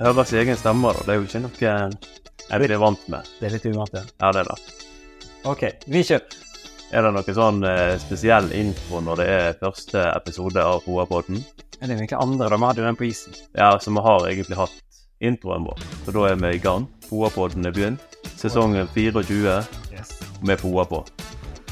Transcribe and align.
høre 0.00 0.24
sin 0.28 0.38
egen 0.42 0.58
stemme, 0.60 0.92
da. 0.92 1.04
Det 1.06 1.14
er 1.14 1.20
jo 1.20 1.26
ikke 1.28 1.44
noe 1.44 1.70
jeg 2.46 2.62
blir 2.62 2.78
vant 2.78 3.06
med. 3.10 3.28
Det 3.40 3.48
er 3.48 3.54
litt 3.56 3.64
uvant, 3.72 3.94
ja. 3.96 4.02
Ja, 4.22 4.32
det 4.36 4.42
er 4.44 4.50
det. 4.52 4.56
OK, 5.50 5.62
vi 5.90 6.02
kjører. 6.06 6.42
Er 6.94 7.02
det 7.02 7.10
noe 7.16 7.34
sånn 7.34 7.64
eh, 7.66 7.96
spesiell 7.98 8.52
info 8.54 9.00
når 9.02 9.18
det 9.18 9.26
er 9.34 9.56
første 9.58 10.04
episode 10.12 10.62
av 10.62 10.84
Hoapodden? 10.86 11.40
Er 11.80 11.88
det 11.90 11.96
egentlig 11.96 12.18
andre? 12.20 12.46
da? 12.52 12.56
Vi 12.60 12.68
hadde 12.68 12.82
jo 12.84 12.86
den 12.86 12.98
på 13.00 13.08
isen. 13.08 13.34
Ja, 13.58 13.72
så 13.82 13.90
vi 13.90 14.04
har 14.06 14.28
egentlig 14.30 14.58
hatt 14.60 14.76
introen 15.26 15.66
vår. 15.66 15.82
Så 16.06 16.14
da 16.14 16.28
er 16.30 16.38
vi 16.38 16.52
i 16.54 16.62
gang. 16.62 16.86
Hoapodden 17.10 17.66
er 17.66 17.74
begynt. 17.74 18.16
Sesongen 18.38 18.86
24 18.94 19.58
Yes. 19.90 20.14
med 20.46 20.60
Foa 20.62 20.84
på. 20.86 21.02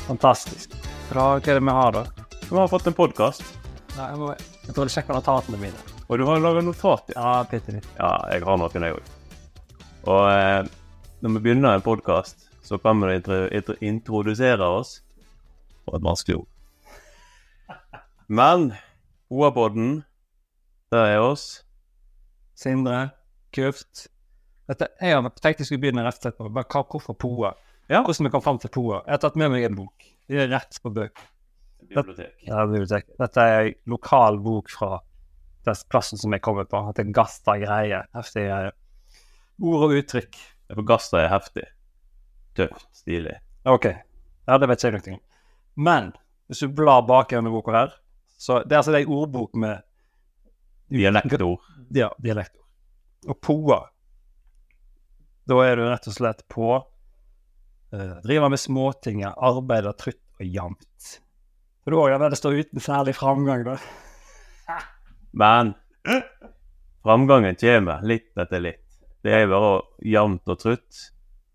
Fantastisk. 0.09 0.75
Bra. 1.11 1.36
hva 1.38 1.38
er 1.38 1.61
det 1.61 1.62
vi 1.62 1.79
har, 1.79 1.93
da? 1.93 2.04
Vi 2.48 2.56
har 2.59 2.68
fått 2.68 2.86
en 2.91 2.96
podkast, 2.96 3.45
Nei, 3.95 4.09
jeg, 4.11 4.18
må, 4.18 4.32
jeg 4.66 4.75
tror 4.75 4.88
jeg 4.88 4.95
sjekker 4.96 5.14
notatene 5.14 5.61
mine. 5.61 5.93
Og 6.09 6.18
du 6.18 6.25
har 6.29 6.41
laga 6.43 6.62
notat. 6.64 7.12
Ja. 7.14 7.27
Ja, 7.41 7.45
bitte 7.50 7.77
litt. 7.77 7.89
ja, 7.98 8.12
jeg 8.32 8.45
har 8.45 8.59
noen, 8.61 8.86
jeg 8.89 8.96
òg. 8.96 9.12
Og 10.04 10.25
eh, 10.29 10.72
når 11.25 11.36
vi 11.36 11.45
begynner 11.46 11.76
en 11.79 11.85
podkast, 11.85 12.49
så 12.64 12.79
kan 12.81 13.00
vi 13.00 13.14
intro 13.17 13.45
intro 13.49 13.76
introdusere 13.81 14.67
oss 14.81 14.98
på 15.85 15.96
et 15.96 16.04
vanskelig 16.04 16.43
ord. 16.43 16.50
Men 18.40 18.72
Hoapodden, 19.32 20.03
det 20.93 21.04
er 21.14 21.21
oss. 21.25 21.64
Sindre, 22.54 23.09
Kuft. 23.54 24.09
Dette, 24.68 24.89
jeg 25.00 25.17
har 25.17 25.32
tenkt 25.40 25.61
jeg 25.61 25.68
skulle 25.68 25.82
begynne 25.82 26.04
rett 26.07 26.21
og 26.21 26.26
slett 26.26 26.36
på 26.39 26.48
bare 26.48 26.68
hva, 26.68 26.84
hvorfor 26.89 27.17
POA. 27.21 27.54
Ja. 27.89 28.00
Hvordan 28.00 28.29
vi 28.29 28.32
kom 28.32 28.45
fram 28.45 28.61
til 28.61 28.73
POA. 28.73 29.03
Jeg 29.04 29.17
har 29.17 29.23
tatt 29.25 29.40
med 29.40 29.53
meg 29.53 29.67
en 29.67 29.76
bok. 29.76 30.07
Det 30.29 30.40
er 30.40 30.53
rett 30.53 30.79
på 30.81 30.93
bøk. 30.95 31.21
Bibliotek. 31.84 32.36
Ja, 32.47 32.62
bibliotek. 32.69 33.11
Dette 33.20 33.45
er 33.45 33.67
en 33.69 33.75
lokal 33.92 34.39
bok 34.45 34.73
fra 34.73 35.03
plassen 35.91 36.20
som 36.20 36.34
jeg 36.34 36.42
kommer 36.45 36.67
på. 36.69 36.81
At 36.89 36.98
det 36.98 37.06
er 37.06 37.14
Gasta 37.17 37.56
greier. 37.61 38.09
Heftige 38.17 38.50
greier. 38.50 38.77
Ord 39.62 39.87
og 39.89 39.97
uttrykk. 39.98 40.41
For 40.73 40.87
Gasta 40.89 41.23
er 41.23 41.33
heftig. 41.33 41.67
Tøft. 42.59 42.87
Stilig. 42.97 43.37
OK. 43.69 43.89
Ja, 44.45 44.59
det 44.61 44.69
vet 44.71 44.84
jeg 44.84 44.95
noe 44.95 45.17
om. 45.17 45.23
Men 45.75 46.12
hvis 46.48 46.62
du 46.62 46.75
blar 46.77 47.03
bak 47.09 47.33
gjennom 47.33 47.56
boka 47.56 47.75
her, 47.75 47.95
så 48.39 48.61
det 48.62 48.77
er 48.77 48.83
altså 48.83 48.95
en 48.98 49.12
ordbok 49.17 49.55
med 49.59 49.83
Dialektord. 50.93 51.62
Ja, 51.95 52.11
dialektord. 52.23 52.67
Og 53.27 53.41
POA, 53.41 53.78
da 55.49 55.61
er 55.65 55.78
du 55.81 55.87
rett 55.87 56.09
og 56.11 56.17
slett 56.17 56.43
på 56.53 56.69
uh, 56.77 58.17
Driver 58.25 58.53
med 58.53 58.61
småtinger, 58.61 59.33
arbeider 59.33 59.97
trutt 59.97 60.21
og 60.41 60.45
jevnt. 60.45 61.15
For 61.84 61.95
da 61.95 62.03
òg 62.03 62.27
det 62.28 62.41
står 62.41 62.61
uten 62.61 62.84
særlig 62.84 63.17
framgang, 63.17 63.65
da. 63.67 63.78
Men 65.35 65.75
framgangen 67.03 67.59
kommer 67.59 68.05
litt 68.07 68.31
etter 68.39 68.63
litt. 68.63 68.83
Det 69.25 69.33
er 69.35 69.49
bare 69.51 69.81
jevnt 70.05 70.53
og 70.53 70.61
trutt, 70.61 71.01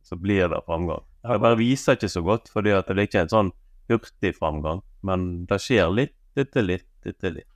så 0.04 0.18
blir 0.20 0.50
det 0.52 0.60
framgang. 0.66 1.06
Det 1.24 1.40
bare 1.44 1.60
viser 1.60 1.98
ikke 1.98 2.10
så 2.12 2.24
godt, 2.26 2.50
fordi 2.52 2.74
at 2.76 2.90
det 2.90 2.98
er 2.98 3.08
ikke 3.08 3.24
en 3.26 3.32
sånn 3.32 3.52
hurtig 3.92 4.34
framgang. 4.38 4.82
Men 5.06 5.46
det 5.50 5.60
skjer 5.64 5.92
litt 5.94 6.16
etter 6.40 6.66
litt 6.66 7.08
etter 7.08 7.36
litt. 7.38 7.50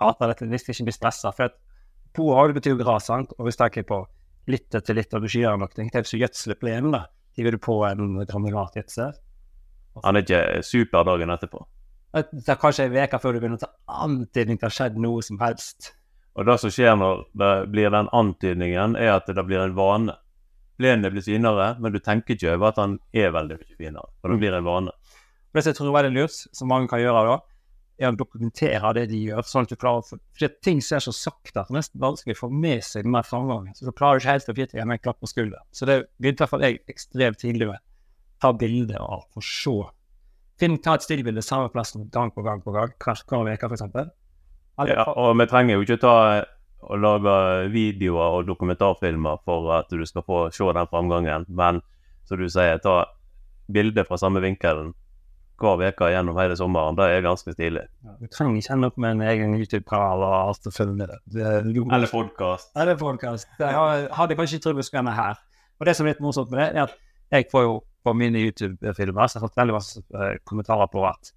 Ja, 0.00 0.12
dette 0.16 0.48
hvis 0.48 0.66
vi 0.66 0.74
ikke 0.74 0.88
blir 0.88 0.96
stressa. 0.96 1.32
For 1.36 1.52
POA 2.16 2.48
det 2.50 2.58
betyr 2.60 2.78
gras, 2.80 3.08
sant? 3.08 3.34
Og 3.38 3.46
hvis 3.46 3.58
jeg 3.58 3.76
tenker 3.76 3.88
på 3.88 4.00
litt 4.50 4.74
etter 4.74 4.96
litt, 4.96 5.12
og 5.14 5.22
du 5.22 5.28
ikke 5.28 5.44
gjør 5.44 5.60
noe, 5.60 5.72
tenk 5.76 5.92
du 5.94 6.16
gjødsler 6.18 6.58
plenen, 6.60 6.96
da. 6.96 7.04
Hiver 7.38 7.54
du 7.54 7.62
på 7.62 7.76
en 7.86 8.16
granulatgjødsel. 8.26 9.12
Han 10.04 10.16
er 10.18 10.24
ikke 10.24 10.64
super 10.66 11.06
dagen 11.06 11.32
etterpå. 11.32 11.62
Det 12.10 12.48
er 12.50 12.58
kanskje 12.58 12.88
ei 12.88 13.04
uke 13.04 13.20
før 13.22 13.36
du 13.36 13.42
begynner 13.42 13.60
å 13.60 13.66
ta 13.66 13.70
antydning 14.02 14.58
til 14.58 14.64
det 14.64 14.70
har 14.70 14.76
skjedd 14.76 14.96
noe 15.02 15.22
som 15.22 15.38
helst. 15.42 15.92
Og 16.38 16.46
det 16.46 16.56
som 16.62 16.72
skjer 16.72 16.96
når 16.98 17.22
det 17.38 17.52
blir 17.70 17.92
den 17.94 18.10
antydningen, 18.16 18.96
er 18.98 19.16
at 19.16 19.30
det 19.30 19.44
blir 19.46 19.62
en 19.62 19.76
vane. 19.76 20.16
Plenen 20.80 21.12
blir 21.12 21.22
finere, 21.22 21.74
men 21.78 21.92
du 21.92 22.00
tenker 22.00 22.34
ikke 22.34 22.54
over 22.54 22.70
at 22.70 22.80
han 22.80 22.96
er 23.12 23.34
veldig 23.34 23.58
mye 23.60 23.78
finere. 23.78 24.10
For 24.22 24.32
det 24.32 24.40
blir 24.42 24.56
en 24.56 24.66
vane. 24.66 24.94
Det 25.52 25.62
som 25.62 25.70
jeg 25.70 25.78
tror 25.78 25.90
er 25.90 25.96
veldig 25.98 26.12
lurt, 26.16 26.38
som 26.56 26.70
mange 26.70 26.90
kan 26.90 27.02
gjøre 27.02 27.24
da, 27.28 27.36
er 28.00 28.08
å 28.08 28.16
dokumentere 28.16 28.94
det 28.96 29.04
de 29.10 29.20
gjør, 29.26 29.44
sånn 29.44 29.66
at 29.66 29.74
du 29.74 29.78
klarer 29.78 30.00
å 30.00 30.06
For 30.08 30.46
at 30.46 30.58
ting 30.64 30.80
skjer 30.82 31.04
så 31.04 31.12
sakte 31.12 31.52
at 31.60 31.68
det 31.68 31.74
er 31.74 31.78
nesten 31.78 32.00
vanskelig 32.00 32.38
å 32.38 32.40
få 32.40 32.50
med 32.50 32.82
seg 32.86 33.04
den 33.04 33.18
framgangen. 33.26 33.76
Så 33.76 33.86
du 33.86 33.92
klarer 33.92 34.22
ikke 34.22 34.34
helt 34.34 34.48
å 34.48 34.56
gi 34.56 34.68
deg 34.72 34.82
en 34.86 34.98
klapp 35.02 35.20
på 35.20 35.30
skulderen. 35.30 35.66
Så 35.76 35.86
det 35.90 36.00
begynte 36.16 36.40
i 36.40 36.44
hvert 36.46 36.54
fall 36.54 36.64
jeg 36.64 36.80
ekstremt 36.90 37.42
tidlig 37.42 37.68
med. 37.74 37.82
Ta 38.40 38.54
bilde 38.56 38.96
av 38.96 39.26
og 39.28 39.44
se. 39.44 39.76
Finn, 40.60 40.78
ta 40.84 40.94
et 40.98 41.04
stillbilde 41.04 41.42
samme 41.44 41.70
plassen 41.72 42.08
gang 42.12 42.32
på 42.34 42.44
gang 42.44 42.60
på 42.64 42.74
gang, 42.74 42.92
hver 43.00 43.22
hver 43.24 43.54
uke 43.56 43.70
f.eks. 43.70 43.84
Ja, 44.88 45.04
og 45.08 45.36
vi 45.40 45.46
trenger 45.48 45.76
jo 45.76 45.84
ikke 45.84 46.00
ta 46.00 46.16
og 46.80 46.96
lage 47.00 47.32
videoer 47.72 48.38
og 48.38 48.46
dokumentarfilmer 48.48 49.42
for 49.44 49.68
at 49.76 49.90
du 49.92 50.04
skal 50.08 50.24
få 50.24 50.46
se 50.54 50.64
den 50.76 50.88
framgangen, 50.88 51.44
men 51.48 51.82
som 52.24 52.40
du 52.40 52.48
sier, 52.48 52.80
ta 52.80 53.04
bilder 53.72 54.06
fra 54.08 54.16
samme 54.20 54.40
vinkelen 54.40 54.94
hver 55.60 55.92
uke 55.92 56.08
gjennom 56.08 56.38
hele 56.40 56.56
sommeren. 56.56 56.96
Det 56.96 57.04
er 57.12 57.20
ganske 57.24 57.52
stilig. 57.52 57.82
Du 58.20 58.28
trenger 58.32 58.56
ikke 58.56 58.72
ende 58.76 58.88
opp 58.88 58.96
med 58.96 59.18
en 59.18 59.26
egen 59.28 59.58
YouTube-kanal 59.58 60.24
og 60.24 60.36
alt 60.38 60.70
å 60.70 60.72
følge 60.72 60.96
med 60.96 61.12
det. 61.12 61.18
det 61.36 61.44
er 61.44 61.68
Eller 61.68 62.08
podkast. 62.08 62.70
Eller 62.76 62.96
podcast. 62.96 63.48
Jeg 63.60 64.08
hadde 64.16 64.38
kanskje 64.38 64.56
ikke 64.56 64.68
trodd 64.68 64.80
vi 64.80 64.86
skulle 64.88 65.04
ende 65.04 65.16
her. 65.18 65.36
Og 65.80 65.88
det 65.88 65.96
som 65.96 66.06
er 66.06 66.14
litt 66.14 66.24
morsomt 66.24 66.52
med 66.52 66.62
det, 66.62 66.68
er 66.72 66.88
at 66.88 66.96
jeg 67.30 67.50
får 67.52 67.66
jo 67.66 67.76
på 68.04 68.14
mine 68.16 68.40
YouTube-filmer 68.40 69.28
så 69.28 69.36
jeg 69.36 69.42
har 69.42 69.48
fått 69.48 69.60
veldig 69.60 69.76
masse 69.76 70.02
eh, 70.14 70.34
kommentarer 70.48 70.90
på 70.92 71.04
at 71.08 71.32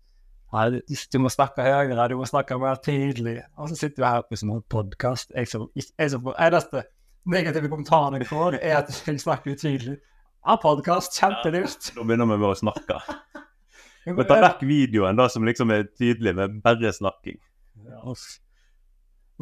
«Nei, 0.53 0.67
du 0.85 1.17
må 1.17 1.31
snakke 1.33 1.65
høyere, 1.65 2.03
du 2.11 2.19
må 2.19 2.27
snakke 2.29 2.59
mer 2.61 2.77
tydelig. 2.85 3.39
Og 3.57 3.71
så 3.71 3.77
sitter 3.79 4.03
du 4.03 4.05
her 4.05 4.25
på 4.27 4.37
en 4.37 4.59
podkast. 4.69 5.31
Jeg 5.33 5.49
som, 5.49 5.63
jeg 5.73 6.11
som 6.13 6.21
får 6.27 6.37
eneste 6.45 6.83
negative 7.25 7.71
kommentaren 7.71 8.19
jeg 8.19 8.29
får, 8.29 8.59
er 8.59 8.75
at 8.83 8.91
jeg 8.93 9.23
snakker 9.23 9.55
utydelig. 9.55 9.95
Ja, 10.43 10.59
podkast, 10.61 11.17
kjempelurt. 11.17 11.89
Da 11.95 12.05
begynner 12.05 12.29
vi 12.29 12.37
med 12.37 12.51
å 12.51 12.59
snakke. 12.59 12.99
Vi 14.03 14.23
tar 14.27 14.41
vekk 14.43 14.65
videoen, 14.67 15.15
da 15.15 15.29
som 15.31 15.45
liksom 15.47 15.69
er 15.71 15.85
tydelig 15.87 16.33
med 16.35 16.57
bare 16.65 16.89
snakking. 16.91 17.37
Ja. 17.87 18.15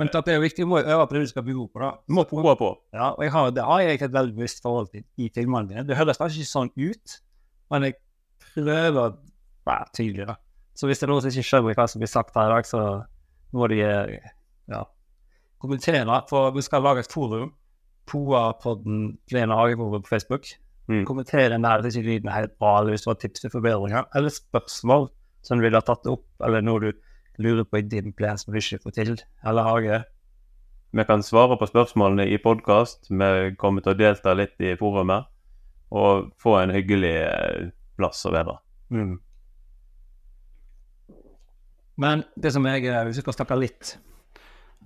Men 0.01 0.09
at 0.09 0.25
det 0.25 0.34
er 0.34 0.39
jo 0.39 0.45
viktig, 0.47 0.66
må 0.66 0.79
jeg 0.79 0.89
øve 0.89 1.03
på 1.06 1.13
det 1.13 1.19
du 1.22 1.29
skal 1.29 1.44
bli 1.45 1.53
god 1.53 1.67
på. 1.69 1.79
da. 1.84 1.89
Du 2.09 2.16
må 2.17 2.23
prøve 2.25 2.56
på. 2.57 2.69
Ja, 2.89 3.12
og 3.12 3.22
jeg 3.22 3.31
har, 3.35 3.50
det 3.53 3.66
har 3.67 3.81
jeg 3.85 4.00
et 4.01 4.13
veldig 4.13 4.34
bevisst 4.34 4.63
forhold 4.66 4.88
til 4.89 5.03
i 5.22 5.28
filmene 5.35 5.69
mine. 5.69 5.84
Det 5.85 5.97
høres 6.00 6.17
kanskje 6.17 6.41
ikke 6.41 6.51
sånn 6.51 6.72
ut, 6.73 7.17
men 7.69 7.85
jeg 7.85 7.97
prøver 8.47 8.97
å 8.97 9.11
være 9.69 9.94
tydelig. 9.94 10.25
da. 10.31 10.40
Så 10.73 10.90
hvis 10.90 10.97
det 10.97 11.06
er 11.06 11.11
noen 11.13 11.22
som 11.22 11.29
ikke 11.29 11.50
skjønner 11.51 11.78
hva 11.78 11.85
som 11.91 12.01
blir 12.01 12.09
sagt 12.09 12.40
her 12.40 12.50
i 12.50 12.56
dag, 12.56 12.66
så 12.66 12.81
må 13.53 13.69
de 13.69 13.78
eh, 13.85 14.31
ja, 14.73 14.81
kommentere. 15.61 16.17
For 16.31 16.50
vi 16.56 16.66
skal 16.66 16.81
lage 16.88 17.06
et 17.06 17.13
forum. 17.13 17.53
Poa-podden 18.09 19.06
Plena 19.29 19.59
Hageforum 19.59 20.01
på 20.01 20.16
Facebook. 20.16 20.50
Mm. 20.90 21.06
Kommentere 21.06 21.53
den 21.53 21.67
der 21.67 21.85
hvis 21.85 22.00
ikke 22.00 22.09
lyden 22.09 22.31
er 22.31 22.40
helt 22.40 22.57
bra, 22.57 22.79
eller 22.79 22.95
hvis 22.95 23.06
du 23.06 23.11
har 23.11 23.22
tips 23.22 23.45
til 23.45 23.53
forbedringer, 23.53 24.09
eller 24.17 24.34
spørsmål 24.34 25.11
som 25.45 25.61
du 25.61 25.67
vil 25.67 25.78
ha 25.78 25.85
tatt 25.85 26.09
opp, 26.09 26.25
eller 26.41 26.66
noe 26.66 26.81
du 26.88 26.90
lurer 27.37 27.63
på 27.63 27.79
i 27.79 27.85
din 27.87 28.13
plan 28.13 28.37
som 28.37 28.53
du 28.53 28.59
ikke 28.59 28.81
får 28.83 28.95
til, 28.97 29.13
eller 29.47 29.67
hage. 29.67 30.01
Vi 30.91 31.03
kan 31.07 31.23
svare 31.23 31.55
på 31.57 31.67
spørsmålene 31.69 32.25
i 32.27 32.37
podkast. 32.41 33.07
Vi 33.09 33.53
kommer 33.59 33.83
til 33.83 33.93
å 33.93 33.99
delta 33.99 34.33
litt 34.35 34.59
i 34.59 34.73
forumet. 34.79 35.29
Og 35.91 36.31
få 36.39 36.57
en 36.59 36.71
hyggelig 36.71 37.15
eh, 37.23 37.69
plass 37.99 38.25
å 38.27 38.31
være. 38.35 38.57
Men 42.01 42.23
det 42.35 42.51
som 42.55 42.67
jeg 42.67 42.87
eh, 42.87 43.01
Hvis 43.07 43.19
vi 43.19 43.23
skal 43.25 43.35
snakke 43.35 43.57
litt 43.59 43.91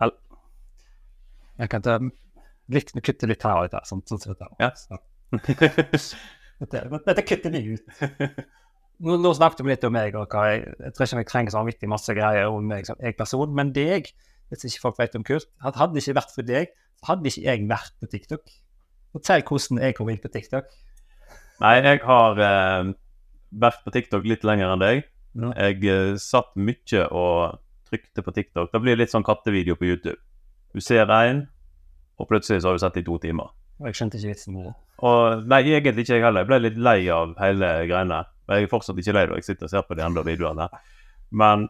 Eller 0.01 0.17
jeg 1.55 1.71
kan 1.71 1.83
ta 1.85 1.99
litt, 2.73 2.89
kutte 2.91 3.29
litt 3.29 3.45
her 3.45 3.61
og 3.61 3.67
litt 3.67 3.75
her, 3.77 3.85
sånn, 3.87 4.01
sånn 4.09 4.19
sånn, 4.19 4.35
sånn. 4.35 4.57
Ja. 4.59 4.73
Dette, 6.59 6.81
dette 7.05 7.23
kutter 7.27 7.51
vi 7.51 7.75
ut. 7.75 7.87
Nå, 9.03 9.17
nå 9.19 9.31
snakket 9.35 9.65
vi 9.65 9.73
litt 9.73 9.83
om 9.87 9.91
meg, 9.95 10.15
og 10.15 10.31
hva 10.31 10.45
jeg, 10.53 10.61
jeg 10.79 10.95
tror 10.95 11.07
ikke 11.07 11.21
jeg 11.23 11.29
trenger 11.31 11.51
så 11.53 11.59
vanvittig 11.59 11.89
masse 11.91 12.15
greier 12.15 12.51
om 12.51 12.67
meg 12.69 12.87
som 12.87 12.99
jeg 13.03 13.17
person, 13.19 13.51
men 13.55 13.73
deg, 13.75 14.07
hvis 14.51 14.67
ikke 14.69 14.83
folk 14.85 15.01
vet 15.01 15.17
om 15.19 15.25
Kurt, 15.27 15.49
hadde 15.65 15.91
det 15.95 16.03
ikke 16.03 16.19
vært 16.19 16.35
for 16.35 16.47
deg, 16.47 16.71
hadde 17.05 17.31
ikke 17.31 17.43
jeg 17.43 17.65
vært 17.69 17.97
på 17.99 18.09
TikTok. 18.13 18.53
Fortell 19.15 19.43
hvordan 19.47 19.81
jeg 19.83 19.97
kom 19.97 20.11
inn 20.11 20.21
på 20.23 20.31
TikTok. 20.31 20.71
Nei, 21.63 21.75
jeg 21.79 22.01
har 22.03 22.39
eh, 22.43 22.93
vært 23.65 23.83
på 23.85 23.93
TikTok 23.95 24.25
litt 24.27 24.47
lenger 24.47 24.73
enn 24.73 24.83
deg. 24.83 25.03
Ja. 25.35 25.51
Jeg 25.67 25.83
eh, 25.91 26.15
satt 26.19 26.55
mye 26.55 27.05
og 27.11 27.59
trykte 27.89 28.23
på 28.25 28.33
TikTok. 28.35 28.71
Det 28.73 28.81
blir 28.83 28.99
litt 28.99 29.13
sånn 29.13 29.25
kattevideo 29.27 29.77
på 29.79 29.87
YouTube. 29.87 30.19
Du 30.75 30.83
ser 30.83 31.11
én, 31.15 31.45
og 32.19 32.27
plutselig 32.31 32.63
så 32.63 32.71
har 32.71 32.79
du 32.79 32.83
sett 32.83 32.97
det 32.97 33.05
i 33.05 33.07
to 33.07 33.19
timer. 33.23 33.51
Og 33.79 33.89
jeg 33.89 33.99
skjønte 33.99 34.19
ikke 34.19 34.31
vitsen 34.31 34.55
med 34.55 34.69
det. 34.69 34.73
Og 35.03 35.47
nei, 35.51 35.61
egentlig 35.67 36.05
ikke 36.05 36.17
jeg 36.17 36.23
heller. 36.23 36.43
Jeg 36.45 36.51
ble 36.51 36.59
litt 36.63 36.79
lei 36.79 36.99
av 37.11 37.35
hele 37.39 37.71
greiene. 37.89 38.21
Men 38.45 38.59
jeg 38.59 38.67
er 38.67 38.71
fortsatt 38.71 38.99
ikke 39.01 39.15
lei 39.17 39.25
når 39.29 39.41
jeg 39.41 39.49
sitter 39.49 39.67
og 39.67 39.73
ser 39.73 39.87
på 39.87 39.97
de 39.97 40.05
andre 40.05 40.25
videoene. 40.27 40.67
Men 41.35 41.67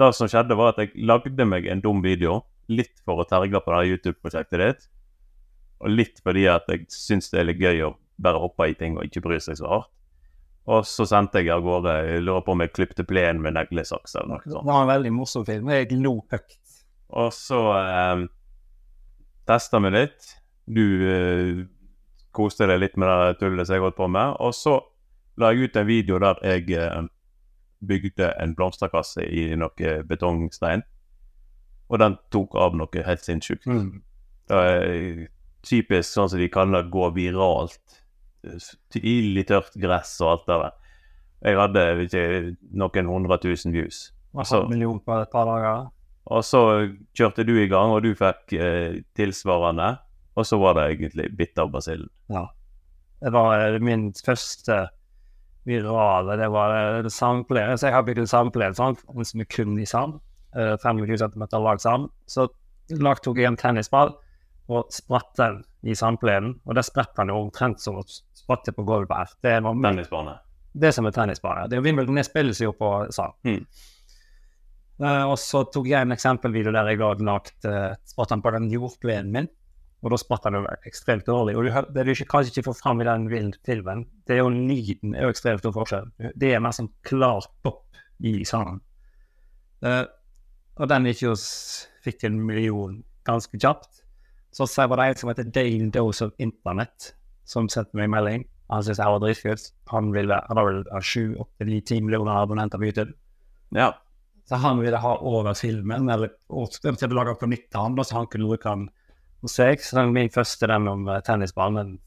det 0.00 0.12
som 0.16 0.30
skjedde, 0.30 0.56
var 0.58 0.72
at 0.72 0.80
jeg 0.82 1.06
lagde 1.06 1.46
meg 1.46 1.68
en 1.68 1.82
dum 1.84 2.02
video. 2.04 2.40
Litt 2.70 3.02
for 3.04 3.20
å 3.20 3.28
terge 3.28 3.60
på 3.62 3.74
det 3.74 3.94
YouTube-prosjektet 3.94 4.62
ditt. 4.62 4.84
Og 5.80 5.92
litt 5.92 6.20
fordi 6.24 6.46
at 6.50 6.68
jeg 6.70 6.86
syns 6.92 7.30
det 7.32 7.40
er 7.40 7.48
litt 7.50 7.62
gøy 7.62 7.86
å 7.86 7.94
bare 8.20 8.40
hoppe 8.42 8.68
i 8.68 8.76
ting 8.76 8.98
og 8.98 9.06
ikke 9.06 9.22
bry 9.24 9.40
seg 9.42 9.58
så 9.60 9.68
hardt. 9.70 9.90
Og 10.70 10.84
så 10.86 11.06
sendte 11.08 11.40
jeg 11.40 11.48
av 11.54 11.62
gårde 11.64 11.92
Jeg 12.04 12.20
lurer 12.22 12.42
på 12.44 12.52
om 12.52 12.60
jeg 12.62 12.72
klipte 12.76 13.06
plenen 13.08 13.40
med 13.42 13.56
neglesaks 13.56 14.12
eller 14.20 14.34
noe 14.34 14.42
Det 14.44 14.60
var 14.68 14.82
en 14.82 14.90
veldig 14.92 15.12
morsom 15.16 15.46
film. 15.48 15.70
Jeg 15.72 15.96
lo 15.96 16.18
høyt. 16.30 16.58
Og 17.16 17.32
så 17.34 17.60
eh, 17.80 18.26
testa 19.48 19.80
vi 19.82 19.92
litt. 19.96 20.34
du 20.70 20.84
eh, 21.10 21.64
koste 22.36 22.68
deg 22.70 22.78
litt 22.84 22.96
med 23.00 23.08
det 23.08 23.40
tullet 23.40 23.66
som 23.66 23.74
jeg 23.74 23.82
holdt 23.82 23.98
på 23.98 24.06
med. 24.12 24.36
Og 24.38 24.54
så 24.54 24.76
la 25.40 25.52
jeg 25.54 25.70
ut 25.70 25.80
en 25.80 25.88
video 25.88 26.20
der 26.22 26.40
jeg 26.44 26.70
eh, 26.76 27.02
bygde 27.80 28.32
en 28.42 28.54
blomsterkasse 28.56 29.24
i 29.24 29.50
noe 29.58 29.94
betongstein. 30.08 30.84
Og 31.90 31.98
den 32.02 32.16
tok 32.30 32.54
av 32.60 32.76
noe 32.78 33.04
helt 33.06 33.24
sinnssykt. 33.24 33.66
Mm. 33.66 34.02
Det 34.50 34.58
er 34.74 35.24
typisk 35.66 36.12
sånn 36.12 36.30
som 36.32 36.40
de 36.40 36.50
kaller 36.52 36.84
det 36.84 36.92
gå 36.94 37.08
viralt. 37.16 38.02
Tidlig 38.92 39.46
tørt 39.50 39.74
gress 39.80 40.14
og 40.22 40.34
alt 40.34 40.46
det 40.46 40.60
der. 40.62 40.76
Jeg 41.40 41.56
hadde 41.56 41.84
ikke, 42.04 42.22
noen 42.76 43.08
hundre 43.08 43.40
tusen 43.40 43.72
views. 43.74 44.10
Altså, 44.36 44.62
million 44.68 45.00
på 45.02 45.16
et 45.16 45.32
par 45.32 45.48
dager. 45.48 45.88
Og 46.30 46.44
så 46.46 46.62
kjørte 47.16 47.46
du 47.48 47.56
i 47.58 47.68
gang, 47.70 47.90
og 47.90 48.04
du 48.04 48.12
fikk 48.14 48.54
eh, 48.54 49.00
tilsvarende. 49.18 49.94
Og 50.38 50.46
så 50.46 50.60
var 50.60 50.76
det 50.78 50.86
egentlig 50.92 51.26
bitt 51.36 51.58
av 51.58 51.72
basillen. 51.72 52.10
Det 52.30 53.32
var 53.34 53.56
eh, 53.56 53.80
min 53.82 54.10
første 54.14 54.84
virale. 55.68 56.36
Det 56.36 56.48
var 56.48 56.74
eh, 57.04 57.08
sampler. 57.08 57.76
Så 57.76 57.88
jeg 57.88 57.94
har 57.94 58.06
bygd 58.06 58.24
en 58.24 58.74
sant? 58.74 59.04
som 59.04 59.40
er 59.40 59.50
kun 59.50 59.78
i 59.78 59.86
sand. 59.86 60.20
eh, 60.56 60.76
25 60.82 61.18
cm 61.18 61.46
lag 61.62 61.80
sand. 61.80 62.10
Så 62.26 62.48
lag 62.98 63.22
tok 63.22 63.38
jeg 63.38 63.50
en 63.50 63.56
tennisball 63.60 64.14
og 64.70 64.90
spratt 64.94 65.34
den 65.38 65.62
i 65.82 65.94
sandplenen. 65.94 66.56
Og 66.66 66.74
det 66.74 66.84
spratt 66.86 67.14
den 67.16 67.32
jo 67.32 67.40
omtrent 67.44 67.80
som 67.82 68.00
å 68.00 68.04
spratte 68.06 68.72
på 68.72 68.84
gulvet 68.86 69.16
her. 69.16 69.32
Det 69.42 69.56
er 69.56 69.64
noe 69.64 69.78
Tennisbane. 69.82 70.38
det 70.72 70.92
som 70.94 71.06
er 71.06 71.14
tennisbane. 71.14 71.68
Det 71.68 71.78
er 71.78 71.86
Wimbledon 71.86 72.22
spilles 72.24 72.60
jo 72.62 72.72
på 72.72 72.90
sand. 73.14 73.34
Mm. 73.44 73.64
Uh, 75.00 75.30
og 75.32 75.38
så 75.40 75.64
tok 75.72 75.86
jeg 75.88 76.04
en 76.04 76.12
eksempelvideo 76.12 76.74
der 76.76 76.90
jeg 76.90 77.00
hadde 77.00 77.24
lagt 77.24 77.64
uh, 77.64 77.94
spratt 78.04 78.34
den 78.34 78.42
på 78.44 78.52
den 78.52 78.68
jordplenen 78.70 79.32
min. 79.32 79.48
Og 80.00 80.12
da 80.12 80.18
spratt 80.20 80.46
den 80.46 80.56
jo 80.56 80.62
ekstremt 80.88 81.26
dårlig. 81.28 81.56
Og 81.58 81.66
det 81.92 82.04
du 82.06 82.12
ikke, 82.14 82.28
kanskje 82.30 82.54
ikke 82.54 82.70
får 82.70 82.78
fram 82.78 83.02
i 83.02 83.08
den 83.08 83.52
filmen, 83.66 84.06
det 84.26 84.38
er 84.38 84.40
jo 84.40 84.52
lyden 84.54 85.14
er 85.14 85.26
jo 85.26 85.34
ekstremt 85.34 85.60
stor 85.60 85.74
forskjell. 85.76 86.08
Det 86.40 86.54
er 86.54 86.62
mer 86.64 86.76
sånn 86.76 86.88
klar 87.06 87.44
pop 87.64 88.00
i 88.24 88.40
sanden. 88.48 88.80
Uh, 89.84 90.04
og 90.80 90.88
den 90.88 91.08
gikk 91.10 91.24
jo 91.26 91.34
fikk 92.04 92.20
til 92.20 92.32
en 92.32 92.40
million 92.48 93.00
ganske 93.28 93.60
kjapt. 93.60 94.02
Så 94.56 94.66
så 94.66 94.86
var 94.90 95.00
det 95.00 95.10
en 95.10 95.20
som 95.20 95.30
heter 95.30 95.50
Dane 95.52 95.90
Dose 95.94 96.26
of 96.26 96.32
Internet, 96.42 97.12
som 97.44 97.68
sendte 97.70 97.96
meg 97.96 98.08
en 98.08 98.14
melding. 98.16 98.46
Han 98.70 98.84
syntes 98.86 99.02
jeg 99.02 99.14
var 99.14 99.22
dritkult. 99.22 99.66
Han 99.92 100.12
ville 100.14 100.38
han 100.46 100.60
har 100.60 100.68
vel 100.68 100.84
sju, 101.04 101.34
åtte, 101.42 101.66
ni, 101.68 101.80
ti 101.84 102.00
millioner 102.02 102.40
abonnenter 102.40 102.80
på 102.80 102.88
YouTube. 102.88 103.12
Ja. 103.76 103.92
Så 104.48 104.58
han 104.58 104.80
ville 104.82 104.98
ha 104.98 105.12
over 105.26 105.54
filmen, 105.54 106.08
eller 106.10 106.32
og 106.48 106.72
til 106.80 107.12
å 107.12 107.18
lage 107.20 107.36
på 107.38 107.50
nytt 107.50 107.76
han, 107.76 107.98
så 108.02 108.16
han 108.16 108.30
kunne 108.30 108.48
bruke 108.50 108.72
den 108.72 108.88
hos 109.42 109.58
jeg 109.58 109.80
Så 109.84 109.96
den 109.96 110.12
min 110.12 110.30
første, 110.30 110.66
den 110.66 110.88
om 110.88 111.08
eh, 111.08 111.20
tennisballen, 111.26 111.98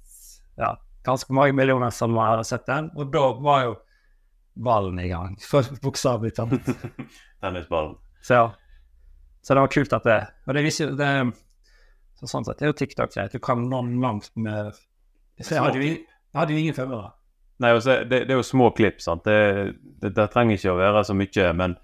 ja, 0.59 0.75
ganske 1.05 1.33
mange 1.33 1.53
millioner 1.53 1.89
som 1.89 2.15
har 2.17 2.43
sett 2.47 2.65
den. 2.69 2.91
Og 2.95 3.11
da 3.13 3.25
var 3.41 3.63
jo 3.67 3.75
ballen 4.53 4.99
i 4.99 5.09
gang, 5.09 5.37
for 5.51 5.67
bokstavelig 5.83 6.35
talt. 6.37 6.69
Tennisballen. 7.41 7.97
Så, 8.21 8.33
ja. 8.33 8.45
så 9.41 9.53
det 9.55 9.65
var 9.65 9.73
kult 9.73 9.93
at 9.93 10.05
det 10.07 10.19
Og 10.47 10.55
det 10.55 10.61
viser 10.63 10.93
det 10.95 11.09
så 12.15 12.29
Sånn 12.29 12.45
sett 12.47 12.61
det 12.61 12.69
er 12.69 12.71
jo 12.71 12.77
TikTok 12.79 13.11
greit. 13.11 13.33
Du 13.35 13.41
kan 13.43 13.65
nå 13.67 13.81
langt 13.99 14.29
med 14.39 14.71
Så 15.41 15.57
jeg 15.57 15.63
hadde 15.65 15.81
jo, 15.81 15.95
hadde 16.37 16.55
jo 16.55 16.61
ingen 16.61 16.77
følgere. 16.77 17.09
Nei, 17.63 17.71
også, 17.75 17.97
det, 18.07 18.23
det 18.29 18.35
er 18.35 18.39
jo 18.39 18.45
små 18.47 18.69
klipp, 18.75 19.01
sant. 19.03 19.25
Det, 19.27 19.73
det, 20.01 20.13
det 20.15 20.29
trenger 20.31 20.55
ikke 20.55 20.71
å 20.71 20.79
være 20.79 21.03
så 21.09 21.15
mye, 21.17 21.49
men 21.57 21.75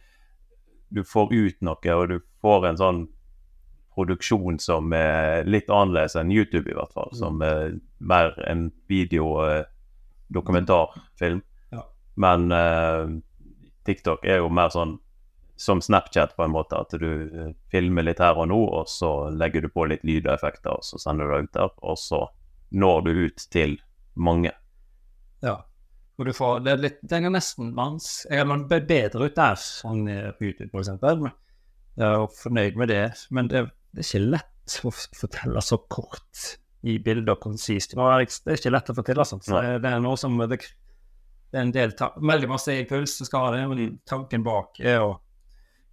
du 0.96 1.04
får 1.06 1.34
ut 1.34 1.60
noe, 1.66 1.96
og 1.96 2.06
du 2.10 2.16
får 2.42 2.69
en 2.69 2.80
sånn 2.80 3.01
produksjon 4.00 4.60
som 4.63 4.94
er 4.96 5.44
litt 5.46 5.69
annerledes 5.69 6.16
enn 6.18 6.31
YouTube, 6.31 6.72
i 6.72 6.75
hvert 6.78 6.94
fall. 6.96 7.12
Som 7.19 7.42
er 7.46 7.75
mer 8.00 8.44
en 8.48 8.72
videodokumentarfilm. 8.90 11.42
Ja. 11.75 11.84
Men 12.16 12.51
uh, 12.56 13.07
TikTok 13.86 14.25
er 14.25 14.38
jo 14.42 14.50
mer 14.50 14.69
sånn 14.74 15.00
som 15.60 15.81
Snapchat, 15.81 16.38
på 16.38 16.44
en 16.44 16.51
måte. 16.51 16.80
At 16.80 16.94
du 16.96 17.24
eh, 17.24 17.48
filmer 17.72 18.06
litt 18.07 18.22
her 18.24 18.38
og 18.40 18.48
nå, 18.48 18.60
og 18.80 18.88
så 18.88 19.28
legger 19.36 19.66
du 19.66 19.74
på 19.74 19.90
litt 19.92 20.06
lydeffekter, 20.07 20.78
og 20.80 20.86
så 20.88 21.00
sender 21.04 21.28
du 21.28 21.34
det 21.34 21.40
ut 21.44 21.57
der. 21.57 21.74
Og 21.84 21.98
så 22.00 22.19
når 22.69 23.01
du 23.04 23.10
ut 23.25 23.44
til 23.51 23.75
mange. 24.16 24.54
Ja. 25.44 25.57
Og 26.19 26.28
du 26.28 26.31
får, 26.36 26.62
det 26.63 26.72
er 26.72 26.81
litt, 26.86 27.01
den 27.12 27.28
er 27.28 27.36
nesten 27.36 27.74
vans. 27.75 28.07
Jeg 28.30 28.48
har 28.48 28.80
bedre 28.88 29.28
ut 29.28 29.36
der, 29.36 29.60
sånn 29.60 30.07
eh, 30.12 30.31
på 30.36 30.48
YouTube 30.48 30.72
f.eks. 30.72 30.94
Jeg 32.00 32.07
er 32.07 32.25
fornøyd 32.40 32.80
med 32.80 32.92
det, 32.92 33.04
men 33.36 33.51
det, 33.51 33.66
det 33.94 34.03
er 34.03 34.07
ikke 34.07 34.31
lett 34.36 34.80
å 34.86 34.91
fortelle 34.94 35.62
så 35.65 35.80
kort 35.89 36.44
i 36.88 36.97
bilder 37.03 37.36
og 37.36 37.41
konsist. 37.44 37.95
Det 37.95 38.00
er 38.00 38.56
ikke- 38.56 38.71
lett 38.71 38.89
å 38.89 38.95
fortelle 38.95 39.25
sånt. 39.25 39.44
Så 39.44 39.62
det 39.81 39.86
er 39.89 40.00
noe 40.00 40.18
som 40.18 40.38
det, 40.38 40.59
det 41.51 41.57
er 41.57 41.62
en 41.62 41.71
del 41.71 41.91
veldig 41.91 42.47
masse 42.47 42.68
impuls 42.68 43.18
som 43.18 43.25
skal 43.25 43.39
ha 43.45 43.51
det, 43.51 43.68
men 43.68 44.00
tanken 44.06 44.44
bak 44.44 44.80
er 44.80 45.00
jo 45.01 45.19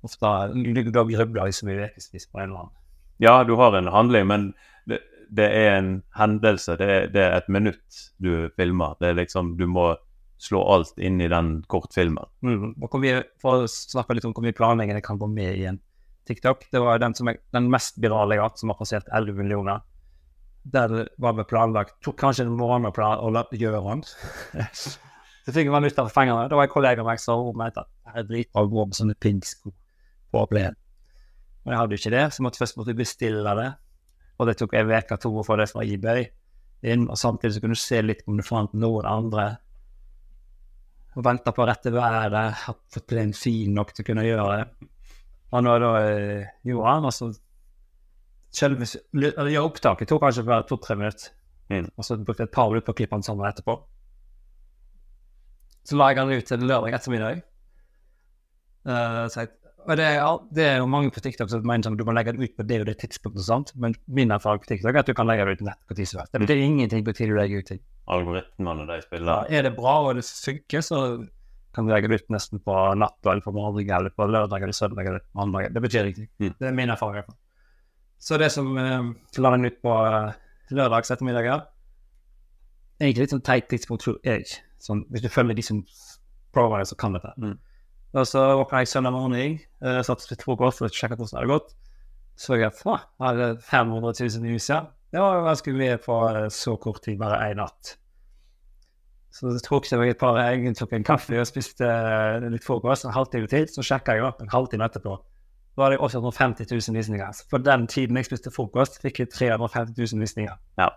ofte 0.04 0.20
da 0.20 1.04
grubler 1.04 1.46
liksom 1.46 1.68
i 1.70 1.88
ukevis 1.88 2.28
på 2.30 2.38
en 2.38 2.50
eller 2.50 2.58
annen. 2.58 2.74
Ja, 3.18 3.44
du 3.44 3.56
har 3.56 3.74
en 3.74 3.86
handling, 3.86 4.26
men 4.26 4.54
det, 4.86 5.00
det 5.32 5.50
er 5.50 5.78
en 5.78 6.02
hendelse. 6.14 6.76
Det 6.76 6.88
er, 6.88 7.06
det 7.08 7.22
er 7.22 7.36
et 7.38 7.48
minutt 7.48 8.02
du 8.20 8.50
filmer. 8.56 8.94
Det 9.00 9.08
er 9.08 9.14
liksom, 9.24 9.56
Du 9.56 9.66
må 9.66 9.96
slå 10.38 10.60
alt 10.68 10.98
inn 10.98 11.20
i 11.20 11.28
den 11.32 11.62
kortfilmen. 11.72 12.28
Mm. 12.44 12.74
Og 12.82 12.90
hvor 12.90 13.00
mye, 13.00 13.22
for 13.40 13.64
å 13.64 13.70
snakke 13.70 14.14
litt 14.18 14.26
om 14.28 14.34
hvor 14.36 14.44
mye 14.44 14.56
planlegging 14.56 14.98
det 14.98 15.04
kan 15.06 15.18
gå 15.18 15.28
med 15.32 15.56
i 15.56 15.64
en 15.70 15.80
TikTok, 16.26 16.64
det 16.72 16.80
var 16.82 16.98
den, 17.02 17.14
som 17.14 17.30
jeg, 17.30 17.40
den 17.54 17.68
mest 17.72 17.98
virale 18.02 18.34
jeg 18.36 18.42
har 18.42 18.50
hatt, 18.50 18.60
som 18.60 18.72
har 18.72 18.78
passert 18.80 19.10
11 19.14 19.36
millioner. 19.38 19.84
Der 20.66 20.94
var 21.22 21.36
vi 21.38 21.44
planlagt 21.46 22.00
tok 22.02 22.16
kanskje 22.18 22.46
en 22.46 22.56
måned 22.58 22.90
la- 22.98 23.44
gjøre 23.54 23.82
rundt. 23.84 24.10
Så 25.46 25.54
fikk 25.54 25.70
man 25.70 25.86
ut 25.86 25.98
av 26.02 26.08
fengene. 26.10 26.48
Det 26.50 26.58
var 26.58 26.66
en 26.66 26.72
kollega 26.72 27.04
av 27.04 27.06
meg 27.06 27.20
som 27.22 27.44
mente 27.54 27.84
at 27.84 27.90
det 28.02 28.16
er 28.18 28.26
dritbra 28.26 28.64
å 28.66 28.70
gå 28.72 28.86
med 28.88 28.98
sånne 28.98 29.14
piggsko 29.22 29.70
på 30.34 30.42
plenen. 30.50 30.74
Men 31.62 31.74
jeg 31.74 31.80
hadde 31.80 31.94
jo 31.94 32.00
ikke 32.02 32.14
det, 32.16 32.24
så 32.30 32.40
jeg 32.40 32.46
måtte 32.46 32.60
først 32.62 32.80
måtte 32.80 32.96
bestille 32.98 33.54
det. 33.60 33.68
Og 34.38 34.50
det 34.50 34.56
tok 34.58 34.74
en 34.74 34.90
uke 34.90 35.18
to 35.22 35.30
å 35.38 35.44
få 35.46 35.56
det 35.60 35.68
fra 35.70 35.84
eBay 35.86 36.26
inn, 36.86 37.06
og 37.06 37.18
samtidig 37.18 37.54
så 37.54 37.62
kunne 37.62 37.78
du 37.78 37.80
se 37.80 38.02
litt 38.02 38.26
om 38.26 38.36
du 38.38 38.44
fant 38.46 38.74
noen 38.76 39.06
andre 39.08 39.46
og 41.16 41.24
vente 41.24 41.52
på 41.56 41.64
rette 41.64 41.88
været, 41.94 42.58
fått 42.92 43.06
plenen 43.08 43.32
fin 43.32 43.72
nok 43.72 43.94
til 43.94 44.04
å 44.04 44.06
kunne 44.10 44.26
gjøre 44.26 44.56
det. 44.58 44.88
Og 45.52 45.66
var 45.66 45.82
da 45.82 45.90
eh, 46.02 46.46
gjorde 46.66 46.94
og 47.06 47.14
så 47.14 47.28
selve 48.56 48.86
ja, 49.52 49.62
opptaket 49.62 50.08
tok 50.10 50.22
kanskje 50.24 50.46
bare 50.46 50.66
to-tre 50.68 50.96
minutter. 50.98 51.34
Mm. 51.70 51.90
Og 51.98 52.06
så 52.06 52.16
brukte 52.16 52.44
jeg 52.44 52.50
et 52.50 52.56
par 52.56 52.70
minutter 52.70 52.86
på 52.88 52.94
å 52.94 52.98
klippe 53.00 53.18
den 53.18 53.26
sammen 53.26 53.46
etterpå. 53.48 53.76
Så 55.86 55.98
la 55.98 56.10
jeg 56.10 56.18
den 56.18 56.40
ut 56.40 56.48
til 56.50 56.66
lørdag 56.66 56.96
ettermiddag. 56.98 57.44
Uh, 58.86 59.26
så 59.30 59.44
jeg, 59.44 59.52
og 59.86 59.98
det 59.98 60.06
er, 60.06 60.22
det 60.54 60.64
er 60.66 60.76
jo 60.80 60.86
mange 60.90 61.12
på 61.14 61.22
TikTok 61.22 61.50
som 61.50 61.62
mener 61.66 61.86
sånn, 61.86 61.98
du 61.98 62.02
må 62.06 62.14
legge 62.14 62.34
den 62.34 62.42
ut 62.42 62.54
på 62.58 62.66
det 62.66 62.80
og 62.82 62.88
det 62.88 62.96
tidspunktet 63.02 63.42
og 63.44 63.46
sånt, 63.46 63.72
men 63.82 63.94
min 64.10 64.34
erfaring 64.34 64.62
på 64.62 64.70
TikTok 64.72 64.94
er 64.94 65.04
at 65.04 65.10
du 65.10 65.14
kan 65.14 65.28
legge 65.30 65.46
det 65.46 65.60
ut 65.60 65.66
nett 65.68 65.78
på 65.86 65.94
tid 65.98 66.10
som 66.10 66.22
helst. 66.22 66.32
Det 66.34 66.42
betyr 66.42 66.62
ingenting 66.64 67.04
på 67.06 67.14
tid 67.14 67.30
du 67.30 67.36
legger 67.38 67.62
ut 67.62 67.70
ting. 67.70 67.82
Algoritmene 68.10 68.86
de 68.88 68.98
Ja, 68.98 69.04
spiller. 69.04 69.46
er 69.50 69.66
det 69.66 69.74
bra 69.78 69.94
og 70.08 70.18
det 70.18 70.24
synker, 70.26 70.82
så 70.86 71.00
kan 71.76 71.90
regle 71.92 72.16
ut 72.16 72.30
nesten 72.32 72.62
på 72.64 72.74
natta 72.98 73.32
eller 73.32 73.44
på 73.44 73.52
morgenen 73.54 73.92
eller 73.98 74.14
på 74.16 74.26
lørdag 74.30 74.64
eller 74.64 74.76
søndag 74.76 75.06
eller 75.10 75.24
mandag. 75.36 75.70
Det 75.74 75.82
betyr 75.84 76.08
ingenting. 76.08 76.30
Mm. 76.40 76.54
Det 76.58 76.68
er 76.68 76.76
min 76.76 76.92
erfaring. 76.94 77.28
Så 78.18 78.38
det 78.40 78.50
som 78.54 78.72
eh, 78.80 79.10
la 79.38 79.52
den 79.54 79.68
ut 79.68 79.80
på 79.84 79.94
eh, 80.08 80.36
lørdags 80.72 81.12
ettermiddag, 81.12 81.50
er 81.52 81.66
Egentlig 82.96 83.26
litt 83.26 83.32
sånn 83.34 83.44
teit 83.44 83.66
tidspunkt, 83.68 84.06
tror 84.06 84.14
jeg. 84.24 84.46
Sånn, 84.80 85.02
hvis 85.12 85.20
du 85.20 85.28
følger 85.28 85.58
de 85.58 85.64
som 85.64 85.82
prøver 86.56 86.80
det, 86.80 86.86
så 86.88 86.96
kan 86.96 87.12
dette. 87.12 87.34
Mm. 87.36 87.58
Og 88.16 88.24
så 88.24 88.40
våkna 88.56 88.80
jeg 88.80 88.88
søndag 88.88 89.12
morgen, 89.12 89.34
eh, 89.36 89.98
satt 90.00 90.22
og 90.22 90.24
spiste 90.24 90.46
frokost 90.46 90.80
og 90.80 90.94
sjekket 90.94 91.20
hvordan 91.20 91.34
det 91.34 91.42
hadde 91.42 91.50
gått. 91.52 91.74
Så 92.40 92.56
jeg 92.56 92.70
at 92.70 92.80
ah, 92.88 93.04
jeg 93.18 93.26
hadde 93.26 93.48
500 93.64 94.16
000 94.40 94.48
i 94.48 94.56
ja. 94.56 94.80
Det 95.12 95.20
var 95.20 95.44
ganske 95.44 95.72
mye 95.76 96.00
på 96.00 96.16
eh, 96.30 96.48
så 96.52 96.76
kort 96.80 97.02
tid, 97.04 97.18
bare 97.20 97.42
én 97.50 97.60
natt. 97.60 97.96
Så 99.36 99.52
tok 99.66 99.84
jeg 99.90 100.14
et 100.14 100.20
par 100.20 100.38
jeg 100.40 100.72
tok 100.78 100.94
en 100.96 101.04
kaffe 101.04 101.36
og 101.36 101.48
spiste 101.48 101.84
eh, 101.84 102.44
litt 102.48 102.64
frokost. 102.64 103.04
En 103.04 103.12
halvtime 103.12 103.48
til, 103.52 103.66
så 103.68 103.84
sjekka 103.84 104.14
jeg 104.16 104.24
opp 104.24 104.40
en 104.40 104.52
halvtime 104.52 104.86
etterpå. 104.88 105.16
Da 105.76 105.84
hadde 105.84 105.98
jeg 105.98 106.04
850 106.06 106.70
000 106.72 106.96
visninger. 106.96 107.32
Så 107.36 107.44
på 107.50 107.58
den 107.60 107.84
tiden 107.92 108.16
jeg 108.16 108.30
spiste 108.30 108.52
frokost, 108.54 108.96
fikk 109.02 109.20
jeg 109.20 109.32
350 109.34 109.92
000 110.14 110.24
visninger. 110.24 110.54
Ja. 110.80 110.88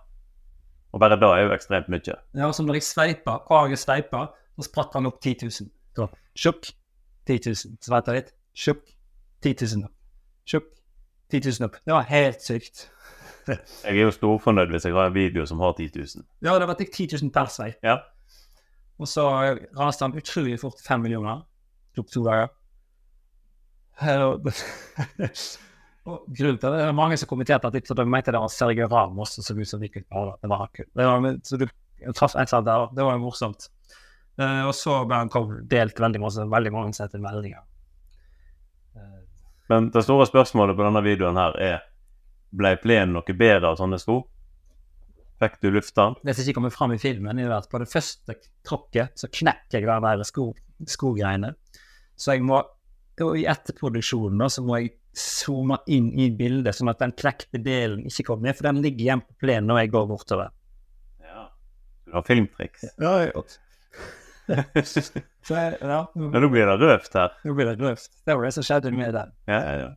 Og 0.96 1.02
bare 1.04 1.18
da 1.20 1.34
er 1.36 1.50
jo 1.50 1.52
ekstremt 1.54 1.90
mye. 1.92 2.16
Ja, 2.16 2.48
og 2.48 2.56
så 2.56 2.64
når 2.64 2.80
jeg 2.80 2.86
sveipa, 2.88 3.42
hver 3.50 3.74
jeg 3.74 3.82
sveipa, 3.82 4.22
så 4.56 4.68
spratt 4.70 4.96
han 4.96 5.10
opp 5.10 5.20
10 5.20 5.36
000. 5.44 5.68
Så 6.00 6.08
sjukk, 6.40 6.70
10 7.28 7.42
000. 7.50 7.76
Så 7.84 7.92
venta 7.92 8.16
litt, 8.16 8.32
sjukk, 8.56 8.86
10 9.44 9.68
000 9.76 9.90
opp. 9.90 9.96
Sjukk, 10.48 10.70
10 11.36 11.44
000 11.60 11.68
opp. 11.68 11.76
Det 11.84 11.94
var 11.98 12.08
helt 12.08 12.46
sykt. 12.46 12.86
Jeg 13.50 13.98
er 13.98 14.04
jo 14.06 14.14
storfornøyd 14.14 14.72
hvis 14.72 14.88
jeg 14.88 14.96
har 14.96 15.10
en 15.10 15.16
video 15.16 15.44
som 15.50 15.60
har 15.60 15.76
10 15.76 15.92
000. 15.98 16.26
Ja, 16.46 16.56
det 16.62 16.70
var 16.72 16.80
10 16.80 17.08
000 17.20 17.32
per 17.36 17.52
sveip. 17.52 17.84
Ja. 17.84 17.98
Og 19.00 19.08
så 19.08 19.26
raste 19.78 20.06
han 20.06 20.18
utrolig 20.20 20.60
fort 20.60 20.80
fem 20.82 21.00
5 21.00 21.06
millioner. 21.08 21.44
Tok 21.96 22.10
to 22.12 22.24
dager. 22.26 22.50
Og 26.10 26.24
grunnen 26.32 26.58
til 26.58 26.72
det, 26.72 26.78
det 26.80 26.86
er 26.88 26.96
mange 26.96 27.18
som 27.20 27.30
kommenterte 27.30 27.68
at 27.70 27.76
de, 27.76 28.06
mente 28.08 28.32
det 28.34 28.40
var 28.42 28.52
Sergio 28.52 28.88
Ramos 28.90 29.36
som 29.36 29.44
så 29.46 29.56
ut 29.58 29.68
som 29.68 29.82
Mikkel 29.84 30.06
Paula. 30.10 30.38
Det 30.42 30.50
var. 30.50 30.70
Det 30.74 31.34
så 31.48 31.60
du 31.60 31.68
traff 32.16 32.36
en 32.40 32.48
sånn 32.50 32.66
der, 32.68 32.88
det 32.96 33.06
var 33.06 33.18
jo 33.18 33.24
morsomt. 33.26 33.68
Eh, 34.40 34.64
og 34.64 34.74
så 34.76 35.02
ble 35.08 35.20
han 35.26 35.30
delt 35.70 36.00
veldig 36.00 36.22
masse, 36.24 36.46
veldig 36.48 36.72
mange 36.74 36.96
sette 36.96 37.20
meldinger. 37.22 37.64
Eh, 38.96 39.22
Men 39.68 39.92
det 39.94 40.04
store 40.08 40.28
spørsmålet 40.30 40.78
på 40.78 40.86
denne 40.88 41.04
videoen 41.06 41.40
her 41.40 41.60
er 41.60 41.80
Ble 42.50 42.72
plenen 42.82 43.14
noe 43.14 43.34
bedre 43.38 43.70
av 43.70 43.76
sånne 43.78 44.00
sko? 44.02 44.24
Fikk 45.40 45.62
du 45.64 45.70
lufta 45.72 46.10
den? 46.10 46.18
det 46.28 46.36
som 46.36 46.44
ikke 46.44 46.58
kommer 46.58 46.74
fram 46.74 46.94
i 46.96 47.00
filmen, 47.00 47.40
er 47.40 47.54
at 47.56 47.70
på 47.72 47.80
det 47.80 47.88
første 47.92 48.36
tråkket 48.68 49.20
så 49.20 49.30
knekker 49.32 49.80
jeg 49.80 49.88
den 49.88 50.08
der 50.08 50.24
sko, 50.28 50.50
skogreiene. 50.88 51.54
Så 52.20 52.36
jeg 52.36 52.44
må, 52.44 52.60
og 53.24 53.38
i 53.40 53.46
etterproduksjonen 53.48 54.44
da, 54.44 54.50
så 54.52 54.64
må 54.68 54.82
jeg 54.82 54.98
zoome 55.16 55.80
inn 55.92 56.12
i 56.20 56.30
bildet, 56.36 56.76
sånn 56.76 56.92
at 56.92 57.00
den 57.02 57.16
knekte 57.18 57.62
delen 57.64 58.04
ikke 58.08 58.28
kommer 58.28 58.50
ned, 58.50 58.60
for 58.60 58.68
den 58.68 58.84
ligger 58.84 59.06
igjen 59.06 59.24
på 59.24 59.40
plenen 59.46 59.72
når 59.72 59.82
jeg 59.84 59.94
går 59.96 60.12
bortover. 60.12 60.52
Ja. 61.24 61.48
Du 62.06 62.20
har 62.20 62.28
filmtriks. 62.28 62.86
Ja, 63.00 63.16
så 64.50 65.56
jeg, 65.56 65.78
ja, 65.78 66.00
nå 66.18 66.48
blir 66.50 66.66
det 66.66 66.78
røft 66.82 67.16
her. 67.16 67.36
nå 67.46 67.54
blir 67.58 67.70
det 67.70 67.80
røft. 67.84 68.12
Det 68.26 68.36
var 68.36 68.48
det 68.48 68.54
som 68.56 68.66
skjedde 68.66 68.92
med 68.96 69.14
den. 69.14 69.34
Ja, 69.50 69.60
ja, 69.60 69.74
ja. 69.86 69.90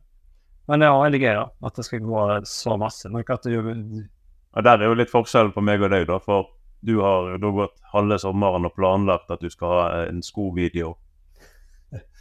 Men 0.69 0.79
det 0.79 0.87
er 0.87 0.99
veldig 1.01 1.19
gøy, 1.19 1.33
da. 1.35 1.45
At 1.67 1.79
det 1.79 1.85
skal 1.87 2.03
gå 2.05 2.25
så 2.47 2.75
masse. 2.79 3.09
Men 3.11 3.25
at 3.33 3.47
du, 3.49 4.03
Og 4.53 4.65
der 4.65 4.81
er 4.81 4.91
jo 4.91 4.97
litt 4.97 5.11
forskjell 5.11 5.51
på 5.53 5.63
meg 5.65 5.81
og 5.81 5.93
deg, 5.93 6.05
da. 6.09 6.19
For 6.21 6.51
du 6.85 6.99
har 7.01 7.33
jo 7.39 7.53
gått 7.55 7.79
halve 7.93 8.19
sommeren 8.21 8.67
og 8.67 8.75
planlagt 8.75 9.31
at 9.33 9.41
du 9.41 9.49
skal 9.49 9.73
ha 9.73 9.85
en 10.09 10.21
skovideo. 10.25 10.93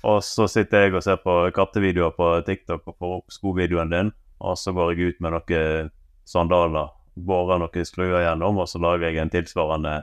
Og 0.03 0.19
så 0.27 0.49
sitter 0.51 0.87
jeg 0.87 0.97
og 0.97 1.05
ser 1.05 1.21
på 1.23 1.37
kattevideoer 1.55 2.15
på 2.17 2.33
TikTok 2.47 2.89
og 2.91 2.97
får 2.99 3.15
opp 3.21 3.35
skovideoen 3.35 3.93
din. 3.93 4.11
Og 4.43 4.59
så 4.59 4.75
går 4.75 4.93
jeg 4.93 5.13
ut 5.13 5.23
med 5.23 5.37
noen 5.37 5.93
sandaler, 6.27 6.91
borer 7.15 7.61
noen 7.63 7.87
skruer 7.87 8.25
gjennom, 8.25 8.59
og 8.59 8.69
så 8.71 8.81
lager 8.83 9.11
jeg 9.11 9.23
en 9.23 9.33
tilsvarende 9.33 10.01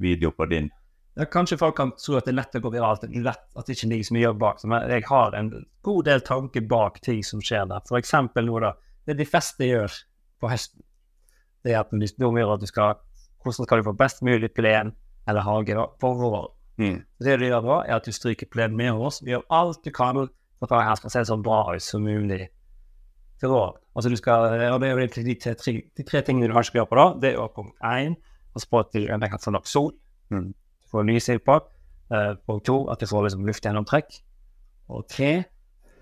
video 0.00 0.30
på 0.32 0.46
din. 0.48 0.70
ja, 1.18 1.24
kanskje 1.26 1.58
folk 1.58 1.76
kan 1.76 1.92
tro 1.98 2.14
at 2.16 2.28
det 2.28 2.32
er 2.32 2.38
lett 2.38 2.56
å 2.56 2.60
gå 2.62 2.70
viralt, 2.70 3.04
lett 3.10 3.56
at 3.58 3.66
det 3.66 3.74
ikke 3.74 3.90
ligger 3.90 4.08
så 4.08 4.14
mye 4.14 4.34
bak. 4.38 4.60
Men 4.64 4.90
jeg 4.94 5.06
har 5.08 5.34
en 5.34 5.48
god 5.82 6.04
del 6.06 6.20
tanker 6.24 6.68
bak 6.70 7.00
ting 7.02 7.24
som 7.26 7.42
skjer 7.42 7.66
der. 7.68 7.82
For 7.88 7.98
eksempel 7.98 8.46
nå, 8.46 8.60
da. 8.62 8.76
Det 9.04 9.18
de 9.18 9.26
fleste 9.26 9.66
gjør 9.66 9.96
på 10.38 10.52
høsten, 10.52 10.84
det 11.64 11.74
er 11.74 11.80
at 11.80 11.92
hvis 11.92 12.14
du 12.16 12.28
gjør 12.28 12.54
at 12.54 12.62
du 12.62 12.66
skal 12.70 12.98
Hvordan 13.42 13.66
skal 13.66 13.78
du 13.78 13.86
få 13.86 13.94
best 13.96 14.22
mulig 14.26 14.50
plen 14.52 14.90
eller 15.28 15.44
hage 15.46 15.76
våren? 16.02 16.50
Mm. 16.78 17.02
Det 17.22 17.36
du 17.38 17.44
gjør 17.46 17.62
da, 17.62 17.76
er 17.86 17.94
at 17.96 18.06
du 18.06 18.12
stryker 18.12 18.46
plenen 18.50 18.76
med 18.76 18.92
oss. 18.92 19.20
Vi 19.22 19.30
gjør 19.30 19.44
alt 19.50 19.84
du 19.84 19.90
kan 19.94 20.18
for 20.58 20.74
at 20.74 20.84
her 20.84 20.98
skal 20.98 21.10
se 21.10 21.24
så 21.24 21.36
bra 21.38 21.60
ut 21.74 21.82
som 21.82 22.02
mulig 22.02 22.48
til 23.40 23.48
våren. 23.48 23.78
Altså 23.94 24.10
du 24.10 24.16
skal, 24.16 24.46
og 24.72 24.80
det 24.82 24.88
er 24.88 24.94
jo 24.94 25.06
de 25.06 25.34
tre, 25.34 25.54
de 25.96 26.02
tre 26.02 26.22
tingene 26.26 26.48
du 26.48 26.54
kanskje 26.54 26.72
skal 26.72 26.80
gjøre 26.80 26.90
på 26.90 26.98
da. 26.98 27.06
Det 27.22 27.32
er 27.32 27.54
punkt 27.54 27.78
én, 27.86 28.18
passe 28.52 28.68
på 28.70 28.82
at 28.82 28.94
du 28.94 29.06
kan 29.06 29.44
få 29.44 29.54
nok 29.54 29.66
sol. 29.66 29.92
Mm. 30.30 30.50
Du 30.82 30.90
får 30.90 31.06
lyset 31.08 31.42
på. 31.46 31.60
Eh, 32.14 32.34
punkt 32.46 32.66
to, 32.66 32.88
at 32.90 33.00
du 33.00 33.06
får 33.06 33.28
liksom 33.28 33.46
luftgjennomtrekk. 33.46 34.18
Og 34.88 35.06
tre 35.08 35.44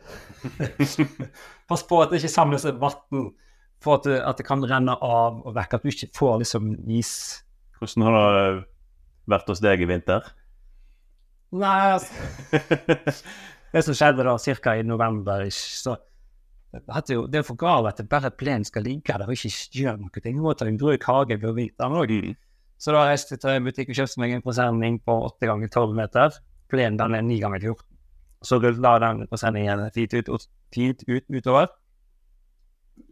Pass 1.68 1.82
på 1.82 2.00
at 2.00 2.10
det 2.10 2.20
ikke 2.22 2.32
samles 2.32 2.64
vann, 2.64 3.32
for 3.84 3.98
at 3.98 4.08
det, 4.08 4.20
at 4.24 4.40
det 4.40 4.46
kan 4.48 4.64
renne 4.64 4.96
av 5.04 5.42
og 5.42 5.54
vekk. 5.56 5.76
At 5.76 5.84
du 5.84 5.92
ikke 5.92 6.12
får 6.16 6.40
liksom 6.44 6.72
is 6.88 7.12
Hvordan 7.76 8.06
har 8.06 8.16
det 8.16 8.48
vært 9.28 9.50
hos 9.52 9.60
deg 9.60 9.82
i 9.84 9.88
vinter? 9.90 10.24
Nei, 11.56 11.92
altså 11.92 12.60
Det 13.74 13.82
som 13.84 13.96
skjedde 13.98 14.24
da, 14.24 14.36
ca. 14.40 14.74
i 14.78 14.84
november, 14.86 15.44
så 15.52 15.98
jo, 17.08 17.24
det 17.30 17.40
er 17.40 17.44
for 17.46 17.58
galt 17.58 17.88
at 17.88 18.00
det 18.00 18.08
bare 18.10 18.30
plenen 18.34 18.64
skal 18.66 18.84
ligge 18.84 19.12
der 19.12 19.28
og 19.28 19.32
ikke 19.32 19.52
gjøre 19.80 20.00
noe. 20.00 20.22
Jeg 20.24 20.36
må 20.36 20.52
ta 20.54 20.66
en 20.68 20.78
bruk 20.80 21.04
hage 21.08 21.38
på 21.40 21.52
vinteren 21.56 21.96
òg. 21.96 22.12
Mm. 22.12 22.36
Så 22.76 22.92
da 22.92 23.06
reiste 23.08 23.34
jeg 23.34 23.42
til 23.42 23.54
en 23.54 23.66
butikk 23.66 23.92
og 23.92 24.00
kjøpte 24.00 24.20
meg 24.20 24.34
en 24.36 24.44
presenning 24.44 24.98
på 25.04 25.16
8 25.30 25.48
ganger 25.48 25.70
12 25.72 25.94
meter. 25.96 26.36
Plenen 26.72 26.98
den 27.00 27.16
er 27.16 27.24
9 27.24 27.38
ganger 27.44 27.62
14. 27.62 27.86
Så 28.44 28.58
rulla 28.60 28.92
den 29.02 29.24
presenningen 29.30 29.86
fint 29.94 30.16
ut, 30.16 30.28
ut, 30.28 30.48
fint 30.74 31.04
ut 31.08 31.24
utover. 31.32 31.70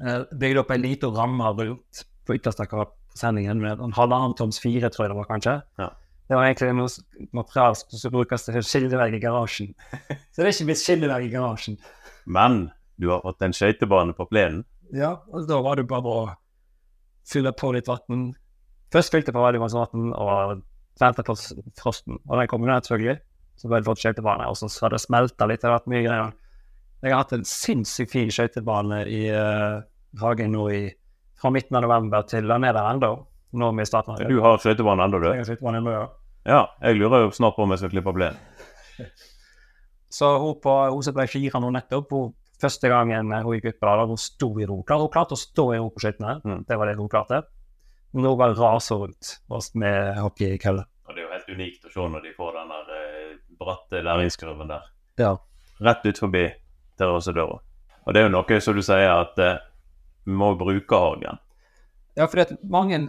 Eh, 0.04 0.22
Bygde 0.36 0.60
opp 0.60 0.70
en 0.74 0.82
liten 0.84 1.14
ramme 1.16 1.50
rundt 1.56 2.04
på 2.26 2.36
ytterste 2.36 2.66
av 2.70 2.90
presenningen 3.12 3.60
med 3.60 3.80
en 3.80 3.94
halvannen 3.96 4.34
toms 4.36 4.60
fire, 4.60 4.90
tror 4.92 5.06
jeg 5.06 5.14
det 5.14 5.18
var 5.20 5.30
kanskje. 5.30 5.54
Ja. 5.80 5.90
Det 6.28 6.38
var 6.38 6.46
egentlig 6.48 6.72
noe 6.78 7.28
materiale 7.36 7.98
som 8.00 8.12
brukes 8.14 8.46
til 8.46 8.62
skillevegg 8.64 9.18
i 9.18 9.20
garasjen. 9.20 9.74
Så 10.32 10.40
det 10.40 10.46
er 10.46 10.54
ikke 10.54 10.68
blitt 10.70 10.80
skillevegg 10.80 11.26
i 11.26 11.34
garasjen. 11.34 11.76
Men 12.24 12.70
du 13.00 13.10
har 13.12 13.20
fått 13.24 13.44
en 13.44 13.52
skøytebane 13.56 14.16
på 14.16 14.26
plenen. 14.30 14.64
Ja, 14.94 15.18
og 15.32 15.48
da 15.48 15.58
var 15.64 15.76
det 15.76 15.86
bare 15.90 16.14
å 16.14 16.24
fylle 17.28 17.52
på 17.56 17.72
litt 17.76 17.90
vann. 17.90 18.30
Først 18.94 19.12
fylte 19.12 19.32
jeg 19.32 19.36
på 19.36 19.44
veldig 19.44 19.60
masse 19.60 19.76
vann 19.76 20.12
og 20.16 20.62
vente 21.00 21.24
på 21.26 21.36
frosten. 21.80 22.20
Og 22.24 22.38
den 22.40 22.48
kom 22.48 22.64
jo 22.64 22.72
selvfølgelig. 22.72 23.18
Så 23.60 23.68
ble 23.70 23.80
det 23.80 23.86
fått 23.86 24.02
skøytebane, 24.02 24.48
og 24.50 24.56
så 24.58 24.68
hadde 24.82 24.96
det 24.96 25.04
smelta 25.04 25.46
litt. 25.46 25.60
Det 25.62 25.68
har 25.68 25.76
vært 25.76 25.90
mye 25.92 26.04
greier. 26.06 26.32
Jeg 27.04 27.12
har 27.12 27.20
hatt 27.20 27.34
en 27.36 27.44
sinnssykt 27.46 28.14
fin 28.14 28.32
skøytebane 28.32 29.04
i 29.12 29.26
eh, 29.28 29.82
hagen 30.20 30.52
nå 30.54 30.66
i, 30.72 30.82
fra 31.40 31.50
midten 31.54 31.78
av 31.78 31.86
november 31.86 32.26
til 32.30 32.48
den 32.50 32.66
er 32.66 32.76
der 32.76 32.90
ennå. 32.92 33.14
Nå 33.54 33.70
er 33.70 33.78
vi 33.78 33.86
starter 33.86 34.28
Du 34.28 34.40
har 34.42 34.58
skøytebanen 34.62 35.06
ennå, 35.06 35.20
du? 35.22 35.28
Jeg 35.30 35.42
har 35.42 35.50
skøytebane 35.50 35.80
ennå, 35.82 35.94
ja. 35.94 36.06
Ja, 36.44 36.62
jeg 36.84 36.98
lurer 36.98 37.24
jo 37.24 37.30
snart 37.32 37.56
på 37.56 37.64
om 37.64 37.72
jeg 37.72 37.80
skal 37.80 37.92
klippe 37.94 38.12
plenen. 38.16 38.40
Så 40.14 40.30
hun 40.38 40.58
på 40.62 40.74
som 41.02 41.16
ble 41.16 41.26
fire 41.26 41.60
nå 41.62 41.70
nettopp, 41.74 42.12
hun, 42.14 42.34
første 42.62 42.90
gangen 42.90 43.32
hun 43.32 43.56
gikk 43.56 43.72
ut 43.72 43.80
på 43.82 43.90
det, 43.90 44.08
hun 44.12 44.20
sto 44.20 44.50
i 44.60 44.66
ro. 44.68 44.82
Klar, 44.86 45.02
hun 45.02 45.12
klarte 45.14 45.34
å 45.34 45.40
stå 45.40 45.68
i 45.74 45.80
ro 45.80 45.88
på 45.90 46.04
skøytene. 46.04 46.36
Mm. 46.44 46.60
Det 46.68 46.78
var 46.78 46.90
det 46.90 46.98
hun 47.00 47.10
klarte. 47.10 47.42
Nå 48.14 48.34
bare 48.38 48.54
raser 48.54 49.00
rundt 49.00 49.32
oss 49.50 49.72
med 49.74 50.20
hockeykølle. 50.22 50.84
Og 51.08 51.16
det 51.16 51.22
er 51.22 51.26
jo 51.26 51.32
helt 51.32 51.50
unikt 51.56 51.88
å 51.88 51.92
se 51.92 52.06
når 52.12 52.22
de 52.28 52.34
får 52.36 52.52
den 52.60 52.70
der 52.74 52.92
eh, 52.98 53.32
bratte 53.58 54.02
læringskurven 54.06 54.70
der. 54.70 54.86
Ja. 55.20 55.32
Rett 55.82 56.06
ut 56.06 56.20
forbi 56.22 56.44
terrassedøra. 57.00 57.58
Og 58.04 58.14
det 58.14 58.20
er 58.20 58.28
jo 58.28 58.34
noe 58.36 58.60
som 58.62 58.76
du 58.78 58.84
sier 58.86 59.10
at 59.10 59.40
eh, 59.42 59.58
må 60.26 60.54
bruke 60.58 61.00
hagen. 61.00 61.40
Ja, 62.14 62.28
for 62.30 62.46
mange, 62.70 63.00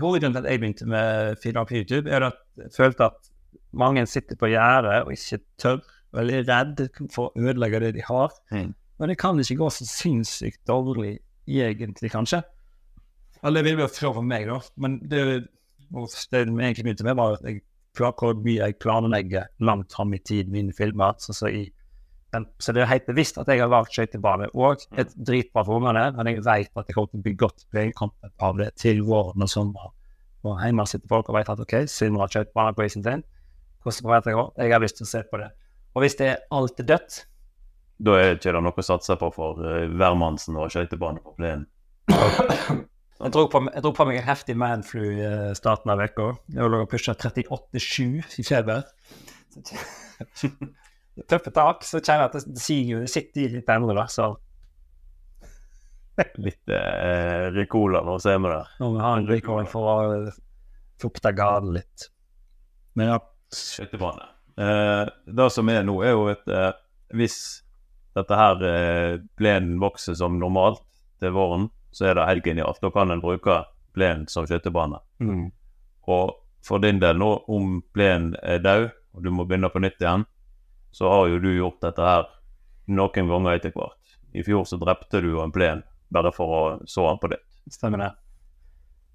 Hovedgrunnen 0.00 0.38
til 0.38 0.46
at 0.46 0.50
jeg 0.50 0.60
begynte 0.62 0.86
med 0.88 1.36
filmer 1.42 1.66
på 1.68 1.76
YouTube, 1.76 2.10
er 2.10 2.30
at 2.30 2.38
jeg 2.56 2.72
følte 2.76 3.10
at 3.10 3.30
mange 3.76 4.06
sitter 4.06 4.38
på 4.40 4.48
gjerdet 4.48 5.02
og 5.04 5.12
ikke 5.12 5.42
tør, 5.60 5.82
og 6.14 6.30
er 6.30 6.46
redd 6.48 6.86
for 7.12 7.28
å 7.28 7.44
ødelegge 7.44 7.82
det 7.82 7.92
de 7.98 8.06
har. 8.06 8.32
Mm. 8.54 8.72
Men 8.98 9.10
det 9.10 9.18
kan 9.20 9.40
ikke 9.40 9.58
gå 9.60 9.70
så 9.74 9.86
sinnssykt 9.88 10.62
dårlig, 10.70 11.18
egentlig, 11.50 12.12
kanskje. 12.14 12.40
Eller 13.44 13.66
det 13.66 13.74
vil 13.74 13.84
jo 13.84 13.90
fra 13.92 14.12
for 14.16 14.24
meg, 14.24 14.46
da. 14.48 14.60
Men 14.80 14.96
det, 15.10 15.24
det 15.90 16.40
jeg 16.40 16.48
egentlig 16.48 16.86
begynte 16.86 17.04
med, 17.04 17.18
var 17.18 17.36
at 17.36 17.48
jeg 17.48 17.60
hvor 17.94 18.34
mye 18.42 18.58
jeg 18.58 18.78
planlegger 18.82 19.50
langt 19.62 19.92
fram 19.92 20.14
i 20.14 20.18
tid 20.18 20.48
mine 20.50 20.72
filmer. 20.74 21.14
Så, 21.18 21.34
så, 21.36 21.50
i, 21.50 21.68
så 22.62 22.72
det 22.74 22.82
er 22.82 22.90
helt 22.90 23.06
bevisst 23.06 23.38
at 23.40 23.48
jeg 23.50 23.60
har 23.62 23.70
valgt 23.72 23.94
skøytebane 23.94 24.48
og 24.54 24.82
et 25.00 25.12
dritbra 25.14 25.64
for 25.66 25.80
ungene, 25.80 26.06
men 26.16 26.30
jeg 26.30 26.42
vet 26.44 26.70
at 26.72 26.88
jeg 26.88 26.96
kommer 26.96 27.10
til 27.12 27.20
å 27.20 27.26
bli 27.26 27.34
godt 27.40 27.66
plenkommet 27.72 28.32
av 28.42 28.58
det 28.60 28.70
til 28.80 29.02
våren 29.06 29.44
og 29.44 29.50
sommeren. 29.50 29.94
Og 30.44 30.58
hjemme 30.60 30.84
sitter 30.88 31.08
folk 31.08 31.30
og 31.30 31.38
vet 31.38 31.52
at 31.52 31.62
OK, 31.64 31.76
Sindre 31.88 32.24
har 32.24 32.32
skøytebane 32.32 32.74
på 32.76 32.86
isen 32.88 33.04
sin. 33.04 33.22
Hvordan 33.84 34.08
forventer 34.08 34.32
jeg 34.32 34.40
det? 34.40 34.64
Jeg 34.64 34.74
har 34.74 34.82
lyst 34.84 34.98
til 35.00 35.06
å 35.06 35.12
se 35.12 35.22
på 35.30 35.40
det. 35.40 35.50
Og 35.94 36.04
hvis 36.04 36.18
det 36.20 36.28
er 36.32 36.42
alt 36.58 36.82
er 36.82 36.90
dødt, 36.90 37.22
Da 38.04 38.16
er 38.18 38.32
ikke 38.34 38.50
det 38.50 38.60
noe 38.66 38.74
å 38.74 38.82
satse 38.82 39.14
på 39.16 39.28
for 39.30 39.60
uh, 39.62 39.84
hvermannsen 39.86 40.56
og 40.58 40.72
skøytebane 40.74 41.22
på 41.22 41.36
plenen. 41.38 41.68
Jeg 42.10 43.32
dro 43.32 43.44
på, 43.48 43.60
jeg 43.70 43.84
dro 43.84 43.92
på 43.94 44.04
meg 44.08 44.18
en 44.18 44.26
heftig 44.26 44.56
manflu 44.58 45.04
i 45.06 45.20
eh, 45.22 45.52
starten 45.56 45.92
av 45.94 46.02
uka. 46.02 46.32
Jeg 46.52 46.68
lå 46.68 46.82
og 46.82 46.90
pusha 46.90 47.14
38,7 47.14 48.40
i 48.42 48.44
feber. 48.44 48.82
Tøffe 51.30 51.52
tak. 51.54 51.84
Så 51.86 52.00
kjenner 52.00 52.26
jeg 52.26 52.30
at 52.32 52.48
det 52.50 52.62
siger 52.62 52.88
jo, 52.94 53.02
det 53.04 53.10
sitter 53.12 53.44
i 53.44 53.52
litt 53.58 53.70
ennå, 53.70 53.94
da. 53.94 54.06
Så 54.10 54.32
Litt 56.38 56.70
eh, 56.70 57.50
Ricola 57.50 58.04
nå 58.06 58.18
ser 58.22 58.38
vi 58.38 58.50
der. 58.52 58.68
nå 58.78 58.88
må 58.92 58.98
vi 58.98 59.02
ha 59.02 59.12
en 59.18 59.26
Ricola 59.26 59.64
for 59.66 59.88
å 59.90 60.18
fukte 61.02 61.32
gaden 61.34 61.72
litt. 61.74 62.08
Men 62.94 63.10
ja, 63.10 63.18
Skøytebane. 63.54 64.28
Eh, 64.58 65.08
det 65.26 65.48
som 65.50 65.70
er 65.72 65.82
nå, 65.86 65.96
er 66.06 66.14
jo 66.14 66.28
at 66.30 66.46
eh, 66.50 66.70
hvis 67.18 67.38
dette 68.14 68.38
her 68.38 68.62
eh, 68.68 69.16
plenen 69.38 69.80
vokser 69.82 70.14
som 70.18 70.38
normalt 70.38 70.84
til 71.22 71.34
våren, 71.34 71.66
så 71.94 72.10
er 72.10 72.18
det 72.18 72.28
helt 72.30 72.46
genialt. 72.46 72.78
Da 72.82 72.92
kan 72.94 73.10
en 73.10 73.22
bruke 73.22 73.64
plenen 73.94 74.28
som 74.30 74.46
skøytebane. 74.46 75.02
mm. 75.22 75.44
Og 76.10 76.34
for 76.64 76.82
din 76.82 76.98
del 77.00 77.18
nå, 77.20 77.30
om 77.48 77.78
plenen 77.94 78.34
er 78.42 78.62
død, 78.62 78.86
og 79.14 79.24
du 79.24 79.30
må 79.34 79.46
begynne 79.48 79.70
på 79.72 79.80
nytt 79.82 79.98
igjen, 80.02 80.24
så 80.94 81.10
har 81.10 81.28
jo 81.32 81.40
du 81.42 81.50
gjort 81.56 81.80
dette 81.82 82.02
her 82.06 82.28
noen 82.94 83.30
ganger 83.30 83.56
etter 83.58 83.74
hvert. 83.74 84.18
I 84.34 84.44
fjor 84.46 84.66
så 84.68 84.78
drepte 84.78 85.22
du 85.22 85.32
jo 85.32 85.42
en 85.42 85.54
plen 85.54 85.82
bare 86.14 86.30
for 86.34 86.54
å 86.54 86.60
så 86.90 87.08
den 87.08 87.20
på 87.22 87.30
ditt. 87.32 87.46
stemmer 87.70 88.02
det. 88.02 88.12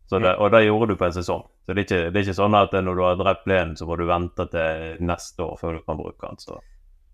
Så 0.09 0.19
det, 0.19 0.31
og 0.41 0.49
det 0.51 0.63
gjorde 0.65 0.89
du 0.89 0.97
på 0.97 1.05
en 1.05 1.13
sesong. 1.13 1.43
Så 1.65 1.75
det 1.75 1.83
er 1.83 1.85
ikke, 1.85 2.01
det 2.09 2.17
er 2.17 2.25
ikke 2.25 2.39
sånn 2.39 2.57
at 2.57 2.73
når 2.73 2.97
du 2.97 3.03
har 3.05 3.17
drept 3.19 3.43
plenen, 3.45 3.75
så 3.77 3.85
må 3.85 3.95
du 3.99 4.07
vente 4.09 4.47
til 4.49 5.03
neste 5.05 5.45
år 5.45 5.59
før 5.59 5.77
du 5.77 5.83
kan 5.85 5.99
bruke 5.99 6.23
den. 6.25 6.39
Så 6.41 6.57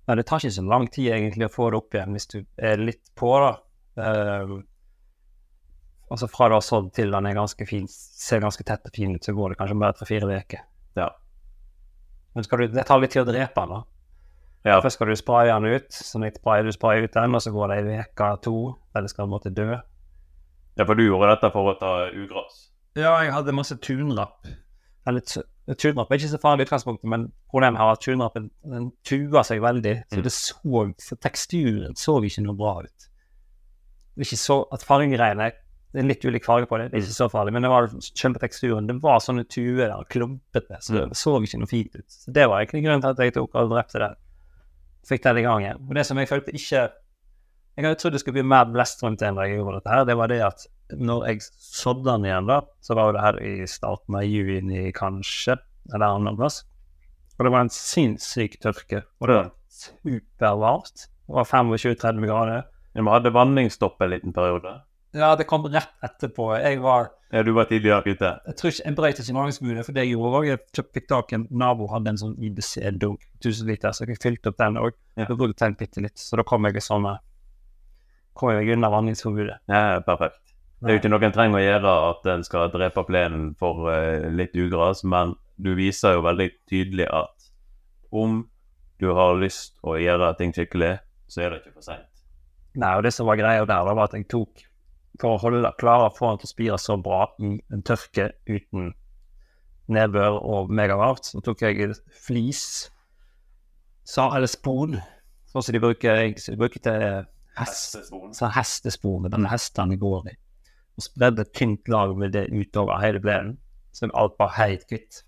Nei, 0.06 0.16
det 0.20 0.28
tar 0.30 0.40
ikke 0.40 0.54
så 0.54 0.64
lang 0.70 0.86
tid 0.94 1.10
egentlig 1.16 1.48
å 1.48 1.52
få 1.52 1.72
det 1.74 1.80
opp 1.82 1.98
igjen 1.98 2.16
hvis 2.16 2.30
du 2.32 2.38
er 2.62 2.82
litt 2.82 3.10
på, 3.18 3.32
da. 3.42 3.52
Uh, 3.98 4.60
altså 6.14 6.30
fra 6.30 6.48
du 6.52 6.56
har 6.56 6.64
sådd 6.64 6.92
til 6.96 7.12
den 7.16 7.28
er 7.28 7.38
ganske 7.38 7.68
fin, 7.68 7.88
ser 7.90 8.44
ganske 8.46 8.64
tett 8.68 8.86
og 8.86 8.96
fin 8.96 9.16
ut, 9.16 9.26
så 9.26 9.34
går 9.36 9.54
det 9.54 9.60
kanskje 9.60 9.80
bare 9.82 9.98
tre-fire 9.98 10.40
uker. 10.46 10.64
Ja. 11.00 11.10
Men 12.36 12.48
du, 12.48 12.66
det 12.78 12.86
tar 12.88 13.02
litt 13.02 13.16
tid 13.16 13.26
å 13.26 13.32
drepe 13.32 13.66
den, 13.66 13.76
da. 13.76 13.82
Ja, 14.66 14.80
Først 14.82 14.98
skal 14.98 15.08
du 15.12 15.16
spraye 15.16 15.52
den 15.54 15.66
ut, 15.78 15.92
så 15.94 16.20
litt 16.24 16.40
sprayer 16.40 16.64
du 16.66 16.72
sprayer 16.74 17.04
ut 17.06 17.14
den, 17.14 17.36
og 17.38 17.42
så 17.42 17.52
går 17.54 17.68
det 17.70 17.78
ei 17.86 18.00
uke, 18.02 18.30
to, 18.42 18.54
eller 18.96 19.08
skal 19.12 19.26
den 19.28 19.34
måtte 19.36 19.52
dø. 19.54 19.76
ja, 20.78 20.84
for 20.86 20.96
du 20.98 21.04
gjorde 21.06 21.30
dette 21.36 21.52
for 21.54 21.70
å 21.72 21.76
ta 21.80 21.92
ugras. 22.12 22.72
Ja, 22.98 23.12
jeg 23.24 23.32
hadde 23.36 23.54
masse 23.54 23.76
tunrapp. 23.78 24.48
Eller 25.08 25.22
tu- 25.22 25.44
tunrapp 25.78 26.10
er 26.12 26.18
ikke 26.18 26.32
så 26.34 26.40
farlig 26.42 26.66
i 26.66 26.68
utgangspunktet, 26.70 27.06
men 27.06 27.28
problemet 27.52 27.78
har 27.78 27.92
at 27.94 28.02
tunrappen 28.02 28.50
den 28.66 28.92
tuer 29.06 29.44
seg 29.46 29.62
veldig. 29.62 30.04
Så 30.10 30.18
Mm. 30.18 30.24
det 30.24 30.32
så, 30.32 30.94
så 30.98 31.16
teksturen 31.22 31.94
så 31.96 32.18
ikke 32.24 32.42
noe 32.44 32.56
bra 32.58 32.80
ut. 32.82 33.08
Det 34.16 34.26
er 34.26 34.30
ikke 34.32 34.42
så 34.42 34.66
at 34.74 34.82
fargegreiene 34.84 35.52
Det 35.96 36.04
er 36.04 36.08
litt 36.10 36.26
ulik 36.26 36.44
farge 36.44 36.66
på 36.68 36.78
det, 36.78 36.92
det 36.92 36.98
er 36.98 37.06
ikke 37.06 37.16
så 37.16 37.30
farlig, 37.32 37.54
men 37.54 37.62
det 37.64 37.70
var 37.72 37.86
selve 38.02 38.40
teksturen. 38.42 38.86
Det 38.88 38.98
var 39.02 39.20
sånne 39.24 39.46
tuer 39.48 39.88
der, 39.88 40.04
klumpete, 40.12 40.76
så 40.84 40.92
det 41.08 41.16
så 41.16 41.38
ikke 41.40 41.60
noe 41.62 41.68
fint 41.72 41.96
ut. 41.96 42.04
Så 42.12 42.34
det 42.34 42.50
var 42.50 42.60
egentlig 42.66 42.84
grunnen 42.84 43.00
til 43.02 43.10
at 43.14 43.18
jeg 43.24 43.34
tok 43.38 43.56
og 43.56 43.70
drepte 43.72 44.00
den. 44.04 44.16
Fikk 45.06 45.26
den 45.26 45.42
i 45.42 45.46
gang 45.46 45.64
igjen. 45.64 45.82
Og 45.86 45.98
det 45.98 46.06
som 46.08 46.18
jeg 46.18 46.30
følte 46.32 46.56
ikke 46.56 46.86
Jeg 47.76 47.84
hadde 47.84 47.98
trodd 48.00 48.16
det 48.16 48.22
skulle 48.22 48.38
bli 48.38 48.48
mer 48.48 48.70
blest 48.72 49.02
rundt 49.04 49.20
det 49.20 49.28
enn 49.28 49.40
jeg 49.44 49.58
gjorde 49.58 49.82
dette 49.82 49.92
her, 49.92 50.06
det 50.08 50.16
var 50.16 50.32
det 50.32 50.38
at 50.46 50.62
når 50.96 51.26
jeg 51.28 51.42
sådde 51.44 52.06
den 52.08 52.28
igjen, 52.30 52.48
da, 52.48 52.62
så 52.80 52.96
var 52.96 53.12
det 53.12 53.24
her 53.24 53.40
i 53.44 53.68
starten 53.68 54.16
av 54.16 54.24
juni, 54.24 54.94
kanskje, 54.96 55.58
eller 55.92 56.06
annen 56.06 56.38
plass. 56.40 56.62
Og 57.36 57.44
det 57.44 57.52
var 57.52 57.66
en 57.66 57.74
sinnssyk 57.74 58.60
tørke. 58.64 59.02
Og 59.20 59.28
det 59.28 59.36
var 59.36 59.50
supervarmt. 59.76 61.08
Det 61.26 61.36
var 61.36 61.50
25-30 61.50 62.30
grader. 62.30 62.64
Vi 62.96 63.04
hadde 63.10 63.34
vanningsstopp 63.36 64.00
en 64.02 64.14
liten 64.14 64.36
periode. 64.36 64.78
Ja, 65.16 65.36
det 65.40 65.46
kom 65.48 65.64
rett 65.72 65.94
etterpå. 66.04 66.50
Jeg 66.60 66.82
var 66.84 67.12
Ja, 67.32 67.44
du 67.44 67.52
var 67.56 67.66
tidligere 67.70 68.04
ute. 68.04 68.32
Jeg 68.48 68.56
tror 68.60 68.72
ikke 68.72 68.84
jeg 68.86 68.96
brøt 68.96 69.20
ikke 69.20 69.36
norgesbudet, 69.36 69.86
for 69.86 69.96
det 69.96 70.04
jeg 70.04 70.16
gjorde 70.16 70.40
òg. 70.40 70.48
Jeg 70.50 70.86
fikk 70.94 71.08
tak 71.08 71.32
i 71.32 71.38
en 71.38 71.46
nabo 71.52 71.88
hadde 71.92 72.12
en 72.12 72.20
sånn 72.20 72.36
IBC-dunk, 72.48 73.24
1000 73.40 73.72
liter, 73.72 73.96
så 73.96 74.08
jeg 74.08 74.20
fylte 74.24 74.52
opp 74.52 74.60
den 74.60 74.80
òg. 74.82 74.98
Ja. 75.16 75.30
Jeg 75.30 75.40
brukte 75.40 75.64
den 75.64 75.78
bitte 75.80 76.04
litt, 76.04 76.20
så 76.20 76.40
da 76.40 76.46
kom 76.48 76.68
jeg 76.68 76.80
sånn 76.82 77.06
sånne... 77.06 77.16
Kom 78.36 78.52
jeg 78.52 78.76
unna 78.76 78.92
vanningsforbudet. 78.92 79.62
Ja, 79.72 80.02
perfekt. 80.04 80.42
Det 80.84 80.92
er 80.92 80.98
jo 80.98 81.00
ikke 81.00 81.14
noe 81.14 81.24
en 81.24 81.36
trenger 81.36 81.62
å 81.62 81.64
gjøre 81.64 81.96
at 82.10 82.28
en 82.34 82.44
skal 82.44 82.72
drepe 82.74 83.06
plenen 83.08 83.54
for 83.60 83.88
uh, 83.88 84.28
litt 84.36 84.56
ugras, 84.60 85.06
men 85.08 85.34
du 85.56 85.72
viser 85.80 86.18
jo 86.18 86.26
veldig 86.28 86.50
tydelig 86.68 87.08
at 87.08 87.50
om 88.12 88.42
du 89.00 89.08
har 89.16 89.40
lyst 89.40 89.80
å 89.88 89.96
gjøre 90.00 90.34
ting 90.40 90.52
skikkelig, 90.56 90.98
så 91.32 91.46
er 91.46 91.56
det 91.56 91.64
ikke 91.64 91.78
for 91.80 91.88
seint. 91.88 92.12
Nei, 92.76 92.92
og 93.00 93.08
det 93.08 93.16
som 93.16 93.28
var 93.28 93.40
greia 93.40 93.64
der, 93.64 93.88
da 93.88 93.96
var 93.96 94.10
at 94.10 94.20
jeg 94.20 94.28
tok 94.32 94.66
For 95.22 95.36
å 95.36 95.40
holde, 95.40 95.72
klare 95.80 96.10
for 96.12 96.20
få 96.20 96.30
den 96.34 96.42
til 96.42 96.50
å 96.50 96.52
spire 96.52 96.78
så 96.82 96.98
bra 97.00 97.22
i 97.40 97.56
en 97.74 97.84
tørke 97.88 98.30
uten 98.50 98.94
nedbør 99.92 100.40
og 100.42 100.72
megavarmt, 100.74 101.30
så 101.30 101.42
tok 101.46 101.62
jeg 101.62 101.94
flis, 102.26 102.64
sa, 104.06 104.28
eller 104.36 104.50
spon, 104.50 104.98
sånn 105.52 105.66
som 105.66 105.76
de 105.76 105.82
bruker, 105.84 106.24
jeg, 106.24 106.58
bruker 106.60 106.84
til 106.84 107.06
hest, 107.60 108.00
Hestespon. 108.56 109.30
den 109.30 109.48
hestene 109.50 109.98
går 110.02 110.32
i, 110.34 110.36
og 110.98 111.06
spredde 111.06 111.46
et 111.46 111.54
tynt 111.56 111.88
lag 111.92 112.16
med 112.18 112.34
det 112.36 112.48
utover 112.52 113.00
hele 113.04 113.22
plenen, 113.24 113.56
så 113.96 114.10
alt 114.14 114.36
var 114.42 114.58
helt 114.58 114.88
kvitt. 114.90 115.22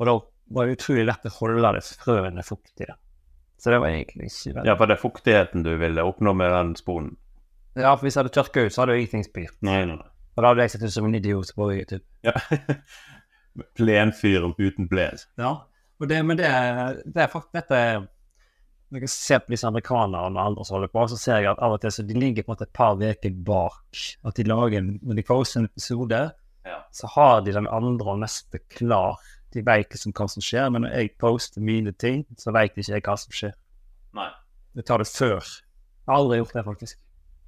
Og 0.00 0.08
da 0.08 0.18
var 0.52 0.66
det 0.66 0.76
utrolig 0.76 1.06
lett 1.08 1.30
å 1.30 1.36
holde 1.38 1.72
det 1.78 1.84
frøene 2.02 2.44
fuktige. 2.44 2.98
Så 3.62 3.70
det 3.70 3.78
var 3.78 3.94
egentlig 3.94 4.26
ikke 4.26 4.56
veldig 4.56 4.68
Ja, 4.68 4.74
for 4.76 4.90
det 4.90 4.96
er 4.96 5.00
fuktigheten 5.00 5.62
du 5.62 5.76
ville 5.78 6.04
oppnå 6.04 6.34
med 6.34 6.50
den 6.50 6.74
sponen. 6.76 7.14
Ja, 7.76 7.94
for 7.94 8.04
hvis 8.04 8.16
jeg 8.16 8.24
hadde 8.24 8.34
tørka 8.34 8.66
ut, 8.66 8.72
så 8.74 8.82
hadde 8.82 8.96
jo 8.96 9.02
ingenting 9.04 9.24
spirt. 9.24 9.54
Nei, 9.64 9.84
nei, 9.88 9.96
nei. 9.96 10.08
Og 10.36 10.42
da 10.44 10.48
hadde 10.52 10.64
jeg 10.66 10.70
sett 10.74 10.82
ut 10.86 10.92
som 10.94 11.06
en 11.08 11.14
idiot 11.16 11.52
på 11.56 11.70
YouTube. 11.72 12.04
Ja. 12.24 12.32
Plenfyr 13.76 14.46
uten 14.58 14.88
plen. 14.88 15.18
Ja, 15.40 15.52
og 16.00 16.08
det, 16.08 16.18
men 16.24 16.38
det, 16.40 16.48
det 17.14 17.20
er 17.22 17.28
faktisk 17.30 17.52
dette 17.54 17.78
Når 18.92 19.04
jeg 19.04 19.10
ser 19.12 19.42
på 19.44 19.52
disse 19.52 19.68
amerikanerne 19.68 20.22
og 20.32 20.40
andre 20.40 20.64
som 20.66 20.78
holder 20.78 20.90
på, 20.92 21.04
så 21.12 21.18
ser 21.20 21.42
jeg 21.44 21.50
at 21.52 21.60
av 21.62 21.76
og 21.76 21.82
til 21.84 21.92
så 21.94 22.02
de 22.08 22.16
ligger 22.18 22.42
på 22.46 22.50
en 22.50 22.54
måte 22.56 22.66
et 22.68 22.72
par 22.76 22.96
uker 23.00 23.36
bak. 23.46 24.00
At 24.24 24.36
de 24.40 24.46
lager 24.48 24.80
en 24.80 24.90
Når 25.02 25.20
de 25.20 25.24
poster 25.28 25.60
en 25.62 25.68
episode, 25.70 26.22
Ja. 26.64 26.76
så 26.94 27.06
har 27.16 27.40
de 27.42 27.52
den 27.52 27.66
andre 27.66 28.12
og 28.12 28.20
neste 28.22 28.60
klar. 28.70 29.16
De 29.52 29.60
vet 29.66 29.88
ikke 29.96 30.12
hva 30.14 30.28
som 30.30 30.42
skjer, 30.44 30.68
men 30.70 30.82
når 30.86 30.92
jeg 30.96 31.10
poster 31.20 31.60
mine 31.60 31.92
ting, 31.92 32.24
så 32.38 32.52
vet 32.54 32.70
ikke 32.76 32.92
jeg 32.94 33.02
hva 33.02 33.16
som 33.18 33.32
skjer. 33.34 33.52
Nei. 34.14 34.28
Jeg 34.76 34.84
tar 34.88 34.98
det 35.02 35.08
før. 35.10 35.40
Jeg 35.42 36.08
har 36.08 36.16
aldri 36.20 36.38
gjort 36.38 36.54
det, 36.54 36.64
faktisk. 36.64 36.98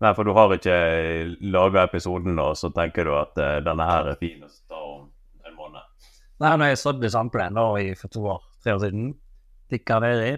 Nei, 0.03 0.11
for 0.17 0.27
du 0.27 0.35
har 0.35 0.53
ikke 0.57 0.77
laga 1.55 1.85
episoden, 1.87 2.39
og 2.43 2.57
så 2.59 2.71
tenker 2.75 3.07
du 3.07 3.15
at 3.17 3.39
uh, 3.39 3.59
denne 3.65 3.87
her 3.89 4.11
er 4.13 4.19
fin 4.21 4.43
å 4.43 4.51
ta 4.51 4.81
om 4.81 5.05
en 5.47 5.55
måned. 5.57 6.11
Nei, 6.43 6.51
når 6.51 6.73
jeg 6.73 6.81
sådde 6.83 7.13
samplen 7.15 7.57
da 7.57 7.69
i, 7.81 7.93
for 7.99 8.13
to 8.13 8.25
år, 8.35 8.43
tre 8.65 8.75
år 8.75 8.83
siden, 8.83 9.13
tikka 9.71 10.01
ned 10.03 10.25
i, 10.27 10.35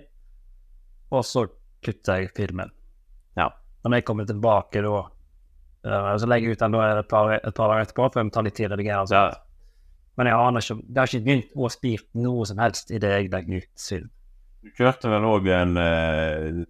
og 1.16 1.25
så 1.25 1.47
kutta 1.87 2.19
jeg 2.21 2.35
filmen. 2.37 2.71
Ja. 3.38 3.49
Når 3.85 3.99
jeg 3.99 4.07
kommer 4.11 4.29
tilbake 4.29 4.85
da, 4.85 5.01
uh, 5.88 6.12
så 6.21 6.29
legger 6.29 6.53
jeg 6.53 6.59
ut 6.59 6.64
den 6.66 6.77
da 6.77 6.87
et 6.92 7.11
par, 7.11 7.33
et 7.38 7.57
par 7.57 7.73
dager 7.73 7.88
etterpå, 7.88 8.11
for 8.12 8.23
det 8.23 8.37
tar 8.37 8.47
litt 8.47 8.59
tid 8.61 8.71
å 8.71 8.77
redigere. 8.77 9.03
og 9.09 9.16
Ja. 9.16 9.27
Men 10.16 10.31
jeg 10.31 10.40
aner 10.40 10.64
ikke, 10.64 10.79
det 10.81 11.01
har 11.01 11.11
ikke 11.11 11.25
begynt 11.27 11.59
å 11.61 11.69
spirt 11.69 12.07
noe 12.16 12.47
som 12.49 12.61
helst 12.62 12.88
i 12.88 13.01
det 13.01 13.11
jeg 13.12 13.33
legger 13.33 13.64
ut 13.64 13.83
film. 13.88 14.07
Du 14.64 14.71
kjørte 14.79 15.11
vel 15.12 15.27
òg 15.29 15.49
en 15.53 15.77
uh, 15.77 16.64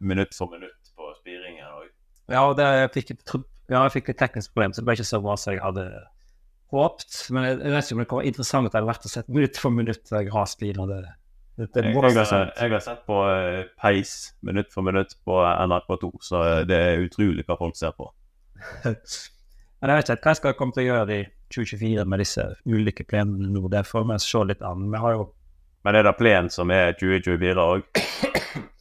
minutt 0.00 0.36
for 0.36 0.52
minutt 0.52 0.92
på 0.96 1.08
spiringen? 1.20 1.59
Ja, 2.30 2.42
det 2.54 2.66
jeg 2.66 2.90
fikk, 2.94 3.14
et 3.16 3.34
ja, 3.70 3.84
jeg 3.84 3.94
fikk 3.94 4.10
et 4.12 4.18
teknisk 4.18 4.54
problem, 4.54 4.74
så 4.74 4.82
det 4.82 4.88
ble 4.88 4.98
ikke 4.98 5.08
så 5.08 5.20
bra 5.22 5.36
som 5.38 5.54
jeg 5.54 5.62
hadde 5.62 5.86
håpet. 6.74 7.16
Men 7.34 7.46
jeg, 7.46 7.56
jeg 7.62 7.74
vet 7.74 7.88
ikke 7.88 7.96
om 7.96 8.02
det 8.02 8.10
kommer 8.12 8.28
interessant 8.30 8.68
at 8.68 8.74
det 8.74 8.80
hadde 8.80 8.90
vært 8.90 9.08
å 9.08 9.12
sette 9.12 9.34
minutt 9.34 9.58
for 9.62 9.74
minutt 9.74 10.14
jeg 10.14 10.30
har 10.34 10.48
speed. 10.50 10.80
Det, 10.90 11.00
det, 11.60 11.68
det, 11.74 11.84
Jeg, 11.86 11.94
jeg, 11.94 12.28
har, 12.30 12.52
jeg 12.56 12.74
har 12.74 12.84
sett 12.84 13.02
på 13.08 13.18
eh, 13.30 13.60
Peis 13.80 14.14
minutt 14.46 14.72
for 14.74 14.86
minutt 14.86 15.16
på 15.26 15.42
NRK2, 15.42 16.12
så 16.24 16.44
det 16.68 16.78
er 16.78 17.04
utrolig 17.04 17.46
hva 17.46 17.58
folk 17.60 17.78
ser 17.78 17.94
på. 17.98 18.08
Men 19.80 19.94
jeg 19.94 20.00
vet 20.00 20.10
ikke 20.12 20.26
hva 20.26 20.34
jeg 20.34 20.40
skal 20.42 20.56
komme 20.58 20.76
til 20.76 20.84
å 20.84 20.88
gjøre 20.90 21.14
i 21.16 21.20
2024 21.54 22.06
med 22.06 22.20
disse 22.20 22.46
ulike 22.68 23.06
plenene 23.08 23.48
nå. 23.50 23.62
Det 23.72 23.84
får 23.88 24.04
vi 24.10 24.18
se 24.22 24.42
litt 24.50 24.66
an. 24.66 24.90
Vi 24.92 25.00
har 25.02 25.16
jo 25.16 25.30
Men 25.86 25.96
er 25.96 26.04
det 26.04 26.18
plen 26.18 26.50
som 26.52 26.70
er 26.74 26.92
2024 27.00 27.64
òg? 27.64 27.86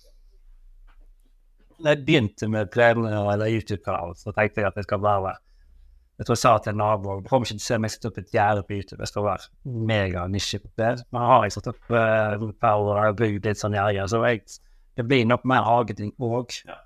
Da 1.79 1.93
jeg 1.93 2.03
begynte 2.07 2.49
med 2.51 2.71
plenene 2.73 3.21
eller 3.33 3.51
YouTube-kanalen, 3.53 4.17
så 4.19 4.33
tenkte 4.35 4.61
jeg 4.63 4.67
at 4.69 4.75
det 4.79 4.83
skal 4.87 5.01
være 5.03 5.37
Jeg 6.19 6.27
tror 6.27 6.35
jeg 6.35 6.41
sa 6.41 6.57
til 6.59 6.73
en 6.73 6.81
nabo 6.81 7.19
Du 7.21 7.29
kommer 7.29 7.47
ikke 7.47 7.55
til 7.55 7.63
å 7.63 7.67
se 7.67 7.77
meg 7.79 7.93
sette 7.93 8.09
opp 8.09 8.17
et 8.19 8.33
gjerde 8.35 8.65
på 8.67 8.75
YouTube. 8.75 8.99
Jeg 8.99 9.11
skal 9.13 9.27
være 9.29 9.77
mega-nisje 9.93 10.59
på 10.59 10.71
det. 10.81 10.91
Men 11.13 11.27
har 11.31 11.45
jeg 11.45 11.55
satt 11.55 11.71
opp 11.71 11.95
uh, 11.95 12.49
power 12.59 12.99
og 13.05 13.21
bygd 13.21 13.47
litt 13.47 13.61
sånn 13.61 13.77
gjerde, 13.77 14.07
så 14.11 14.19
jeg, 14.27 14.43
det 14.99 15.07
blir 15.07 15.23
nok 15.29 15.47
mer 15.47 15.63
hageting 15.63 16.11
òg. 16.19 16.59
Ja. 16.67 16.81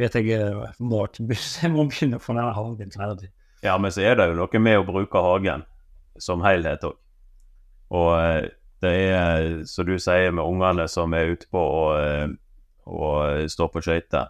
Vet 0.00 0.16
jeg 0.16 0.30
eh, 0.32 0.60
må, 0.80 1.02
jeg 1.12 1.72
må 1.74 1.84
begynne 1.88 2.20
å 2.20 2.24
få 2.24 2.36
denne 2.36 2.54
hagen 2.56 2.94
ferdig. 2.94 3.28
Ja, 3.64 3.76
men 3.76 3.92
så 3.92 4.04
er 4.04 4.16
det 4.16 4.30
jo 4.30 4.38
noe 4.38 4.62
med 4.62 4.80
å 4.80 4.86
bruke 4.88 5.20
hagen 5.24 5.66
som 6.20 6.44
helhet 6.44 6.86
òg. 6.88 6.96
Og 7.96 8.12
eh, 8.16 8.48
det 8.80 8.94
er, 9.12 9.48
som 9.68 9.88
du 9.88 9.98
sier, 10.00 10.32
med 10.32 10.44
ungene 10.44 10.86
som 10.88 11.12
er 11.16 11.34
ute 11.34 11.48
på 11.52 11.60
å, 11.60 11.82
eh, 12.86 13.46
står 13.46 13.48
stå 13.54 13.68
på 13.72 13.82
skøyter. 13.84 14.28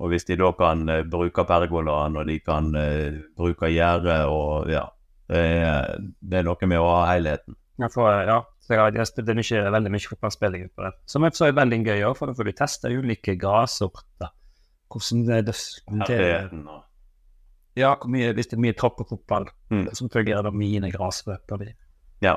Og 0.00 0.08
hvis 0.08 0.24
de 0.24 0.36
da 0.40 0.52
kan 0.56 0.88
eh, 0.88 1.02
bruke 1.04 1.44
pergolaen, 1.44 2.16
og 2.16 2.26
de 2.26 2.38
kan 2.40 2.74
eh, 2.74 3.20
bruke 3.36 3.68
gjerde 3.72 4.22
og 4.28 4.70
ja 4.72 4.86
det 5.32 5.38
er, 5.40 5.98
det 6.20 6.38
er 6.40 6.44
noe 6.44 6.66
med 6.68 6.80
å 6.82 6.88
ha 6.90 7.04
helheten. 7.14 7.54
Jeg 7.80 7.88
får, 7.94 8.08
ja, 8.28 8.34
så 8.60 8.74
jeg 8.74 8.98
har 8.98 9.06
spilt 9.08 9.30
mye, 9.38 9.60
veldig 9.72 9.92
mye 9.94 10.08
fotballspilling 10.10 10.66
på 10.76 10.84
det. 10.84 10.90
Som 11.08 11.24
jeg 11.24 11.36
så 11.38 11.46
er 11.46 11.54
veldig 11.56 11.78
gøy 11.86 12.02
òg, 12.04 12.16
for 12.18 12.28
da 12.28 12.34
får 12.36 12.50
du 12.50 12.52
teste 12.58 12.90
ulike 12.92 13.34
grassorter. 13.40 14.32
Hvordan 14.92 15.22
det, 15.30 15.38
det, 15.48 15.54
det 15.56 16.08
Herligheten 16.10 16.66
og 16.68 16.82
Ja, 17.80 17.94
mye, 18.04 18.34
hvis 18.36 18.50
det 18.50 18.58
er 18.58 18.64
mye 18.66 18.76
tropp 18.76 18.98
på 19.00 19.06
fotball, 19.14 19.48
Mm. 19.72 19.86
så 19.96 20.04
fungerer 20.12 20.44
det 20.44 20.52
mine 20.52 20.90
grasrøtter. 20.92 21.62
Ja. 22.20 22.36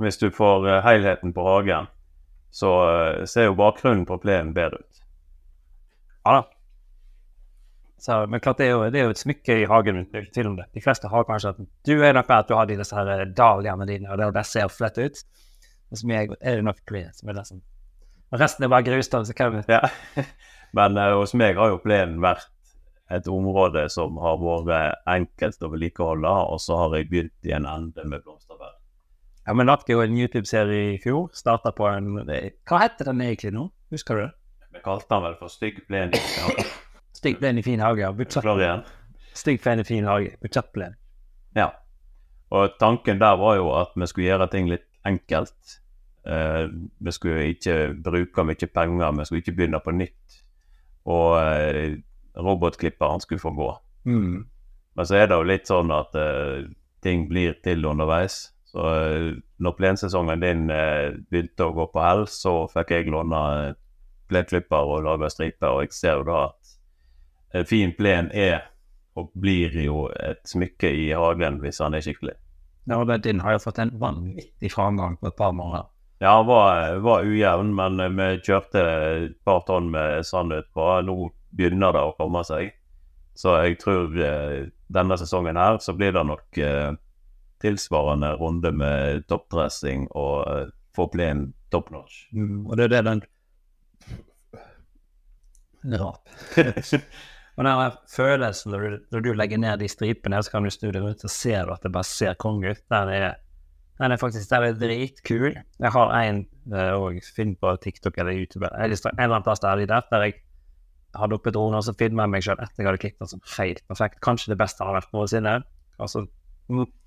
Hvis 0.00 0.16
du 0.16 0.30
får 0.32 0.80
helheten 0.86 1.34
på 1.36 1.44
hagen, 1.44 1.90
så 2.54 2.72
eh, 2.88 3.24
ser 3.26 3.48
jo 3.48 3.56
bakgrunnen 3.58 4.04
på 4.06 4.20
plenen 4.22 4.52
bedre 4.54 4.78
ut. 4.84 5.00
Ja 6.24 6.36
da. 6.38 6.44
Så, 8.04 8.26
men 8.28 8.40
klart, 8.40 8.58
det 8.60 8.66
er, 8.68 8.74
jo, 8.74 8.84
det 8.92 9.00
er 9.00 9.06
jo 9.08 9.14
et 9.14 9.20
smykke 9.20 9.54
i 9.62 9.68
hagen 9.68 9.96
min. 9.96 10.26
tvil 10.34 10.50
om 10.50 10.56
det. 10.58 10.66
De 10.76 10.82
fleste 10.84 11.08
har 11.08 11.24
kanskje 11.24 11.54
at 11.54 11.62
du 11.88 11.94
er 12.04 12.12
nok 12.12 12.30
at 12.30 12.50
du 12.50 12.54
har 12.54 12.68
disse 12.68 12.94
her 12.94 13.10
eh, 13.14 13.26
dahliaene 13.32 13.86
dine, 13.88 14.10
og 14.12 14.20
det, 14.20 14.28
det 14.36 14.44
ser 14.46 14.68
flett 14.70 15.00
ut. 15.00 15.22
Og 15.90 15.98
så 15.98 16.10
meg 16.10 16.34
er 16.40 16.60
det 16.60 16.66
nok 16.66 16.82
plen 16.86 17.10
som 17.16 17.32
er 17.32 17.40
som 17.48 17.62
Og 18.34 18.40
resten 18.40 18.66
er 18.66 18.70
bare 18.70 18.86
grus, 18.86 19.08
da, 19.08 19.24
så 19.24 19.34
kan 19.34 19.56
vi 19.56 19.64
Ja. 19.72 19.82
Men 20.76 20.98
uh, 20.98 21.14
hos 21.18 21.34
meg 21.38 21.58
har 21.58 21.70
jo 21.70 21.82
plenen 21.82 22.20
vært 22.22 22.50
et 23.10 23.26
område 23.30 23.88
som 23.92 24.16
har 24.22 24.38
vært 24.42 25.02
enkelt 25.10 25.62
å 25.62 25.70
vedlikeholde, 25.74 26.30
og 26.54 26.60
så 26.62 26.78
har 26.84 26.96
jeg 26.98 27.10
begynt 27.10 27.50
i 27.50 27.54
en 27.56 27.66
ende 27.66 28.06
med 28.06 28.22
blomsterbed. 28.22 28.53
Ja, 29.46 29.52
men 29.52 29.68
lagde 29.68 29.92
jo 29.92 30.00
en 30.00 30.16
YouTube-serie 30.16 30.94
i 30.94 30.98
fjor. 31.02 31.28
Starta 31.36 31.72
på 31.76 31.84
en 31.90 32.16
Hva 32.24 32.80
heter 32.80 33.10
den 33.10 33.20
egentlig 33.20 33.52
nå? 33.52 33.68
Husker 33.92 34.16
du 34.16 34.22
det? 34.24 34.32
Vi 34.72 34.80
kalte 34.84 35.10
den 35.10 35.24
vel 35.26 35.36
for 35.38 35.52
Stygg 35.52 35.82
plen. 35.86 36.14
i 36.14 36.18
fin 36.18 36.44
hage. 36.46 36.64
Stygg 37.12 37.38
plen 37.38 37.58
i 37.58 37.62
fin 37.62 37.80
hage. 37.80 38.00
ja. 38.00 38.12
Budsjett. 38.12 38.88
Stygg 39.34 39.60
plen 39.62 39.80
i 39.80 39.84
fin 39.84 40.04
hage. 40.04 40.36
Budsjettplen. 40.40 40.96
Ja. 41.54 41.70
Og 42.50 42.78
tanken 42.80 43.20
der 43.20 43.36
var 43.36 43.56
jo 43.56 43.68
at 43.76 43.92
vi 43.96 44.06
skulle 44.06 44.30
gjøre 44.30 44.48
ting 44.48 44.70
litt 44.70 44.88
enkelt. 45.04 45.76
Uh, 46.24 46.72
vi 46.98 47.12
skulle 47.12 47.50
ikke 47.52 47.94
bruke 48.04 48.44
mye 48.48 48.66
penger, 48.66 49.12
vi 49.12 49.24
skulle 49.28 49.42
ikke 49.42 49.56
begynne 49.58 49.80
på 49.84 49.92
nytt. 49.92 50.40
Og 51.04 51.36
uh, 51.36 51.98
robotklipperen 52.40 53.20
skulle 53.20 53.44
få 53.44 53.52
gå. 53.52 53.70
Mm. 54.08 54.46
Men 54.94 55.06
så 55.06 55.20
er 55.20 55.28
det 55.28 55.36
jo 55.36 55.48
litt 55.52 55.68
sånn 55.68 55.92
at 55.92 56.16
uh, 56.16 56.64
ting 57.04 57.28
blir 57.28 57.58
til 57.62 57.84
underveis. 57.84 58.53
Så 58.74 58.84
eh, 58.94 59.32
når 59.62 59.72
plensesongen 59.78 60.40
din 60.42 60.70
eh, 60.70 61.14
begynte 61.30 61.68
å 61.68 61.74
gå 61.76 61.86
på 61.92 62.02
hell, 62.02 62.24
så 62.26 62.64
fikk 62.72 62.90
jeg 62.90 63.12
låne 63.14 63.42
eh, 63.54 63.74
plenklipper 64.32 64.90
og 64.90 65.04
lage 65.06 65.30
striper, 65.30 65.76
og 65.76 65.84
jeg 65.84 65.94
ser 65.94 66.18
jo 66.18 66.24
da 66.26 66.40
at 66.48 66.72
en 67.60 67.68
fin 67.70 67.92
plen 67.94 68.32
er 68.34 68.64
og 69.14 69.28
blir 69.38 69.76
jo 69.78 70.08
et 70.10 70.40
smykke 70.50 70.90
i 70.90 71.12
hagen 71.14 71.60
hvis 71.62 71.78
han 71.84 71.94
er 71.94 72.02
skikkelig. 72.02 72.34
Ja, 72.90 72.98
og 72.98 73.12
din 73.22 73.44
har 73.44 73.54
jo 73.54 73.62
fått 73.62 73.78
en 73.78 73.94
vanvittig 74.00 74.72
framgang 74.74 75.14
på 75.20 75.30
et 75.30 75.38
par 75.38 75.54
måneder. 75.54 75.86
Ja, 76.18 76.32
han 76.40 76.48
var, 76.48 76.98
var 77.04 77.22
ujevn, 77.22 77.70
men 77.78 78.02
vi 78.18 78.26
kjørte 78.42 78.82
et 78.82 79.38
par 79.46 79.62
tonn 79.68 79.92
med 79.94 80.26
sand 80.26 80.56
utpå. 80.56 80.88
Nå 81.06 81.14
begynner 81.54 81.94
det 81.94 82.02
å 82.02 82.16
komme 82.18 82.42
seg. 82.48 82.74
Så 83.38 83.54
jeg 83.62 83.78
tror 83.82 84.18
denne 84.94 85.18
sesongen 85.20 85.58
her 85.58 85.78
så 85.82 85.94
blir 85.94 86.14
det 86.16 86.26
nok 86.26 86.58
eh, 86.58 86.90
tilsvarende 87.64 88.34
runde 88.40 88.72
med 88.76 89.24
toppdressing 89.30 90.08
og 90.12 90.44
uh, 90.44 90.72
få 90.96 91.08
plenen 91.12 91.52
top 91.72 91.90
notch. 91.94 92.26
Mm. 92.36 92.66
Og 92.66 92.76
det 92.76 92.88
er 92.88 92.92
det 92.96 93.04
den 93.08 93.22
Rap. 96.00 96.28
Og 97.56 97.64
den 97.68 97.96
følelsen 98.10 98.72
når 98.72 98.84
du, 98.84 98.98
når 99.12 99.24
du 99.24 99.32
legger 99.36 99.60
ned 99.60 99.80
de 99.82 99.88
stripene, 99.88 100.42
så 100.42 100.54
kan 100.54 100.64
du 100.64 100.72
snu 100.72 100.90
deg 100.90 101.02
rundt 101.04 101.24
og 101.26 101.32
se 101.32 101.56
at 101.56 101.82
det 101.82 101.92
bare 101.92 102.08
ser 102.08 102.38
konge 102.40 102.72
ut. 102.72 102.84
Den 102.92 103.12
er, 103.12 103.36
den 104.00 104.14
er 104.14 104.20
faktisk 104.20 104.50
den 104.50 104.68
er 104.70 104.78
dritkul. 104.80 105.52
Jeg 105.52 105.92
har 105.96 106.14
en 106.22 106.46
og 106.72 107.20
film 107.36 107.56
på 107.60 107.76
TikTok 107.82 108.16
eller 108.18 108.32
YouTube 108.32 108.70
en 108.72 108.88
eller 108.88 109.10
annen 109.20 109.44
plass 109.44 109.60
der, 109.60 109.84
der, 109.84 110.06
der 110.10 110.22
jeg 110.24 110.38
hadde 111.14 111.36
oppe 111.36 111.52
droner 111.54 111.82
og 111.82 111.84
så 111.86 111.94
filma 111.98 112.26
meg 112.30 112.44
sjøl 112.44 112.56
etter 112.56 112.80
jeg 112.80 112.88
hadde 112.88 113.02
klippet 113.02 113.22
den 113.22 113.32
som 113.34 113.42
helt 113.58 113.82
perfekt. 113.90 114.22
Kanskje 114.24 114.54
det 114.54 114.60
beste 114.62 114.86
har 114.86 114.96
vært 114.96 115.12
noensinne. 115.14 115.58
Altså, 116.02 116.24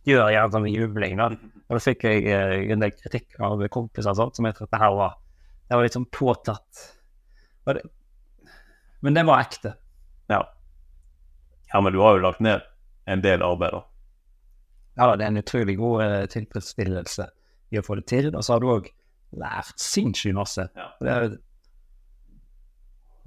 gjør 0.08 0.32
gjerne 0.34 0.54
sånn 0.54 0.70
jubling, 0.72 1.18
da. 1.20 1.32
Og 1.68 1.76
da 1.76 1.84
fikk 1.84 2.06
jeg 2.08 2.28
uh, 2.32 2.54
en 2.72 2.84
del 2.84 2.94
kritikk 2.96 3.40
av 3.44 3.64
kompiser 3.74 4.14
og 4.14 4.20
sånt, 4.22 4.38
som 4.38 4.48
jeg 4.48 4.56
tror 4.56 4.70
at 4.70 4.76
det 4.76 4.84
her 4.84 4.94
var 4.96 5.18
Det 5.68 5.76
var 5.76 5.84
litt 5.84 5.98
sånn 5.98 6.12
påtatt. 6.16 6.84
Det, 7.68 7.82
men 9.04 9.18
det 9.18 9.26
var 9.28 9.44
ekte. 9.44 9.74
Ja. 10.32 10.40
ja, 11.74 11.82
men 11.84 11.92
du 11.92 12.00
har 12.00 12.16
jo 12.16 12.24
lagt 12.24 12.40
ned 12.44 12.64
en 13.08 13.24
del 13.24 13.44
arbeid, 13.44 13.76
da. 13.76 13.82
Ja, 14.98 15.10
det 15.20 15.26
er 15.26 15.34
en 15.34 15.42
utrolig 15.42 15.76
god 15.78 16.04
uh, 16.06 16.22
tilfredsstillelse 16.32 17.28
i 17.76 17.82
å 17.82 17.84
få 17.84 18.00
det 18.00 18.08
til. 18.08 18.32
Og 18.32 18.46
så 18.48 18.56
har 18.56 18.64
du 18.64 18.72
òg 18.72 18.88
lært 19.36 19.84
sinnssykt 19.84 20.38
masse. 20.40 20.70
Ja. 20.72 20.88
Det 21.04 21.12
er, 21.12 21.36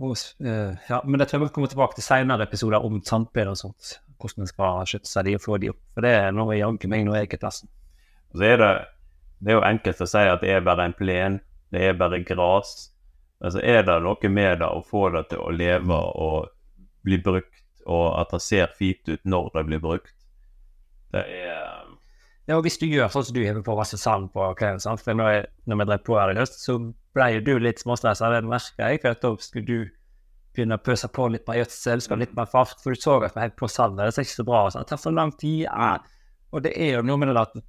og, 0.01 0.17
eh, 0.41 0.77
ja, 0.89 1.03
men 1.05 1.21
det 1.21 1.29
tror 1.29 1.41
jeg 1.43 1.49
vi 1.49 1.55
kommer 1.55 1.69
tilbake 1.69 1.99
til 1.99 2.07
senere 2.07 2.47
episoder 2.49 2.85
om 2.85 3.03
tannpleie 3.05 3.53
og 3.53 3.59
sånt. 3.61 3.99
Hvordan 4.21 4.45
en 4.45 4.51
skal 4.51 4.87
skjøtte 4.89 5.11
seg 5.11 5.27
de 5.27 5.37
og 5.39 5.45
få 5.45 5.59
de 5.63 5.73
opp. 5.73 5.81
For 5.97 6.07
det 6.07 6.15
er 6.19 6.35
noe 6.37 6.59
jaggu 6.59 6.89
meg 6.93 7.07
når 7.07 7.21
jeg 7.21 7.29
er 7.29 7.43
klassen. 7.43 7.71
Så 8.37 8.47
er 8.47 8.61
det, 8.61 8.71
det 9.41 9.53
er 9.53 9.59
jo 9.59 9.67
enkelt 9.67 10.05
å 10.05 10.09
si 10.09 10.25
at 10.31 10.45
det 10.45 10.55
er 10.55 10.65
bare 10.67 10.87
en 10.87 10.97
plen, 10.97 11.41
det 11.75 11.85
er 11.89 11.99
bare 11.99 12.23
gras. 12.27 12.91
Men 13.41 13.55
så 13.55 13.63
er 13.65 13.85
det 13.89 13.97
noe 14.05 14.31
med 14.33 14.61
det 14.61 14.69
å 14.69 14.83
få 14.85 15.09
det 15.15 15.27
til 15.33 15.43
å 15.43 15.53
leve 15.55 15.97
og 15.97 16.51
bli 17.07 17.19
brukt, 17.25 17.63
og 17.89 18.07
at 18.21 18.35
det 18.35 18.43
ser 18.45 18.75
fint 18.77 19.09
ut 19.09 19.23
når 19.25 19.49
det 19.55 19.67
blir 19.71 19.83
brukt. 19.83 20.17
Det 21.15 21.25
er 21.25 21.79
Ja, 22.49 22.57
og 22.57 22.65
hvis 22.67 22.81
du 22.81 22.89
gjør 22.91 23.11
sånn 23.13 23.25
som 23.29 23.35
du 23.37 23.45
hever 23.45 23.63
på 23.63 23.77
masse 23.79 23.95
sand 24.01 24.33
på 24.35 24.43
kvelden, 24.59 24.81
sant? 24.83 25.03
for 25.05 25.15
når, 25.15 25.29
jeg, 25.31 25.43
når 25.71 25.79
vi 25.79 25.85
drev 25.87 26.01
på 26.03 26.17
her 26.19 26.33
i 26.33 26.39
høst, 26.41 26.57
så 26.59 26.75
ble 27.15 27.29
jo 27.37 27.43
du 27.47 27.53
litt 27.63 27.83
småstressa, 27.83 28.31
det 28.33 28.41
merka 28.49 28.89
jeg, 28.91 29.01
for 29.03 29.15
at 29.15 29.23
da 29.23 29.31
skulle 29.45 29.69
du 29.69 29.93
begynne 30.55 30.79
å 30.79 30.83
pøse 30.83 31.09
på 31.13 31.29
litt 31.31 31.47
mer 31.49 31.61
gjødsel, 31.61 32.03
skal 32.05 32.23
litt 32.23 32.33
mer 32.37 32.49
fart, 32.51 32.79
for 32.83 32.95
du 32.95 33.01
så 33.01 33.19
at 33.21 33.37
vi 33.37 33.45
holdt 33.45 33.59
på 33.61 33.69
sandet, 33.71 34.09
det 34.09 34.17
ser 34.17 34.27
ikke 34.27 34.41
så 34.41 34.47
bra 34.49 34.63
ut, 34.67 34.79
det 34.79 34.89
tar 34.91 35.03
for 35.03 35.17
lang 35.17 35.35
tid, 35.39 35.67
ja. 35.67 35.93
og 36.51 36.65
det 36.67 36.75
er 36.75 36.97
jo 36.97 37.05
noe 37.07 37.21
med 37.21 37.31
det 37.31 37.45
at 37.45 37.61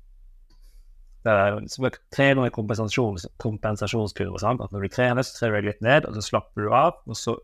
det 1.22 1.34
er 1.38 1.60
som 1.70 1.86
å 1.86 1.92
trene 2.14 2.48
i 2.50 2.54
kompensasjons, 2.54 3.28
kompensasjonskurve, 3.42 4.42
sant? 4.42 4.64
at 4.66 4.74
når 4.74 4.88
du 4.88 4.94
trener, 4.96 5.26
så 5.26 5.38
trener 5.38 5.62
du 5.62 5.70
litt 5.70 5.84
ned, 5.86 6.08
og 6.10 6.18
så 6.18 6.26
slapper 6.32 6.66
du 6.66 6.74
av, 6.74 6.98
og 7.06 7.18
så 7.18 7.36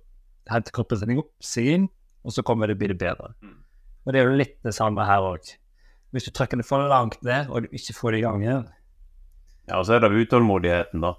henter 0.49 0.73
kroppen 0.73 0.97
seg 0.97 1.21
opp, 1.21 1.29
sin, 1.43 1.85
og 2.25 2.33
så 2.33 2.43
kommer 2.45 2.71
det 2.71 2.79
blir 2.79 2.95
det 2.95 2.99
bedre. 3.03 3.35
Mm. 3.45 3.59
Og 4.07 4.13
det 4.13 4.19
er 4.19 4.29
jo 4.29 4.39
litt 4.39 4.57
det 4.65 4.73
samme 4.75 5.05
her 5.05 5.25
òg. 5.27 5.53
Hvis 6.15 6.25
du 6.25 6.31
trykker 6.33 6.61
det 6.61 6.65
for 6.65 6.89
langt 6.89 7.19
ned, 7.27 7.51
og 7.51 7.67
du 7.67 7.77
ikke 7.77 7.95
får 7.95 8.15
det 8.15 8.19
i 8.21 8.25
gang 8.25 8.43
igjen 8.43 8.67
Ja, 9.67 9.77
og 9.81 9.85
så 9.85 9.97
er 9.97 10.05
det 10.05 10.15
utålmodigheten, 10.15 11.03
da. 11.03 11.13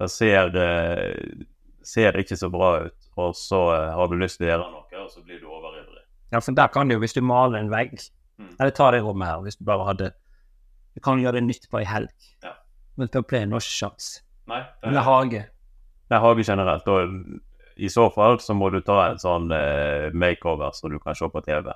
Da 0.00 0.08
ser, 0.08 0.54
eh, 0.56 1.44
ser 1.90 2.18
ikke 2.20 2.38
så 2.38 2.50
bra 2.52 2.70
ut, 2.86 3.10
og 3.18 3.34
så 3.38 3.60
eh, 3.74 3.90
har 3.98 4.10
du 4.10 4.16
lyst 4.20 4.38
til 4.38 4.46
å 4.46 4.52
gjøre 4.54 4.70
noe, 4.70 5.02
og 5.02 5.10
så 5.10 5.24
blir 5.26 5.42
du 5.42 5.50
overivrig. 5.50 6.06
Ja, 6.30 6.38
for 6.38 6.54
der 6.54 6.70
kan 6.70 6.88
du 6.88 6.94
jo, 6.94 7.02
hvis 7.02 7.16
du 7.16 7.22
maler 7.26 7.58
en 7.58 7.72
vegg 7.72 7.98
Mm. 8.40 8.54
Eller 8.58 8.70
ta 8.70 8.90
det 8.90 9.02
rommet 9.04 9.28
her, 9.28 9.42
hvis 9.44 9.58
du 9.60 9.64
bare 9.68 9.84
hadde 9.84 10.10
Du 10.94 11.00
kan 11.04 11.20
gjøre 11.22 11.38
det 11.38 11.46
nytt 11.46 11.68
på 11.70 11.78
ei 11.78 11.86
helg. 11.86 12.10
Ja. 12.42 12.56
Men 12.98 13.10
på 13.12 13.22
plenen 13.22 13.54
har 13.54 13.62
ikke 13.62 13.76
sjans. 13.76 14.08
Nei, 14.50 14.64
Eller 14.82 15.06
hage. 15.06 15.44
Det 16.10 16.16
er 16.16 16.24
hage 16.24 16.44
generelt. 16.48 16.88
Og 16.90 17.78
i 17.78 17.88
så 17.88 18.08
fall 18.10 18.40
så 18.42 18.56
må 18.58 18.72
du 18.74 18.80
ta 18.82 18.96
en 19.04 19.20
sånn 19.22 19.52
eh, 19.54 20.10
makeover 20.10 20.74
som 20.74 20.90
du 20.90 20.98
kan 20.98 21.14
se 21.14 21.28
på 21.30 21.44
TV, 21.46 21.70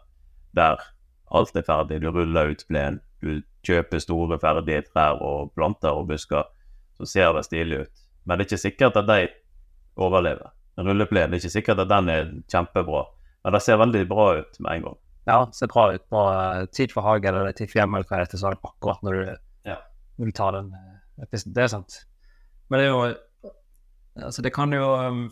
der 0.59 0.83
alt 1.31 1.55
er 1.55 1.66
ferdig. 1.68 2.00
Du 2.03 2.11
ruller 2.11 2.50
ut 2.50 2.66
plen, 2.66 2.98
du 3.22 3.44
kjøper 3.64 4.03
store 4.03 4.40
ferdige 4.42 4.83
trær 4.88 5.22
og 5.22 5.55
planter 5.55 5.94
og 5.94 6.11
busker, 6.11 6.50
så 6.98 7.07
ser 7.07 7.38
det 7.38 7.46
stilig 7.46 7.85
ut. 7.85 8.05
Men 8.27 8.37
det 8.37 8.44
er 8.44 8.50
ikke 8.50 8.64
sikkert 8.66 8.98
at 8.98 9.09
de 9.09 9.31
overlever. 9.96 10.52
En 10.76 10.88
det 10.90 11.07
er 11.07 11.35
ikke 11.38 11.52
sikkert 11.52 11.78
at 11.85 11.88
den 11.88 12.09
er 12.11 12.30
kjempebra, 12.50 13.04
men 13.44 13.54
det 13.54 13.62
ser 13.62 13.78
veldig 13.78 14.07
bra 14.11 14.26
ut 14.40 14.57
med 14.61 14.72
en 14.72 14.87
gang. 14.88 14.96
Ja, 15.28 15.37
ser 15.57 15.70
bra 15.72 15.87
ut 15.94 16.09
på 16.11 16.22
eh, 16.33 16.64
tid 16.74 16.92
for 16.92 17.07
hage 17.07 17.30
eller 17.30 17.52
tid 17.52 17.70
for 17.70 17.80
hjemme, 17.80 18.00
eller 18.00 18.09
hva 18.09 18.18
det 18.18 18.26
heter, 18.26 18.40
sånn 18.42 18.59
akkurat 18.59 19.04
når 19.07 19.14
du, 19.14 19.37
Ja. 19.70 19.78
når 20.18 20.26
du 20.26 20.33
tar 20.37 20.52
den 20.59 20.72
eh, 20.74 21.22
episoden. 21.24 21.54
Det 21.54 21.62
er 21.62 21.70
sant. 21.72 22.00
Men 22.68 22.80
det 22.80 22.88
er 22.88 22.92
jo 22.92 23.14
Altså, 24.14 24.42
det 24.46 24.52
kan 24.54 24.70
jo 24.70 24.92
um, 24.94 25.24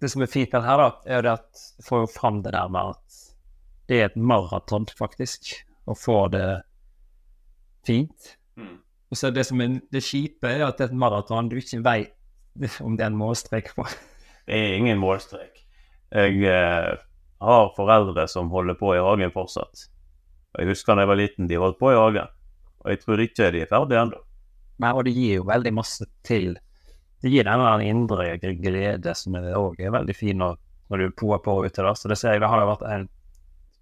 Det 0.00 0.08
som 0.08 0.22
er 0.24 0.30
fint 0.32 0.52
med 0.52 0.62
det 0.62 0.68
her, 0.70 0.80
da, 0.80 0.84
er 1.04 1.18
jo 1.18 1.24
det 1.26 1.32
at 1.34 1.64
du 1.76 1.84
får 1.84 1.98
jo 2.00 2.06
fram 2.14 2.38
det 2.42 2.54
der 2.54 2.70
med 2.72 2.94
at 2.94 3.18
det 3.90 3.98
er 3.98 4.06
et 4.06 4.16
maraton, 4.16 4.86
faktisk, 4.96 5.50
å 5.84 5.96
få 5.98 6.28
det 6.32 6.62
fint. 7.84 8.30
Og 9.10 9.18
så 9.18 9.32
det 9.34 9.44
som 9.48 9.60
er 9.60 9.80
det 9.92 10.02
kjipe, 10.06 10.46
er 10.46 10.62
at 10.64 10.78
det 10.78 10.86
er 10.86 10.92
et 10.92 11.00
maraton 11.02 11.50
du 11.50 11.56
ikke 11.58 11.82
veit 11.84 12.14
om 12.80 12.96
det 12.96 13.04
er 13.04 13.10
en 13.10 13.18
målstrek 13.18 13.72
på. 13.74 13.84
Det 14.46 14.56
er 14.56 14.76
ingen 14.76 15.00
målstrek. 15.00 15.62
Jeg 16.10 16.42
eh, 16.48 16.96
har 17.40 17.72
foreldre 17.76 18.26
som 18.28 18.50
holder 18.50 18.78
på 18.78 18.94
i 18.96 19.02
hagen 19.02 19.32
fortsatt. 19.34 19.86
Og 20.54 20.62
Jeg 20.62 20.72
husker 20.72 20.96
da 20.96 21.04
jeg 21.04 21.12
var 21.12 21.20
liten, 21.20 21.48
de 21.48 21.60
holdt 21.60 21.78
på 21.78 21.92
i 21.92 21.98
hagen. 21.98 22.32
Og 22.80 22.90
jeg 22.90 23.02
tror 23.04 23.22
ikke 23.22 23.52
de 23.54 23.62
er 23.62 23.70
ferdige 23.70 24.02
ennå. 24.02 24.24
Nei, 24.80 24.90
og 24.96 25.04
det 25.04 25.14
gir 25.14 25.40
jo 25.40 25.46
veldig 25.48 25.72
masse 25.76 26.06
til 26.24 26.54
Det 27.20 27.28
gir 27.28 27.44
denne 27.44 27.84
indre 27.84 28.38
glede 28.40 29.12
som 29.12 29.34
òg 29.36 29.76
er 29.84 29.92
veldig 29.92 30.14
fin 30.16 30.38
når, 30.40 30.54
når 30.88 30.96
du 30.96 31.04
er 31.04 31.16
på 31.20 31.34
og 31.36 31.42
på 31.44 31.56
ute. 31.66 31.82
da. 31.84 31.92
Så 31.92 32.08
det 32.08 32.16
ser 32.16 32.32
jeg, 32.32 32.40
det 32.40 32.48
har 32.48 32.64
vært 32.64 32.86
en 32.88 33.08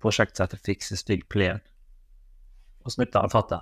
prosjekt 0.03 0.37
som 0.37 0.49
heter 0.49 0.59
Fikse 0.67 0.99
stygg 0.99 1.23
plen. 1.31 1.61
Og 2.83 2.91
Snutte 2.91 3.23
han 3.23 3.31
fått 3.31 3.53
det. 3.55 3.61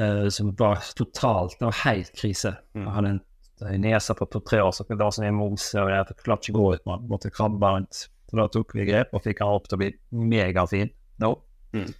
Eh, 0.00 0.28
som 0.32 0.54
var 0.56 0.80
totalt 0.96 1.58
Det 1.58 1.64
var 1.68 1.78
helt 1.84 2.16
krise. 2.16 2.56
Mm. 2.74 2.86
Han 2.86 2.94
hadde 2.94 3.12
en, 3.14 3.20
en 3.64 3.80
nese 3.80 4.14
på, 4.18 4.26
på 4.28 4.40
tre 4.44 4.60
år 4.60 4.72
så 4.76 4.84
det 4.88 4.98
var 5.00 5.14
sånn 5.14 5.28
en 5.30 5.38
mose, 5.38 5.78
og 5.80 5.88
jeg 5.88 6.16
klarte 6.24 6.50
ikke 6.50 6.58
å 6.58 6.62
gå 6.66 6.74
ut 6.74 6.84
med 6.86 7.00
den. 7.00 7.08
Måtte 7.14 7.30
krabbe 7.32 7.70
rundt. 7.72 8.02
Så 8.26 8.36
da 8.36 8.48
tok 8.52 8.74
vi 8.74 8.84
grep 8.88 9.14
og 9.14 9.22
fikk 9.22 9.40
han 9.40 9.54
opp 9.54 9.68
til 9.70 9.78
å 9.78 9.80
bli 9.84 9.90
megafin 10.10 10.90
nå. 11.22 11.30
Mm. 11.72 11.90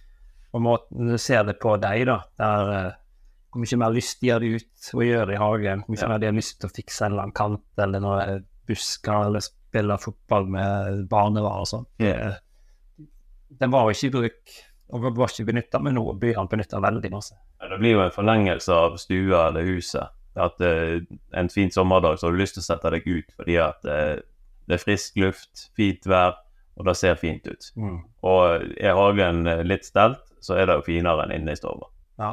Og 0.53 0.63
måten 0.63 1.11
du 1.11 1.17
ser 1.21 1.43
det 1.47 1.57
på 1.61 1.73
deg, 1.81 2.05
da, 2.09 2.17
der 2.39 2.71
eh, 2.75 2.95
hvor 3.51 3.63
mye 3.63 3.79
mer 3.81 3.95
lyst 3.95 4.21
de 4.21 4.33
det 4.43 4.51
ut 4.59 4.89
å 4.93 5.05
gjøre 5.05 5.33
i 5.33 5.39
hagen. 5.41 5.83
Hvor 5.85 5.95
mye 5.95 6.03
Ja. 6.03 6.09
mer 6.11 6.19
de 6.21 6.29
har 6.29 6.35
lyst 6.37 6.59
til 6.61 6.69
å 6.69 6.75
fikse 6.75 7.05
en 7.05 7.13
eller 7.13 7.23
annen 7.27 7.37
kant 7.37 7.83
eller 7.83 8.03
noe 8.03 8.25
busker, 8.67 9.29
eller 9.29 9.41
spille 9.45 9.97
fotball 10.03 10.45
med 10.51 11.07
barnevarer 11.09 11.63
og 11.63 11.69
sånn. 11.71 11.87
Yeah. 12.03 12.37
Den 13.57 13.71
var 13.71 13.87
jo 13.87 13.95
ikke 13.95 14.07
i 14.09 14.15
bruk, 14.17 14.55
og 14.93 15.07
var 15.17 15.31
ikke 15.31 15.47
benytta, 15.47 15.79
men 15.83 15.95
nå 15.97 16.03
blir 16.19 16.35
han 16.35 16.49
benytta 16.51 16.81
veldig 16.83 17.11
masse. 17.11 17.37
Ja, 17.61 17.69
Det 17.71 17.79
blir 17.79 17.95
jo 17.95 18.03
en 18.03 18.11
forlengelse 18.13 18.73
av 18.75 18.97
stua 19.01 19.47
eller 19.49 19.65
huset. 19.65 20.11
At 20.37 20.61
uh, 20.61 21.01
En 21.33 21.49
fin 21.49 21.71
sommerdag 21.73 22.19
så 22.19 22.27
har 22.27 22.35
du 22.35 22.41
lyst 22.41 22.57
til 22.57 22.61
å 22.61 22.67
sette 22.67 22.91
deg 22.93 23.07
ut 23.07 23.31
fordi 23.37 23.55
at 23.61 23.87
uh, 23.89 24.17
det 24.67 24.75
er 24.75 24.83
frisk 24.83 25.15
luft, 25.21 25.69
fint 25.79 26.03
vær, 26.09 26.35
og 26.77 26.87
det 26.89 26.95
ser 26.99 27.15
fint 27.19 27.45
ut. 27.47 27.69
Og 28.27 28.65
er 28.75 28.97
hagen 28.97 29.47
eh, 29.47 29.63
litt 29.65 29.87
stelt, 29.87 30.19
så 30.43 30.57
er 30.59 30.67
det 30.67 30.75
jo 30.77 30.87
finere 30.89 31.23
enn 31.23 31.33
inne 31.37 31.55
i 31.55 31.59
stua. 31.59 31.87
Ja. 32.19 32.31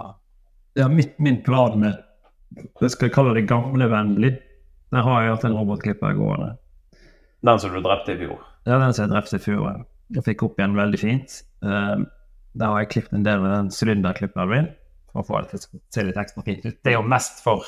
ja 0.78 0.88
mitt, 0.90 1.14
min 1.22 1.38
plan 1.46 1.78
med 1.80 2.02
Jeg 2.80 2.90
skal 2.90 3.12
kalle 3.14 3.36
det 3.38 3.46
gamlevennlig. 3.50 4.34
Der 4.94 5.06
har 5.06 5.22
jeg 5.22 5.34
hatt 5.36 5.46
en 5.46 5.56
robotklipper 5.56 6.18
gående. 6.18 6.50
Den 7.46 7.62
som 7.62 7.72
du 7.74 7.80
drepte 7.84 8.14
i 8.14 8.20
fjor. 8.20 8.42
Ja, 8.66 8.78
den 8.82 8.94
som 8.94 9.06
jeg 9.06 9.14
drepte 9.14 9.38
i 9.38 9.44
fjor. 9.46 9.84
Jeg 10.14 10.26
fikk 10.26 10.44
opp 10.46 10.60
igjen 10.60 10.76
veldig 10.78 11.00
fint. 11.00 11.38
Uh, 11.64 12.02
der 12.54 12.70
har 12.70 12.82
jeg 12.82 12.92
klippet 12.94 13.16
en 13.16 13.26
del 13.26 13.42
med 13.42 13.54
den 13.54 13.70
sylinderklipperen 13.74 14.50
min 14.50 14.68
for 15.12 15.22
å 15.22 15.26
få 15.28 15.40
det 15.42 15.54
til 15.54 15.78
å 15.78 15.82
se 15.94 16.04
litt 16.06 16.20
ekstra 16.20 16.44
fint 16.46 16.66
ut. 16.66 16.76
Det 16.82 16.92
er 16.92 16.98
jo 16.98 17.06
mest 17.06 17.42
for 17.44 17.66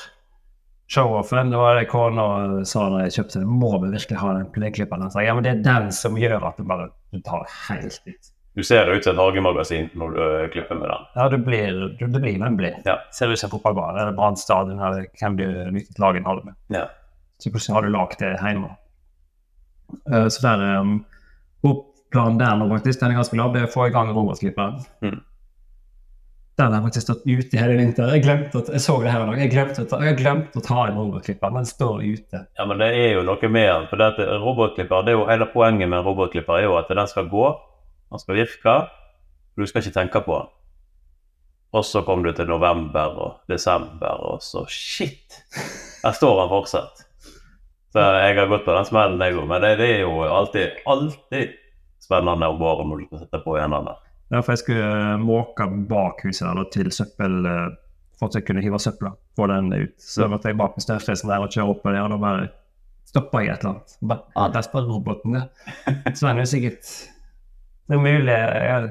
show-offen. 0.87 1.51
Det 1.51 1.57
var 1.57 1.75
det 1.75 1.85
kona 1.91 2.25
sa 2.65 2.87
når 2.89 3.05
jeg 3.07 3.17
kjøpte 3.19 3.41
den. 3.41 3.51
Må 3.61 3.73
vi 3.83 3.91
virkelig 3.91 4.21
ha 4.21 4.33
den 4.37 4.49
pleneklipperen? 4.55 5.11
Ja, 5.23 5.35
men 5.35 5.45
det 5.45 5.53
er 5.53 5.61
den 5.65 5.91
som 5.95 6.17
gjør 6.19 6.49
at 6.49 6.59
du 6.59 6.67
bare 6.67 6.89
du 7.11 7.21
tar 7.25 7.45
helt 7.67 8.01
ut. 8.07 8.33
Du 8.57 8.63
ser 8.65 8.89
ut 8.89 9.03
som 9.05 9.13
et 9.13 9.21
hagemagasin 9.21 9.91
når 9.93 10.13
du 10.15 10.21
øh, 10.23 10.45
klipper 10.49 10.79
med 10.79 10.89
den. 10.89 11.03
Ja, 11.15 11.27
det 11.29 11.37
blir, 11.45 11.75
det 11.99 12.07
blir 12.09 12.39
men 12.41 12.55
blir. 12.57 12.79
Ja. 12.87 12.95
Ser 13.13 13.29
ut 13.29 13.39
som 13.39 13.51
en 13.51 13.53
fotballbane 13.53 14.01
eller 14.01 14.15
Brann 14.17 14.39
stadion 14.39 14.79
eller 14.81 15.05
hvem 15.19 15.37
du 15.37 15.45
lykkes 15.75 15.99
lage 16.01 16.23
en 16.23 16.25
halv 16.25 16.45
med. 16.45 16.57
Ja. 16.73 16.87
Så 17.37 17.51
plutselig 17.53 17.75
har 17.75 17.85
du 17.85 17.93
lagd 17.93 18.17
det 18.17 18.33
hjemme. 18.41 18.71
Uh, 20.09 20.25
så 20.27 20.41
der 20.47 20.65
um, 20.81 21.03
Planen 22.11 22.39
der 22.39 22.55
nå 22.55 22.69
faktisk, 22.71 23.01
den 23.01 23.11
er 23.11 23.19
ganske 23.19 23.35
glad, 23.35 23.53
det 23.53 23.61
er 23.61 23.67
å 23.67 23.71
få 23.73 23.89
i 23.89 23.93
gang 23.93 24.09
romersklipperen. 24.15 24.77
Mm. 25.03 25.17
Den 26.57 26.73
har 26.73 26.81
faktisk 26.81 27.05
stått 27.05 27.25
ute 27.29 27.59
hele 27.61 27.75
vinter. 27.77 28.09
Jeg 28.15 28.23
glemte 28.25 28.57
at, 28.63 28.69
jeg 28.73 28.81
så 28.81 28.95
det 29.03 29.11
her. 29.13 29.27
Jeg 29.37 29.51
glemte, 29.53 29.83
ta- 29.85 29.99
jeg 30.01 30.15
glemte 30.17 30.57
å 30.57 30.63
ta 30.65 30.87
en 30.87 30.95
robotklipper. 30.97 31.51
Den 31.53 31.67
står 31.69 31.99
ute. 32.01 32.39
Ja, 32.57 32.65
men 32.65 32.79
det 32.81 32.87
er 32.97 33.11
jo 33.13 33.21
noe 33.27 33.49
med 33.53 33.67
den. 33.69 33.85
For 33.91 34.01
det 34.01 34.07
at 34.15 34.21
robotklipper, 34.41 35.03
det 35.05 35.13
er 35.13 35.19
jo 35.19 35.27
hele 35.29 35.45
poenget 35.53 35.85
med 35.91 35.99
en 35.99 36.07
robotklipper 36.07 36.57
er 36.57 36.65
jo 36.65 36.77
at 36.79 36.89
den 36.89 37.07
skal 37.11 37.29
gå, 37.29 37.51
den 38.09 38.23
skal 38.23 38.39
virke, 38.39 38.73
og 38.87 39.61
du 39.61 39.69
skal 39.69 39.83
ikke 39.85 39.97
tenke 39.99 40.23
på 40.25 40.39
den. 40.39 40.49
Og 41.77 41.85
så 41.85 42.01
kom 42.07 42.23
du 42.25 42.31
til 42.33 42.47
november 42.49 43.17
og 43.21 43.51
desember, 43.51 44.17
og 44.31 44.41
så 44.41 44.63
shit! 44.71 45.37
Der 46.01 46.15
står 46.15 46.39
han 46.41 46.49
fortsatt. 46.55 47.03
Så 47.93 48.01
jeg 48.17 48.33
har 48.37 48.49
gått 48.49 48.65
på 48.65 48.73
den 48.73 48.85
smellen, 48.87 49.21
jeg 49.21 49.37
òg. 49.37 49.45
Men 49.49 49.61
det, 49.61 49.75
det 49.77 49.91
er 49.99 50.03
jo 50.07 50.23
alltid, 50.25 50.81
alltid 50.89 51.53
spennende 52.01 52.49
om 52.49 52.57
våren 52.61 52.89
når 52.89 53.03
du 53.03 53.07
skal 53.11 53.25
sette 53.27 53.43
på 53.45 53.57
en 53.61 53.77
den 53.77 53.89
der. 53.91 54.01
Ja, 54.27 54.41
for 54.41 54.53
jeg 54.53 54.63
skulle 54.63 54.87
eh, 54.87 55.17
måke 55.23 55.67
bak 55.89 56.23
huset 56.27 56.47
da, 56.47 56.63
til 56.73 56.89
søppel 56.91 57.45
eh, 57.47 57.67
for 58.19 58.29
at 58.29 58.39
jeg 58.39 58.47
kunne 58.47 58.63
hive 58.65 58.79
søpla. 58.81 59.13
Få 59.37 59.47
den 59.51 59.71
ut. 59.73 59.95
Så 60.01 60.25
jeg 60.25 60.33
måtte 60.33 60.51
jeg 60.51 60.59
bak 60.59 60.75
med 60.75 60.83
snøfresen 60.83 61.31
der 61.31 61.45
og 61.45 61.53
kjøre 61.53 61.75
opp 61.75 61.85
med 61.85 61.95
det, 61.95 62.03
og 62.03 62.11
da 62.13 62.19
bare 62.21 62.47
stoppa 63.07 63.43
jeg 63.43 63.53
et 63.53 63.63
eller 63.63 63.75
annet. 63.75 63.97
Bare, 64.09 64.25
ah, 64.35 64.49
der 64.51 64.69
bare 64.73 64.89
roboten, 64.89 65.37
ja. 65.37 65.45
Så 66.15 66.27
den 66.27 66.33
er 66.35 66.43
jo 66.43 66.49
sikkert 66.51 66.89
Det 67.87 67.95
er 67.95 68.03
mulig 68.03 68.35
jeg, 68.35 68.89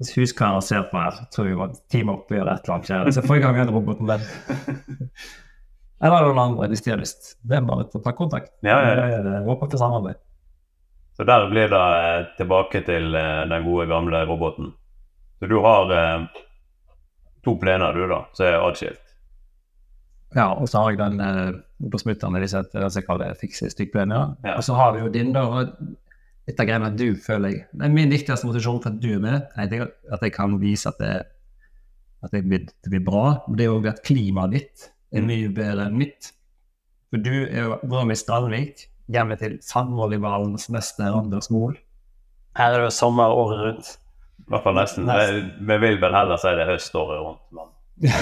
Hvis 0.00 0.14
huskarer 0.16 0.64
ser 0.64 0.88
på 0.88 1.02
her, 1.02 1.22
tror 1.34 1.50
jeg 1.50 1.60
var 1.60 1.76
time 1.92 2.16
opp 2.16 2.32
og 2.32 2.38
gjøre 2.38 2.56
et 2.56 2.64
eller 2.64 2.78
annet. 2.78 2.90
kjære. 2.90 3.14
Så 3.18 3.26
får 3.26 3.36
jeg 3.36 3.42
i 3.42 3.46
gang 3.46 3.60
den 3.60 3.74
roboten 3.76 4.08
der. 4.08 4.24
Eller 6.02 6.24
noen 6.26 6.40
andre 6.42 6.66
hvis 6.72 6.82
de 6.82 6.90
har 6.90 6.98
lyst. 6.98 7.36
Det 7.46 7.60
er 7.60 7.66
bare 7.66 7.84
å 7.86 8.00
ta 8.02 8.10
kontakt. 8.16 8.50
Ja, 8.66 8.80
ja, 8.82 9.04
ja. 9.12 9.20
Det 9.22 9.34
til 9.36 9.52
åpent 9.54 9.76
samarbeid. 9.78 10.18
Så 11.16 11.26
der 11.28 11.48
blir 11.50 11.68
det 11.68 11.82
eh, 11.82 12.26
tilbake 12.38 12.82
til 12.86 13.14
eh, 13.14 13.42
den 13.50 13.66
gode, 13.66 13.86
gamle 13.90 14.24
roboten. 14.28 14.72
Så 15.38 15.48
du 15.50 15.58
har 15.64 15.92
eh, 15.92 16.44
to 17.44 17.56
plener, 17.60 17.92
du, 17.92 18.06
da, 18.08 18.22
som 18.32 18.48
er 18.48 18.60
atskilt. 18.62 19.02
Ja, 20.32 20.48
og 20.54 20.68
så 20.70 20.80
har 20.80 20.94
jeg 20.94 21.02
den 21.02 21.20
eh, 21.20 21.58
på 21.92 22.00
smutteren, 22.00 22.38
disse, 22.40 22.62
det 22.72 23.04
det, 23.20 23.32
fikse 23.40 23.70
stykkbein, 23.70 24.12
Ja. 24.12 24.56
Og 24.56 24.64
så 24.64 24.74
har 24.74 24.94
vi 24.94 25.04
jo 25.04 25.12
din, 25.12 25.32
da. 25.32 25.44
og 25.44 25.98
Litt 26.48 26.58
av 26.58 26.66
greia 26.66 26.80
med 26.82 26.96
at 26.96 26.98
du 26.98 27.20
føler 27.22 27.52
jeg 27.52 27.58
Det 27.70 27.84
er 27.86 27.92
min 27.94 28.10
viktigste 28.10 28.48
motivasjon 28.48 28.80
for 28.82 28.90
at 28.90 29.02
du 29.02 29.12
er 29.14 29.20
med. 29.22 29.44
Tenker 29.54 29.92
at 30.10 30.24
jeg 30.26 30.32
kan 30.34 30.56
vise 30.58 30.90
at 30.90 30.98
det, 30.98 31.12
at 32.26 32.32
det, 32.34 32.42
blir, 32.48 32.64
det 32.66 32.90
blir 32.90 33.04
bra. 33.06 33.26
Men 33.46 33.58
det 33.58 33.66
er 33.66 33.70
jo 33.70 33.90
at 33.92 34.02
klimaet 34.06 34.56
ditt 34.56 34.88
er 35.14 35.26
mye 35.26 35.52
bedre 35.54 35.86
enn 35.86 36.00
mitt. 36.00 36.32
For 37.12 37.22
du 37.22 37.44
er 37.44 37.68
jo 37.68 37.78
vår 37.92 38.08
mest 38.10 38.26
Strandvik, 38.26 38.88
hjemme 39.10 39.36
til 39.40 39.58
Sandvolleyballens 39.64 40.68
mester 40.72 41.10
Anders 41.16 41.50
Mohl. 41.50 41.74
Her 42.58 42.74
er 42.74 42.82
det 42.82 42.90
jo 42.90 42.94
sommer 42.94 43.32
året 43.32 43.60
rundt. 43.66 43.90
I 44.42 44.50
hvert 44.52 44.64
fall 44.66 44.76
nesten. 44.76 45.08
Vi 45.08 45.42
vi 45.70 45.78
vil 45.86 46.00
vel 46.02 46.14
heller 46.14 46.40
si 46.40 46.52
det 46.52 46.66
er 46.66 46.72
høst 46.74 46.94
året 46.98 47.22
rundt. 47.22 47.42
Men 47.50 47.70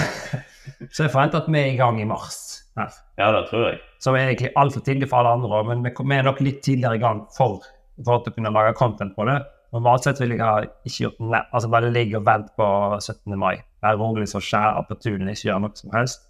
Så 0.93 1.03
jeg 1.05 1.11
forventer 1.11 1.41
at 1.41 1.49
vi 1.51 1.59
er 1.59 1.71
i 1.73 1.77
gang 1.79 1.99
i 2.01 2.05
mars. 2.07 2.63
her. 2.77 2.91
ja, 3.17 3.31
det 3.35 3.47
tror 3.49 3.65
jeg. 3.67 3.79
som 3.99 4.15
er 4.15 4.29
egentlig 4.29 4.51
altfor 4.55 4.81
tidlig 4.81 5.09
for 5.09 5.17
alle 5.17 5.29
andre, 5.29 5.63
men 5.67 5.83
vi 5.83 6.15
er 6.15 6.23
nok 6.23 6.39
litt 6.41 6.61
tidligere 6.63 6.95
i 6.95 7.01
gang 7.01 7.25
for, 7.35 7.59
for 8.05 8.21
å 8.21 8.33
kunne 8.33 8.53
lage 8.53 8.77
content 8.79 9.15
på 9.15 9.25
det. 9.27 9.41
Normalt 9.73 10.03
sett 10.03 10.19
vil 10.21 10.33
jeg 10.35 10.43
ha 10.43 10.61
ikke 10.63 11.03
gjort 11.05 11.19
nei, 11.23 11.41
altså 11.51 11.69
bare 11.71 11.91
ligge 11.91 12.19
og 12.19 12.25
vente 12.27 12.51
på 12.59 12.67
17. 12.99 13.35
mai. 13.39 13.61
Være 13.83 13.99
rolig 13.99 14.27
så 14.31 14.41
skjære 14.43 14.85
på 14.87 14.97
tunen, 15.03 15.29
ikke 15.31 15.47
gjøre 15.49 15.63
noe 15.65 15.75
som 15.79 15.93
helst. 15.95 16.25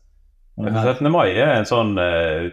Men 0.62 0.78
17. 0.78 1.08
mai 1.12 1.30
er 1.32 1.56
en 1.56 1.66
sånn 1.70 1.96
eh, 2.02 2.52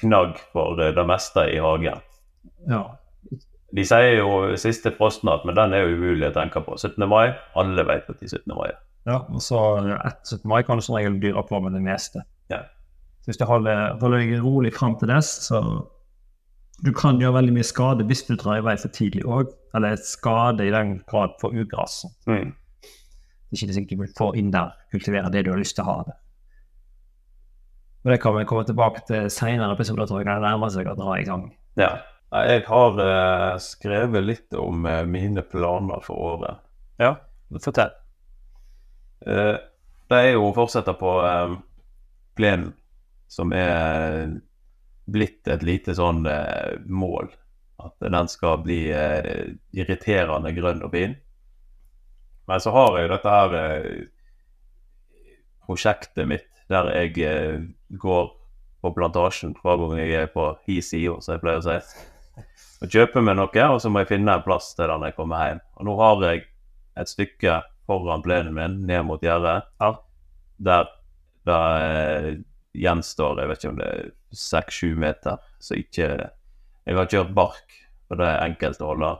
knagg 0.00 0.38
for 0.52 0.78
det 0.78 1.04
meste 1.06 1.44
i 1.52 1.58
hagen. 1.62 2.02
Ja. 2.70 2.82
De 3.76 3.84
sier 3.84 4.14
jo 4.16 4.56
siste 4.56 4.94
frostnatt, 4.96 5.44
men 5.44 5.56
den 5.58 5.74
er 5.76 5.84
jo 5.84 5.98
umulig 5.98 6.30
å 6.30 6.34
tenke 6.36 6.62
på. 6.64 6.78
17. 6.78 7.04
mai, 7.10 7.34
alle 7.58 7.84
vet 7.88 8.08
at 8.08 8.22
de 8.22 8.30
17. 8.30 8.46
mai 8.56 8.70
er. 8.70 8.80
ja. 9.10 9.20
Og 9.28 9.42
så 9.44 9.60
etter 9.98 10.38
17. 10.38 10.48
mai 10.48 10.62
kan 10.64 10.80
du 10.80 10.86
som 10.86 10.96
regel 10.96 11.18
dyre 11.20 11.44
på 11.48 11.60
med 11.64 11.76
det 11.76 11.84
meste. 11.84 12.24
Ja. 12.52 12.62
Så 13.20 13.32
hvis 13.32 13.40
du 13.40 13.44
holder, 13.48 13.98
holder 14.00 14.24
deg 14.24 14.40
rolig 14.40 14.72
fram 14.76 14.96
til 15.00 15.12
dess, 15.12 15.34
så 15.50 15.60
du 16.84 16.92
kan 16.94 17.18
gjøre 17.20 17.40
veldig 17.40 17.56
mye 17.56 17.66
skade 17.66 18.06
hvis 18.06 18.22
du 18.28 18.36
drar 18.38 18.60
i 18.60 18.64
vei 18.64 18.76
for 18.78 18.94
tidlig 18.94 19.26
òg. 19.26 19.52
Eller 19.76 19.98
skade 20.00 20.64
i 20.64 20.72
den 20.72 21.00
grad 21.10 21.36
for 21.42 21.52
ugras. 21.52 22.04
Mm. 22.30 22.54
Det 23.48 23.58
ikke 23.58 23.74
sikkert 23.74 23.92
du 23.98 24.02
vil 24.04 24.16
få 24.16 24.32
inn 24.36 24.50
der, 24.52 24.72
kultivere 24.92 25.32
det 25.32 25.44
du 25.44 25.52
har 25.52 25.60
lyst 25.60 25.76
til 25.76 25.84
å 25.84 25.92
ha. 25.92 25.98
det. 26.08 26.16
Og 28.04 28.12
Det 28.12 28.20
kan 28.22 28.36
vi 28.36 28.46
komme 28.46 28.64
tilbake 28.64 29.02
til 29.08 29.26
senere 29.32 29.74
episoder, 29.74 30.06
tror 30.06 30.22
jeg, 30.22 30.28
det 30.28 30.42
nærmer 30.44 30.70
seg 30.72 30.88
å 30.88 30.96
dra 30.98 31.16
i 31.18 31.26
gang. 31.26 31.48
Ja. 31.80 31.96
Jeg 32.28 32.66
har 32.66 32.98
uh, 33.00 33.56
skrevet 33.62 34.24
litt 34.24 34.54
om 34.58 34.84
uh, 34.84 35.00
mine 35.08 35.40
planer 35.48 36.02
for 36.04 36.34
året. 36.34 36.60
Ja, 37.00 37.14
fortell. 37.64 37.94
Uh, 39.24 39.56
det 40.08 40.18
er 40.18 40.34
jo 40.34 40.48
å 40.48 40.52
fortsette 40.56 40.94
på 40.96 41.10
eh, 41.20 41.50
plenen, 42.36 42.70
som 43.28 43.50
er 43.52 44.30
blitt 45.04 45.48
et 45.52 45.64
lite 45.68 45.92
sånn 45.92 46.22
mål. 46.88 47.28
At 47.84 47.92
den 48.00 48.30
skal 48.32 48.62
bli 48.64 48.78
irriterende 48.88 50.54
grønn 50.56 50.80
og 50.80 50.94
fin. 50.96 51.12
Men 52.48 52.64
så 52.64 52.72
har 52.72 52.96
jeg 52.96 53.04
jo 53.04 53.12
dette 53.12 53.34
her 53.34 53.58
prosjektet 55.68 56.32
mitt 56.32 56.48
der 56.68 56.90
jeg 56.94 57.18
eh, 57.24 57.62
går 58.00 58.30
på 58.82 58.92
plantasjen 58.94 59.56
hver 59.58 59.80
gang 59.80 59.98
jeg 59.98 60.14
er 60.22 60.30
på 60.32 60.52
hi 60.68 60.78
side, 60.84 61.16
som 61.24 61.34
jeg 61.34 61.42
pleier 61.42 61.62
å 61.62 61.66
si. 61.66 62.04
Og 62.78 62.92
kjøper 62.94 63.24
meg 63.24 63.38
noe, 63.40 63.64
og 63.72 63.80
så 63.82 63.90
må 63.90 64.04
jeg 64.04 64.12
finne 64.12 64.36
en 64.38 64.44
plass 64.44 64.70
til 64.78 64.86
den 64.90 65.08
jeg 65.08 65.16
kommer 65.16 65.48
hjem. 65.48 65.62
Og 65.80 65.88
nå 65.88 65.96
har 65.98 66.22
jeg 66.28 66.44
et 66.98 67.10
stykke 67.10 67.56
foran 67.88 68.22
plenen 68.22 68.54
min, 68.54 68.76
ned 68.86 69.06
mot 69.08 69.22
gjerdet, 69.24 69.64
der 70.62 70.86
det 71.48 71.58
eh, 71.80 72.32
gjenstår 72.78 73.40
jeg 73.40 73.50
vet 73.50 73.62
ikke 73.62 73.72
om 73.72 73.78
det 73.80 73.88
er 73.88 74.10
seks-sju 74.36 74.90
meter. 75.00 75.38
Så 75.58 75.78
ikke 75.80 76.08
Jeg 76.88 76.96
har 76.96 77.08
kjørt 77.10 77.34
bark, 77.36 77.74
og 78.08 78.20
det 78.20 78.26
er 78.28 78.44
enkelt 78.46 78.80
å 78.80 78.92
holde. 78.94 79.10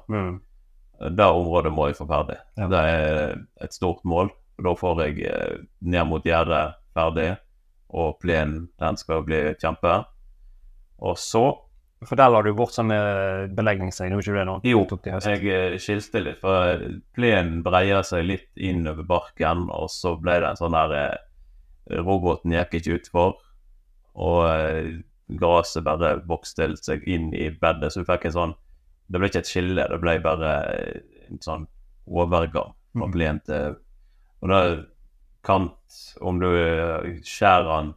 Det 0.99 1.25
området 1.27 1.73
må 1.75 1.91
jeg 1.91 1.99
få 1.99 2.07
ferdig. 2.09 2.39
Ja. 2.57 2.69
Det 2.73 2.79
er 2.81 3.35
et 3.65 3.75
stort 3.77 4.01
mål. 4.09 4.31
og 4.59 4.65
Da 4.65 4.73
får 4.81 5.03
jeg 5.05 5.27
eh, 5.29 5.59
ned 5.81 6.09
mot 6.09 6.25
gjerdet 6.25 6.79
ferdig, 6.99 7.31
og 7.95 8.19
plenen 8.21 8.67
den 8.83 8.99
skal 9.01 9.25
bli 9.25 9.41
kjempe. 9.63 10.03
Og 10.99 11.17
så 11.23 11.47
For 12.05 12.15
der 12.15 12.31
la 12.31 12.43
du 12.47 12.53
bort 12.55 12.71
sånne 12.77 12.97
belegningstegn, 13.59 14.13
gjorde 14.15 14.23
ikke 14.29 14.35
det 14.37 14.43
nå? 14.47 14.53
Jo, 14.63 14.83
jeg 15.33 15.49
eh, 15.51 15.79
skilte 15.83 16.21
litt, 16.23 16.39
for 16.39 16.85
plenen 17.17 17.65
breier 17.67 18.05
seg 18.07 18.23
litt 18.29 18.51
innover 18.55 19.03
barken, 19.09 19.65
og 19.75 19.89
så 19.91 20.13
ble 20.21 20.37
det 20.39 20.53
en 20.53 20.61
sånn 20.61 20.77
der 20.77 20.95
eh, 20.95 21.17
Roboten 21.99 22.53
gikk 22.55 22.77
ikke 22.79 22.99
utfor, 23.01 23.35
og 24.15 24.41
eh, 24.47 24.93
gresset 25.41 25.83
bare 25.89 26.13
vokste 26.29 26.71
seg 26.79 27.03
inn 27.11 27.33
i 27.35 27.49
bedet, 27.51 27.91
så 27.91 28.05
du 28.05 28.09
fikk 28.13 28.29
en 28.31 28.37
sånn 28.37 28.55
Det 29.09 29.19
ble 29.19 29.29
ikke 29.31 29.41
et 29.43 29.51
skille, 29.51 29.89
det 29.89 29.99
ble 30.03 30.19
bare 30.23 30.55
eh, 30.77 31.03
en 31.33 31.43
sånn 31.43 31.67
overgang 32.07 32.75
fra 32.95 33.07
Mhm. 33.07 33.13
plen 33.13 33.41
til 33.45 33.77
Og 34.43 34.49
det 34.49 34.57
er 34.57 34.87
kant 35.47 35.75
Om 36.21 36.41
du 36.43 36.49
eh, 36.51 37.19
skjærer 37.25 37.69
den 37.71 37.95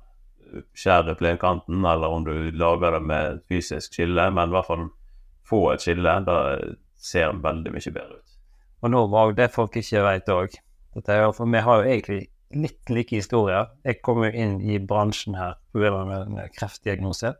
skjærer 0.76 1.16
plenkanten, 1.16 1.86
eller 1.86 2.12
om 2.12 2.26
du 2.26 2.34
lager 2.52 2.98
det 2.98 3.02
med 3.08 3.40
fysisk 3.50 3.94
skille, 3.96 4.26
men 4.36 4.50
i 4.50 4.56
hvert 4.56 4.68
fall 4.68 4.90
få 5.48 5.62
et 5.74 5.84
skille. 5.84 6.16
Da 6.28 6.38
ser 7.02 7.32
den 7.32 7.44
veldig 7.44 7.74
mye 7.76 7.94
bedre 7.96 8.20
ut. 8.20 8.36
Og 8.82 8.94
nå 8.94 9.06
var 9.14 9.34
det 9.38 9.52
folk 9.54 9.78
ikke 9.78 10.04
vet 10.06 10.32
òg. 10.34 10.60
For 10.98 11.48
vi 11.48 11.64
har 11.64 11.82
jo 11.82 11.90
egentlig 11.90 12.22
litt 12.52 12.92
like 12.92 13.16
historier. 13.16 13.70
Jeg 13.86 14.02
kom 14.04 14.26
jo 14.26 14.32
inn 14.32 14.60
i 14.62 14.80
bransjen 14.80 15.38
her 15.40 15.56
pga. 15.72 15.92
en 16.18 16.40
kreftdiagnose. 16.58 17.34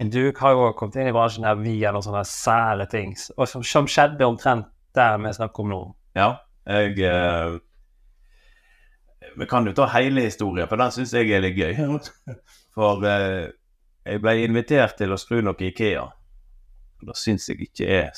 Du 0.00 0.32
har 0.38 0.52
jo 0.56 0.72
kommet 0.72 0.96
inn 0.96 1.10
i 1.10 1.12
bransjen 1.12 1.44
her 1.44 1.58
via 1.60 1.90
noen 1.92 2.06
sånne 2.06 2.22
sære 2.24 2.86
ting, 2.88 3.12
og 3.36 3.48
som, 3.48 3.62
som 3.62 3.88
skjedde 3.90 4.24
omtrent 4.24 4.70
der 4.96 5.18
vi 5.20 5.32
snakker 5.36 5.60
om 5.60 5.74
nå. 5.74 5.80
Ja, 6.16 6.30
jeg 6.64 6.96
eh, 7.04 7.58
Vi 9.36 9.46
kan 9.46 9.66
jo 9.66 9.72
ta 9.76 9.86
hele 9.94 10.24
historien, 10.26 10.68
for 10.68 10.80
den 10.80 10.92
syns 10.94 11.14
jeg 11.14 11.30
er 11.30 11.42
litt 11.44 11.58
gøy. 11.58 11.76
For 12.76 13.04
eh, 13.06 13.50
jeg 14.06 14.22
ble 14.22 14.36
invitert 14.44 14.96
til 14.98 15.12
å 15.12 15.18
skru 15.20 15.40
noe 15.44 15.58
Ikea. 15.58 16.04
Og 17.00 17.10
Det 17.10 17.16
syns 17.18 17.48
jeg 17.50 17.66
ikke 17.66 17.88
er 17.88 18.10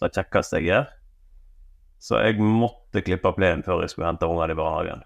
det 0.00 0.10
kjekkeste 0.16 0.60
jeg 0.60 0.70
gjør. 0.70 0.88
Så 2.00 2.20
jeg 2.24 2.40
måtte 2.40 3.02
klippe 3.04 3.32
plenen 3.36 3.64
før 3.66 3.82
jeg 3.84 3.92
skulle 3.92 4.08
hente 4.08 4.28
ungene 4.28 4.54
i 4.54 4.58
barnehagen. 4.58 5.02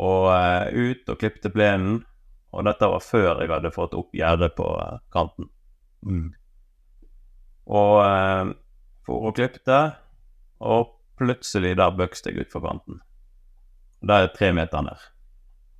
Og 0.00 0.30
eh, 0.34 0.90
ut 0.90 1.12
og 1.12 1.20
klippte 1.20 1.52
plenen. 1.54 2.00
Og 2.50 2.66
dette 2.66 2.88
var 2.90 3.04
før 3.04 3.44
jeg 3.44 3.52
hadde 3.52 3.70
fått 3.70 3.94
opp 3.94 4.16
gjerdet 4.16 4.56
på 4.58 4.66
eh, 4.82 4.98
kanten. 5.14 5.50
Og 7.70 7.94
eh, 8.02 8.50
for 9.06 9.30
og 9.30 9.36
klippte, 9.38 9.78
og 10.60 10.90
plutselig 11.20 11.76
der 11.78 11.94
bøkste 11.96 12.32
jeg 12.32 12.46
utfor 12.46 12.64
kanten. 12.64 13.00
Det 14.00 14.16
er 14.16 14.32
tre 14.34 14.52
meter 14.56 14.84
ned. 14.86 15.08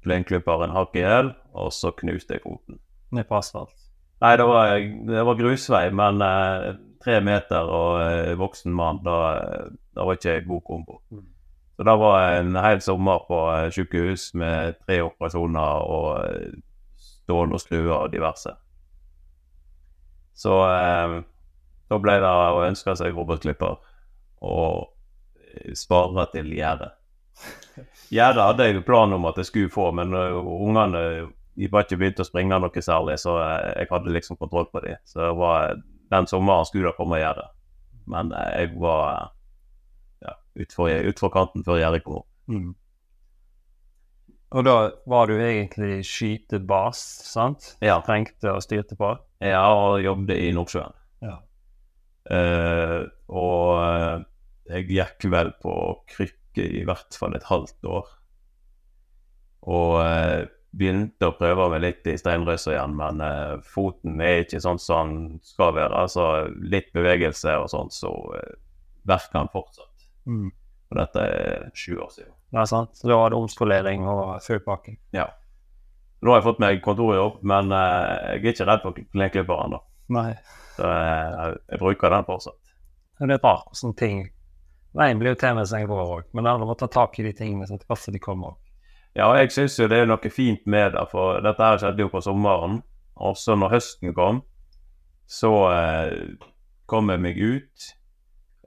Plenklipperen 0.04 0.72
hakk 0.74 0.96
i 0.96 1.04
hjel, 1.04 1.32
og 1.56 1.72
så 1.72 1.92
knuste 1.96 2.36
jeg 2.36 2.44
foten. 2.44 2.80
Ned 3.16 3.26
på 3.28 3.38
asfalt. 3.40 3.76
Nei, 4.20 4.34
det 4.36 4.46
var, 4.48 4.76
det 5.08 5.26
var 5.26 5.38
grusvei, 5.38 5.86
men 5.96 6.20
eh, 6.24 6.70
tre 7.00 7.20
meter 7.24 7.68
og 7.72 8.00
eh, 8.04 8.32
voksen 8.38 8.74
mann, 8.76 9.00
da, 9.04 9.16
da 9.96 10.04
var 10.04 10.18
ikke 10.18 10.42
god 10.48 10.64
kombo. 10.66 11.00
Mm. 11.10 11.24
Så 11.80 11.84
det 11.88 11.96
var 11.96 12.32
en 12.36 12.56
hel 12.60 12.80
sommer 12.84 13.22
på 13.24 13.36
eh, 13.54 13.70
sykehus 13.72 14.34
med 14.36 14.76
tre 14.84 14.98
operasjoner 15.00 15.86
og 15.88 16.08
eh, 16.26 16.58
stål 17.00 17.56
og 17.56 17.62
skruer 17.62 17.94
og 17.96 18.12
diverse. 18.12 18.52
Så 20.36 20.58
eh, 20.68 21.14
da 21.88 22.00
ble 22.04 22.18
det 22.20 22.34
å 22.36 22.60
ønske 22.66 22.92
seg 23.00 23.16
robotklipper 23.16 23.80
og 24.44 25.72
spare 25.72 26.28
til 26.34 26.52
gjerdet. 26.52 26.99
Gjerdet 28.10 28.46
hadde 28.46 28.66
jeg 28.68 28.84
plan 28.86 29.12
om 29.16 29.28
at 29.30 29.38
jeg 29.40 29.48
skulle 29.48 29.72
få, 29.72 29.90
men 29.96 30.14
uh, 30.16 30.38
ungene 30.40 31.02
de 31.60 31.68
var 31.68 31.84
ikke 31.84 31.98
begynt 32.00 32.20
å 32.22 32.24
springe 32.24 32.58
noe 32.62 32.82
særlig, 32.82 33.18
så 33.20 33.36
jeg 33.42 33.88
hadde 33.90 34.14
liksom 34.14 34.38
kontroll 34.40 34.68
på 34.72 34.80
dem. 34.84 35.00
Så 35.04 35.20
det 35.20 35.32
var, 35.36 35.80
den 36.14 36.28
sommeren 36.30 36.68
skulle 36.68 36.88
det 36.88 36.96
komme 36.96 37.18
gjerde. 37.20 37.48
Men 38.10 38.30
jeg 38.32 38.70
var 38.80 39.32
ja, 40.24 40.36
utfor, 40.62 40.92
utfor 41.10 41.32
kanten 41.34 41.66
før 41.66 41.82
gjerdet 41.82 42.06
kom. 42.06 42.24
Mm. 42.50 42.70
Og 44.50 44.66
da 44.66 44.76
var 45.10 45.30
du 45.30 45.36
egentlig 45.36 46.00
skytebas, 46.08 47.02
sant? 47.28 47.74
Ja. 47.84 48.00
Trengte 48.06 48.56
og 48.56 48.64
styrte 48.64 48.96
på? 48.98 49.12
Jeg 49.42 49.54
har 49.54 50.00
jobbet 50.02 50.40
i 50.40 50.50
Nordsjøen. 50.56 50.96
Ja. 51.22 51.36
Uh, 52.30 53.04
og 53.30 54.26
jeg 54.70 54.88
gikk 54.90 55.28
vel 55.30 55.52
på 55.62 55.74
krykke 56.60 56.80
i 56.80 56.84
hvert 56.84 57.16
fall 57.16 57.34
et 57.34 57.44
halvt 57.48 57.84
år. 57.84 58.08
Og 59.68 60.00
eh, 60.02 60.48
begynte 60.72 61.28
å 61.28 61.36
prøve 61.36 61.68
meg 61.70 61.82
litt 61.82 62.06
i 62.06 62.16
steinrøysa 62.16 62.72
igjen, 62.72 62.96
men 62.96 63.20
eh, 63.20 63.60
foten 63.62 64.20
er 64.20 64.44
ikke 64.44 64.60
sånn 64.60 64.78
som 64.78 65.10
den 65.10 65.40
skal 65.42 65.74
være. 65.74 65.94
Altså 65.94 66.48
litt 66.62 66.92
bevegelse 66.92 67.56
og 67.58 67.68
sånn, 67.70 67.90
så 67.90 68.12
eh, 68.36 68.56
verker 69.04 69.40
den 69.40 69.52
fortsatt. 69.52 70.08
Mm. 70.26 70.50
Og 70.90 70.96
dette 70.98 71.20
er 71.20 71.68
sju 71.74 71.98
år 72.00 72.10
siden. 72.10 72.32
Det 72.50 72.58
er 72.60 72.70
sant. 72.70 72.96
Så 72.96 73.08
da 73.08 73.16
var 73.20 73.30
det 73.30 73.38
omskolering 73.38 74.08
og 74.10 74.40
full 74.42 74.60
pakke. 74.64 74.96
Ja. 75.14 75.28
Nå 76.20 76.32
har 76.32 76.40
jeg 76.40 76.48
fått 76.48 76.58
meg 76.60 76.82
kontorjobb, 76.84 77.40
men 77.46 77.70
eh, 77.72 78.40
jeg 78.40 78.42
er 78.42 78.54
ikke 78.54 78.68
redd 78.68 78.82
for 78.84 79.04
plenklipperen, 79.14 79.76
da. 79.76 79.84
Nei. 80.10 80.32
Så 80.76 80.88
eh, 80.88 81.54
jeg 81.70 81.82
bruker 81.82 82.12
den 82.16 82.26
fortsatt. 82.26 82.58
Det 83.20 83.28
er 83.28 83.42
rart 83.44 83.68
hvordan 83.68 83.96
ting 84.00 84.22
Veien 84.96 85.20
blir 85.20 85.34
jo 85.34 85.38
til 85.38 85.54
mens 85.54 85.72
en 85.76 85.86
går 85.86 86.00
òg, 86.02 86.28
men 86.34 86.48
alle 86.50 86.66
må 86.66 86.74
ta 86.78 86.88
tak 86.90 87.18
i 87.20 87.26
de 87.26 87.32
tingene 87.36 87.68
sånn 87.68 87.78
at 87.78 88.06
de 88.10 88.22
kommer. 88.22 88.56
Ja, 89.14 89.28
jeg 89.38 89.50
syns 89.54 89.78
jo 89.78 89.88
det 89.90 90.02
er 90.02 90.08
noe 90.10 90.30
fint 90.30 90.66
med 90.70 90.94
det, 90.94 91.04
for 91.10 91.42
dette 91.42 91.66
her 91.66 91.80
skjedde 91.82 92.06
jo 92.06 92.12
på 92.12 92.22
sommeren. 92.22 92.80
Og 93.20 93.36
så 93.36 93.56
når 93.58 93.74
høsten 93.74 94.14
kom, 94.16 94.40
så 95.30 95.50
eh, 95.70 96.38
kom 96.90 97.10
jeg 97.12 97.22
meg 97.22 97.38
ut. 97.38 97.90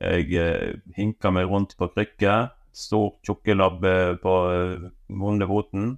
Jeg 0.03 0.27
eh, 0.38 0.75
hinka 0.97 1.31
meg 1.33 1.49
rundt 1.49 1.77
på 1.79 1.89
krykke. 1.95 2.36
Stor 2.73 3.15
tjukkelabbe 3.25 3.95
på 4.21 4.36
eh, 4.51 4.86
vonde 5.09 5.47
foten. 5.49 5.95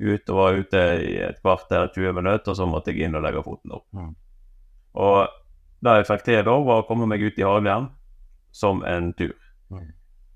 Ut 0.00 0.32
og 0.32 0.40
var 0.40 0.58
ute 0.58 0.82
i 1.04 1.14
et 1.28 1.40
kvarter, 1.44 1.92
20 1.94 2.18
minutter, 2.18 2.50
og 2.50 2.58
så 2.58 2.66
måtte 2.66 2.92
jeg 2.92 3.06
inn 3.06 3.16
og 3.16 3.24
legge 3.24 3.44
foten 3.46 3.76
opp. 3.76 3.86
Mm. 3.94 4.12
Og 5.04 5.20
det 5.84 5.98
jeg 6.00 6.08
fikk 6.08 6.26
til 6.26 6.42
da, 6.48 6.56
var 6.66 6.82
å 6.82 6.88
komme 6.88 7.06
meg 7.10 7.22
ut 7.22 7.38
i 7.38 7.46
hagen 7.46 7.92
som 8.54 8.82
en 8.88 9.12
tur. 9.14 9.36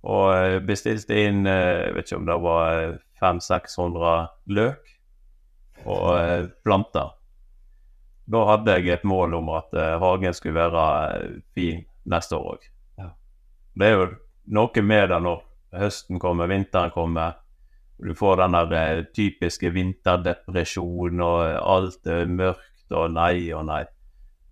Og 0.09 0.27
eh, 0.33 0.59
bestilte 0.63 1.17
inn 1.27 1.47
eh, 1.47 1.89
Jeg 1.89 1.95
vet 1.97 2.09
ikke 2.09 2.21
om 2.21 2.29
det 2.29 2.39
var 2.45 2.99
500-600 3.19 4.13
løk 4.55 4.95
og 5.87 6.07
eh, 6.19 6.47
planter. 6.65 7.15
Da 8.29 8.45
hadde 8.51 8.77
jeg 8.77 8.93
et 8.93 9.05
mål 9.09 9.39
om 9.39 9.51
at 9.57 9.75
eh, 9.75 9.97
hagen 10.01 10.35
skulle 10.37 10.59
være 10.59 10.87
eh, 11.17 11.37
fin 11.57 11.85
neste 12.09 12.37
år 12.37 12.55
òg. 12.55 12.65
Ja. 13.01 13.11
Det 13.75 13.89
er 13.89 13.95
jo 13.97 14.09
noe 14.59 14.83
med 14.85 15.13
det 15.13 15.21
når 15.25 15.45
høsten 15.79 16.21
kommer, 16.23 16.51
vinteren 16.51 16.93
kommer. 16.95 17.39
Du 17.99 18.15
får 18.15 18.43
den 18.43 18.57
der 18.59 18.75
eh, 18.79 19.05
typiske 19.15 19.73
vinterdepresjonen, 19.75 21.23
og 21.25 21.57
alt 21.59 22.07
er 22.07 22.29
mørkt 22.31 22.95
og 22.95 23.11
nei 23.17 23.49
og 23.57 23.67
nei. 23.69 23.83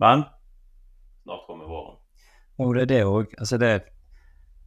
Men 0.03 0.27
snart 1.23 1.47
kommer 1.47 1.71
våren. 1.71 2.01
Og 2.59 2.75
det 2.75 2.87
er 2.87 2.91
det 2.95 3.03
òg. 3.05 3.37
Altså 3.39 3.59
det 3.61 3.71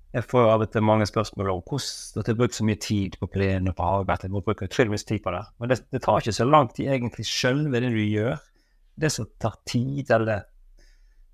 Jeg 0.09 0.25
får 0.25 0.47
av 0.49 0.63
og 0.65 0.71
til 0.73 0.81
mange 0.81 1.05
spørsmål 1.05 1.51
om 1.51 1.59
hvordan 1.69 2.25
jeg 2.25 2.37
bruker 2.39 2.57
så 2.57 2.65
mye 2.65 2.81
tid 2.81 3.17
på 3.21 3.27
plenen 3.29 3.69
og 3.69 3.75
på 3.77 3.89
arbeid. 3.99 4.23
jeg 4.25 4.33
må 4.33 4.41
bruke 4.41 4.65
utrolig 4.65 4.97
tid 5.05 5.21
på 5.21 5.33
det. 5.35 5.43
Men 5.61 5.69
det, 5.69 5.83
det 5.93 6.01
tar 6.01 6.23
ikke 6.23 6.33
så 6.33 6.47
lang 6.49 6.69
tid 6.73 6.89
egentlig 6.89 7.25
sjølve 7.29 7.81
det 7.83 7.91
du 7.93 8.01
gjør. 8.01 8.39
Det 8.99 9.11
som 9.13 9.27
tar 9.37 9.59
tid, 9.69 10.09
eller 10.09 10.47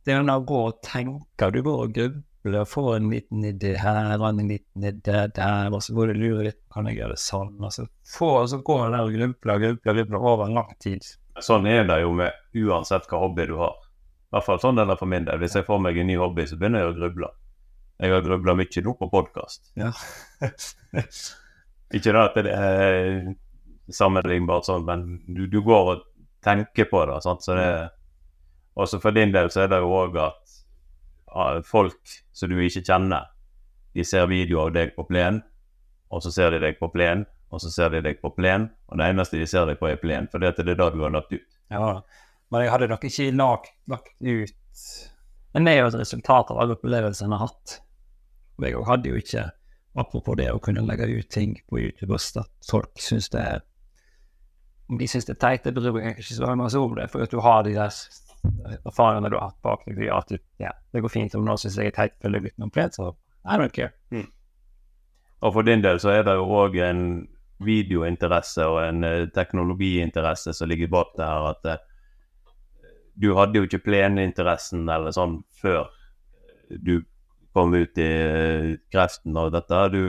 det 0.04 0.14
er 0.14 0.26
når 0.28 0.44
du 0.44 0.50
går 0.52 0.66
og 0.74 0.82
tenker. 0.84 1.54
Du 1.56 1.62
går 1.64 1.86
og 1.86 1.96
grubler 1.96 2.60
og 2.62 2.68
får 2.70 2.90
en 2.98 3.08
liten 3.14 3.48
idé 3.48 3.72
her 3.80 4.12
og 4.20 4.28
en 4.28 4.52
liten 4.52 4.90
idé 4.92 5.24
der, 5.40 5.72
og 5.72 5.80
så 5.82 5.96
går 5.96 6.12
du 6.12 6.14
og 6.18 6.20
lurer 6.26 6.50
litt 6.50 6.60
kan 6.76 6.92
jeg 6.92 7.00
gjøre 7.00 7.16
det 7.16 7.24
sånn, 7.24 7.56
og 7.64 7.72
så, 7.72 7.88
får, 8.12 8.36
og 8.42 8.50
så 8.52 8.60
går 8.68 8.84
du 8.84 8.98
der 8.98 9.08
og 9.08 9.16
grubler 9.16 9.54
og 9.56 9.64
grubler, 9.64 9.96
grubler 9.96 10.28
over 10.34 10.46
en 10.50 10.60
lang 10.60 10.76
tid. 10.84 11.08
Sånn 11.40 11.72
er 11.72 11.88
det 11.88 12.02
jo 12.04 12.12
med 12.20 12.60
uansett 12.60 13.08
hva 13.08 13.24
hobby 13.24 13.48
du 13.48 13.56
har. 13.64 13.80
I 13.80 14.36
hvert 14.36 14.50
fall 14.52 14.60
sånn 14.60 14.84
er 14.84 14.92
det 14.92 15.00
for 15.00 15.08
min 15.08 15.24
del. 15.24 15.40
Hvis 15.40 15.56
jeg 15.56 15.68
får 15.68 15.80
meg 15.80 15.98
en 15.98 16.12
ny 16.12 16.20
hobby, 16.20 16.44
så 16.44 16.60
begynner 16.60 16.84
jeg 16.84 16.92
å 16.92 17.00
gruble. 17.00 17.32
Jeg 17.98 18.12
har 18.12 18.24
grubla 18.26 18.56
mye 18.60 18.84
nå 18.84 18.94
på 19.00 19.10
podkast. 19.12 19.72
Ja. 19.80 19.92
Ikke 21.96 22.12
det 22.12 22.22
at 22.22 22.40
det 22.44 22.52
er 22.52 23.36
sammenlignbart 23.94 24.68
sånn, 24.68 24.84
men 24.88 25.06
du, 25.28 25.46
du 25.48 25.62
går 25.64 25.92
og 25.94 26.08
tenker 26.44 26.90
på 26.92 27.06
det. 27.08 27.22
Sant? 27.24 27.46
Så 27.46 27.56
det 27.56 27.70
også 28.76 29.00
for 29.00 29.16
din 29.16 29.32
del 29.32 29.48
så 29.52 29.64
er 29.64 29.72
det 29.72 29.80
jo 29.84 29.94
òg 29.96 30.18
at 30.20 31.68
folk 31.68 32.16
som 32.36 32.52
du 32.52 32.60
ikke 32.60 32.84
kjenner, 32.84 33.30
de 33.96 34.04
ser 34.04 34.28
video 34.28 34.66
av 34.66 34.74
deg 34.76 34.92
på 34.98 35.06
plen, 35.08 35.40
og 36.12 36.24
så 36.24 36.32
ser 36.36 36.52
de 36.52 36.60
deg 36.64 36.80
på 36.80 36.90
plen, 36.92 37.24
og 37.52 37.64
så 37.64 37.72
ser 37.72 37.94
de 37.96 38.04
deg 38.04 38.20
på 38.20 38.34
plen, 38.36 38.68
og 38.92 39.00
det 39.00 39.08
eneste 39.14 39.40
de 39.40 39.48
ser 39.48 39.68
deg 39.70 39.80
på, 39.80 39.88
er 39.88 40.02
plen, 40.02 40.28
for 40.32 40.44
det 40.44 40.52
er 40.60 40.68
det 40.68 40.76
du 40.76 40.84
har 40.84 41.16
lagt 41.16 41.32
ut. 41.32 41.48
Ja, 41.72 42.02
men 42.52 42.66
jeg 42.66 42.74
hadde 42.74 42.92
nok 42.92 43.08
ikke 43.08 43.32
lagt 43.34 44.12
ut 44.22 44.84
Men 45.56 45.66
det 45.66 45.72
er 45.72 45.80
jo 45.80 45.88
et 45.88 45.98
resultat 45.98 46.52
av 46.52 46.60
alle 46.62 46.76
opplevelsene 46.76 47.32
jeg 47.32 47.40
har 47.40 47.48
hatt. 47.48 47.78
Og 48.58 48.68
jeg 48.68 48.84
hadde 48.88 49.12
jo 49.12 49.20
ikke, 49.20 49.46
apropos 50.00 50.38
det 50.40 50.50
å 50.52 50.60
kunne 50.64 50.84
legge 50.88 51.08
ut 51.12 51.30
ting 51.32 51.56
på 51.70 51.80
YouTube 51.82 52.16
og 52.16 52.42
at 52.42 52.52
folk 52.70 53.02
syns 53.02 53.30
det 53.34 53.42
er 53.42 53.64
Om 54.92 55.00
de 55.00 55.08
syns 55.10 55.26
det 55.26 55.34
er 55.34 55.42
teit, 55.42 55.64
det 55.66 55.74
bryr 55.74 55.88
jeg 55.90 55.96
meg 55.96 56.20
ikke 56.22 56.36
så 56.36 56.52
mye 56.54 56.78
om 56.78 56.92
det, 57.00 57.08
for 57.10 57.26
at 57.26 57.32
du 57.32 57.40
har 57.42 57.64
de 57.66 57.72
der 57.74 57.96
erfaringene 58.86 59.32
du 59.34 59.38
har 59.40 59.48
hatt 59.50 59.62
bak 59.66 59.86
deg, 59.88 60.04
at 60.14 60.30
du, 60.30 60.38
ja, 60.62 60.70
det 60.94 61.02
går 61.02 61.10
fint 61.10 61.34
om 61.34 61.46
noen 61.48 61.58
syns 61.58 61.80
jeg 61.82 61.90
er 61.90 61.96
teit, 61.96 62.14
følger 62.22 62.44
litt 62.46 62.58
med 62.62 62.70
plen, 62.76 62.94
så 62.94 63.16
I 63.46 63.58
don't 63.58 63.74
care. 63.74 63.96
Og 65.42 65.54
for 65.54 65.66
din 65.66 65.82
del 65.82 65.98
så 66.02 66.14
er 66.14 66.24
det 66.26 66.36
jo 66.38 66.46
òg 66.54 66.78
en 66.86 67.02
videointeresse 67.66 68.66
og 68.68 68.80
en 68.84 69.04
eh, 69.08 69.28
teknologiinteresse 69.36 70.54
som 70.54 70.70
ligger 70.70 70.92
bak 70.92 71.14
det 71.18 71.28
her. 71.28 71.50
At 71.54 71.70
eh, 71.72 71.84
du 73.22 73.32
hadde 73.38 73.60
jo 73.60 73.68
ikke 73.68 73.84
pleninteressen 73.86 74.88
eller 74.92 75.16
sånn 75.16 75.40
før 75.62 75.88
du 76.70 76.98
kom 77.56 77.74
ut 77.74 77.98
i 78.02 78.12
eh, 78.12 78.72
kreften 78.92 79.38
av 79.40 79.54
dette. 79.56 79.82
Du 79.94 80.02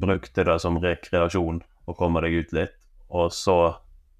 brukte 0.00 0.44
det 0.46 0.58
som 0.62 0.78
rekreasjon 0.80 1.62
å 1.88 1.94
komme 1.96 2.22
deg 2.24 2.42
ut 2.42 2.52
litt, 2.56 2.76
og 3.08 3.32
så 3.34 3.60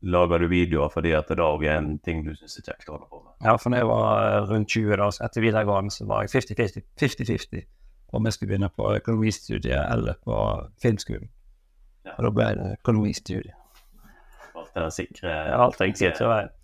lager 0.01 0.41
du 0.41 0.49
videoer 0.49 0.89
fordi 0.93 1.13
at 1.13 1.29
det 1.29 1.45
òg 1.45 1.67
er 1.69 1.77
en 1.77 1.99
ting 2.01 2.23
du 2.25 2.33
syns 2.33 2.57
er 2.63 2.71
kjekt 2.71 2.89
å 2.89 2.97
holde 2.97 3.09
på 3.11 3.21
med. 3.21 3.35
Ja, 3.45 3.57
for 3.61 3.73
når 3.73 3.83
jeg 3.83 3.91
var 3.91 4.23
eh, 4.25 4.39
rundt 4.49 4.77
20 4.77 4.97
da, 5.03 5.09
etter 5.27 5.45
videregående, 5.45 5.93
så 5.95 6.07
var 6.09 6.25
jeg 6.25 6.33
50-50 6.39 6.87
50-50 7.05 7.67
om 8.17 8.27
jeg 8.27 8.35
skulle 8.35 8.51
begynne 8.51 8.71
på 8.75 8.89
økonomistudiet 8.97 9.83
eller 9.85 10.17
på 10.25 10.37
filmskolen. 10.83 11.29
Ja. 12.09 12.17
Og 12.17 12.25
da 12.27 12.31
ble 12.35 12.47
det 12.59 12.71
økonomistudiet. 12.81 13.57
Alt 14.57 14.73
det 14.75 14.89
sikre 14.97 15.37
alt 15.55 15.85
jeg 15.85 15.95
sitter 16.01 16.33
veien. 16.33 16.57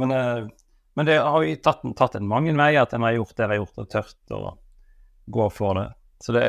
Men, 0.00 0.12
eh, 0.12 0.46
men 0.94 1.06
det 1.06 1.18
har 1.18 1.42
jo 1.42 1.56
tatt, 1.62 1.82
tatt 1.98 2.14
en 2.18 2.28
mange 2.30 2.54
veier 2.54 2.84
at 2.84 2.94
en 2.94 3.02
har 3.02 3.16
gjort 3.16 3.34
det 3.36 3.44
en 3.44 3.52
har 3.52 3.60
gjort, 3.62 3.78
og 3.82 3.90
tørt 3.90 4.34
å 4.34 4.42
gå 5.34 5.48
for 5.50 5.80
det. 5.80 5.88
Så 6.22 6.34
det 6.36 6.46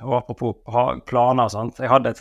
Og 0.00 0.14
apropos 0.16 0.56
ha 0.72 0.84
planer 1.04 1.44
og 1.44 1.52
sånt. 1.52 1.78
Jeg 1.78 1.90
hadde 1.92 2.14
et, 2.14 2.20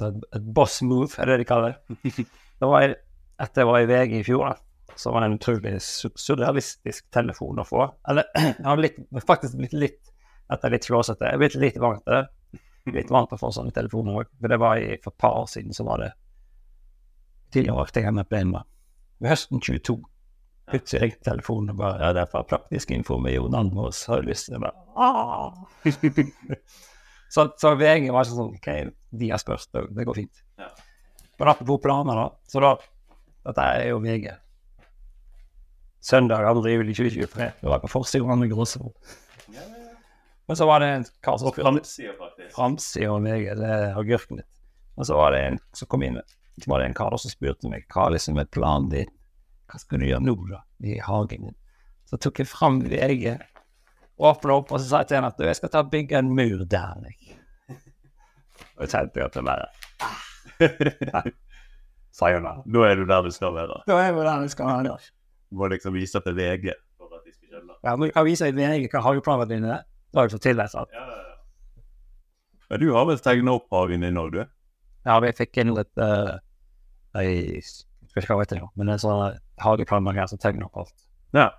et, 0.00 0.22
et 0.38 0.44
boss 0.56 0.80
move, 0.82 1.12
er 1.18 1.28
det 1.28 1.34
det 1.34 1.42
de 1.42 1.48
kaller 1.48 1.76
det. 1.76 2.26
Det 2.58 2.66
var 2.66 2.82
jeg, 2.82 2.94
etter 3.38 3.62
jeg 3.62 3.68
var 3.68 3.80
i 3.84 3.86
VG 3.86 4.12
i 4.18 4.22
fjor, 4.26 4.48
da, 4.48 4.94
så 4.98 5.12
var 5.14 5.22
det 5.22 5.26
en 5.28 5.36
utrolig 5.36 5.74
surrealistisk 5.78 7.04
telefon 7.14 7.60
å 7.62 7.66
få. 7.68 7.84
Eller 8.10 8.26
jeg 8.40 8.64
har 8.64 8.80
litt, 8.82 8.96
faktisk 9.28 9.54
blitt 9.60 9.76
litt 9.76 10.10
etter 10.50 10.72
litt 10.72 10.88
flåsete. 10.88 11.28
Jeg 11.28 11.38
er 11.38 11.42
blitt 11.44 11.58
litt 11.62 11.78
vant 11.78 12.02
til 12.02 12.16
det. 12.16 12.62
Litt 12.96 13.12
vant 13.14 13.30
til 13.30 13.38
å 13.38 13.42
få 13.44 13.52
sånne 13.54 13.76
telefoner 13.76 14.24
òg. 14.24 14.32
For 14.40 14.50
det 14.50 14.58
var 14.58 14.80
i, 14.80 14.96
for 15.04 15.14
et 15.14 15.22
par 15.22 15.38
år 15.38 15.46
siden 15.52 15.76
så 15.76 15.86
var 15.86 16.02
det 16.02 16.14
Tidligere 17.54 17.78
var 17.78 17.92
jeg 17.94 18.28
på 18.28 18.36
en 18.36 18.50
med. 18.56 18.66
Ved 19.22 19.30
høsten 19.30 19.62
22 19.62 19.94
plutselig 20.70 21.02
ringte 21.02 21.30
telefonen 21.30 21.74
og 21.74 21.80
bare 21.80 22.02
Ja, 22.02 22.12
det 22.16 22.24
er 22.24 22.30
fra 22.32 22.42
praktisk 22.46 22.92
info 22.94 23.18
med 23.22 23.36
Jon 23.36 23.56
Almaas. 23.58 24.04
Har 24.10 24.22
du 24.22 24.30
lyst 24.30 24.48
til 24.48 24.60
det? 24.60 24.72
«Ah!» 24.96 25.52
så, 27.34 27.48
så 27.56 27.74
VG 27.78 28.10
var 28.14 28.26
ikke 28.26 28.34
sånn 28.34 28.52
OK, 28.56 28.68
de 29.22 29.30
har 29.32 29.42
spørst, 29.42 29.72
det 29.72 30.06
går 30.08 30.22
fint. 30.22 30.44
Ja. 30.60 30.68
Men 31.38 31.52
apropos 31.54 31.80
planer, 31.82 32.18
da. 32.18 32.28
Så 32.50 32.62
da 32.64 32.76
Dette 33.48 33.64
er 33.64 33.86
jo 33.92 34.00
VG. 34.02 34.26
Søndag 36.04 36.44
2. 36.58 36.66
juli 36.68 36.94
2023. 36.94 37.46
Det 37.60 37.70
var 37.70 37.80
på 37.80 37.88
forsiden 37.88 38.30
av 38.30 38.44
Gråsvoll. 38.50 38.92
Men 40.48 40.56
så 40.56 40.66
var 40.66 40.80
det 40.80 40.88
en 40.88 41.04
kar 41.24 41.38
som 41.38 41.52
spurte 41.52 42.48
Framsida, 42.54 43.10
av 43.12 43.24
VG, 43.24 43.54
det 43.56 43.68
er 43.68 43.96
agurken 44.00 44.40
litt. 44.40 44.48
Og 44.96 45.06
så 45.06 45.16
var 45.16 45.34
det 45.34 45.40
en 45.44 45.58
som 45.76 45.88
kom 45.92 46.02
inn, 46.06 46.16
så 46.58 46.70
var 46.72 46.80
det 46.80 46.88
en 46.88 46.96
kar 46.96 47.16
som 47.20 47.32
spurte 47.32 47.70
meg 47.70 47.84
hva 47.92 48.08
liksom 48.14 48.40
er 48.40 48.48
planen 48.50 48.88
din, 48.92 49.10
hva 49.68 49.80
skal 49.80 50.00
du 50.00 50.08
gjøre 50.08 50.24
nå 50.24 50.34
da, 50.48 50.62
i 50.84 50.98
hagen? 51.04 51.50
Så 52.08 52.16
tok 52.22 52.40
jeg 52.40 52.48
fram 52.48 52.80
VG, 52.88 53.34
åpna 54.18 54.56
opp, 54.60 54.72
og 54.72 54.80
så 54.80 54.86
sa 54.86 55.02
jeg 55.02 55.10
til 55.10 55.18
henne 55.18 55.30
at 55.32 55.38
«Du, 55.38 55.44
jeg 55.46 55.58
skal 55.58 55.72
ta 55.72 55.82
og 55.84 55.90
bygge 55.92 56.18
en 56.18 56.32
mur 56.32 56.64
der, 56.64 57.04
jeg. 57.04 57.36
Og 58.78 58.86
jeg 58.86 58.92
tenkte 58.94 59.26
at 59.26 59.36
det 59.36 59.44
bare, 59.44 59.68
sayonara. 62.18 62.62
Da 62.66 62.84
er 62.88 62.98
du 62.98 63.06
der 63.06 63.22
du 63.22 63.30
skal 63.34 63.54
være. 63.54 63.80
Da 63.86 64.00
er 64.02 64.12
du 64.14 64.20
der 64.22 64.42
du 64.42 64.52
skal 64.52 64.66
være. 64.66 64.98
Du 65.50 65.56
må 65.60 65.68
liksom 65.72 65.94
vise 65.94 66.20
til 66.24 66.36
VG 66.36 66.72
for 66.98 67.14
at 67.14 67.24
de 67.24 67.34
skal 67.34 67.52
skjønne. 67.52 67.78
Ja, 67.84 67.94
men 67.94 68.08
du 68.08 68.14
kan 68.16 68.26
vise 68.26 68.48
i 68.48 68.54
VG 68.56 68.88
hva 68.92 69.04
hageplanene 69.06 69.50
dine 69.52 69.72
er. 69.78 69.86
Da 70.12 70.22
har 70.22 70.28
du 70.28 70.36
fått 70.36 70.46
til 70.48 70.58
det, 70.58 70.68
sant? 70.72 70.94
Ja, 70.94 71.04
ja, 71.04 71.18
ja. 72.68 72.78
Du 72.80 72.88
har 72.92 73.06
vel 73.08 73.20
tegna 73.24 73.54
opp 73.56 73.68
hagen 73.72 74.04
din 74.04 74.20
òg, 74.20 74.32
du? 74.34 74.42
Ja, 75.08 75.18
vi 75.24 75.32
fikk 75.36 75.60
inn 75.62 75.72
litt 75.76 76.02
uh, 76.02 76.36
Vet 78.18 78.26
ikke 78.26 78.38
heter 78.40 78.64
men 78.74 78.88
det 78.90 78.96
er 78.96 79.02
sånne 79.04 79.26
hageplaner 79.62 80.16
her 80.18 80.26
som 80.26 80.40
tegner 80.42 80.66
opp 80.66 80.80
alt. 80.82 80.94
Ja. 81.36 81.52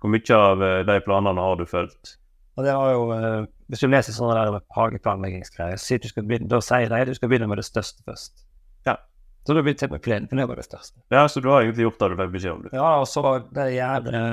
Hvor 0.00 0.12
mye 0.12 0.36
av 0.36 0.64
eh, 0.64 0.80
de 0.88 0.96
planene 1.06 1.44
har 1.46 1.56
du 1.56 1.64
fulgt? 1.68 2.18
Og 2.58 2.66
det 2.66 2.74
var 2.76 2.92
jo, 2.92 3.06
eh, 3.16 3.48
Hvis 3.72 3.80
du 3.80 3.88
leser 3.88 4.12
sånne 4.12 4.36
der 4.36 4.60
hageplanleggingsgreier, 4.76 5.80
så 5.80 5.96
du 6.02 6.08
skal 6.10 6.26
begynne, 6.28 6.50
da 6.52 6.60
sier 6.64 6.92
de 6.92 7.00
du 7.08 7.14
skal 7.16 7.32
begynne 7.32 7.48
med 7.48 7.62
det 7.62 7.64
største 7.68 8.04
først. 8.04 8.44
Ja. 8.88 8.98
Så 9.46 9.56
du 9.56 9.62
begynte 9.62 9.88
med 9.88 10.04
plenen, 10.04 10.28
det 10.28 10.48
var 10.50 10.60
det 10.60 10.68
største. 10.68 11.00
Ja, 11.14 11.24
så 11.28 11.40
du 11.40 11.48
har 11.48 11.62
egentlig 11.62 11.86
gjort 11.86 12.00
det 12.02 12.10
du 12.12 12.16
fikk 12.20 12.32
beskjed 12.36 12.52
om, 12.52 12.62
det. 12.66 12.76
Ja, 12.76 12.90
og 13.00 13.08
så 13.08 13.24
det 13.56 13.68
gjerdet 13.72 14.24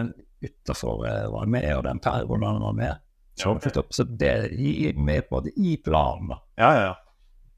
utafor 0.43 1.06
var 1.32 1.48
med, 1.48 1.70
og 1.78 1.86
den 1.88 2.04
pergolaen 2.04 2.60
var 2.66 2.76
med. 2.76 3.04
Så, 3.38 3.54
Ja, 3.64 3.84
så 3.93 4.04
det 4.04 4.34
er 4.50 5.00
med 5.00 5.30
på 5.30 5.39
det 5.45 5.54
i 5.56 5.78
planen. 5.78 6.36
Ja, 6.58 6.74
ja, 6.74 6.82
ja. 6.89 6.95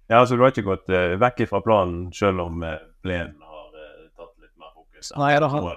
Ja, 0.10 0.26
så 0.26 0.36
du 0.36 0.42
har 0.42 0.50
ikke 0.50 0.66
gått 0.66 0.90
uh, 0.90 1.14
vekk 1.22 1.44
fra 1.52 1.60
planen 1.62 2.08
selv 2.18 2.42
om 2.42 2.64
uh, 2.66 2.80
plenen 3.06 3.36
har 3.46 3.76
eh, 3.78 4.08
tatt 4.18 4.32
litt 4.42 4.56
mer 4.58 4.72
fokus? 4.74 4.88
enn 4.89 4.89
Nei, 5.18 5.32
det 5.40 5.50
hadde. 5.52 5.74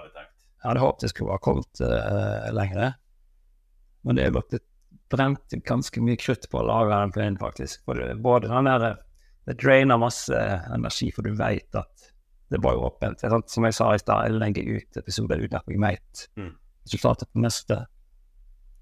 Jeg 0.63 0.69
hadde 0.69 0.83
håpet 0.83 1.03
det 1.03 1.09
skulle 1.11 1.35
ha 1.35 1.41
kommet 1.43 1.81
uh, 1.83 2.51
lenger. 2.55 2.93
Men 4.03 4.19
det 4.19 4.29
nok 4.35 4.49
det 4.51 4.61
brente 5.13 5.59
ganske 5.67 6.01
mye 6.01 6.17
krutt 6.19 6.47
på 6.49 6.59
å 6.61 6.67
lage 6.67 6.93
den 6.93 7.13
planen, 7.15 7.39
faktisk. 7.39 7.83
Det, 7.97 8.13
både 8.23 8.49
den 8.51 8.69
der 8.69 9.01
Det 9.43 9.57
drainer 9.59 9.99
masse 9.99 10.37
energi, 10.71 11.09
for 11.11 11.27
du 11.27 11.33
vet 11.35 11.75
at 11.75 12.05
det 12.53 12.61
var 12.63 12.77
jo 12.77 12.85
åpent. 12.87 13.19
Som 13.51 13.65
jeg 13.67 13.75
sa 13.75 13.89
i 13.91 13.99
stad, 13.99 14.29
jeg 14.29 14.39
legger 14.39 14.77
ut 14.77 14.99
episoder 15.01 15.41
uten 15.41 15.57
at 15.57 15.67
jeg 15.67 15.81
veit 15.81 16.27
Mm. 16.39 16.53
resultatet 16.85 17.27
på 17.33 17.41
neste. 17.43 17.85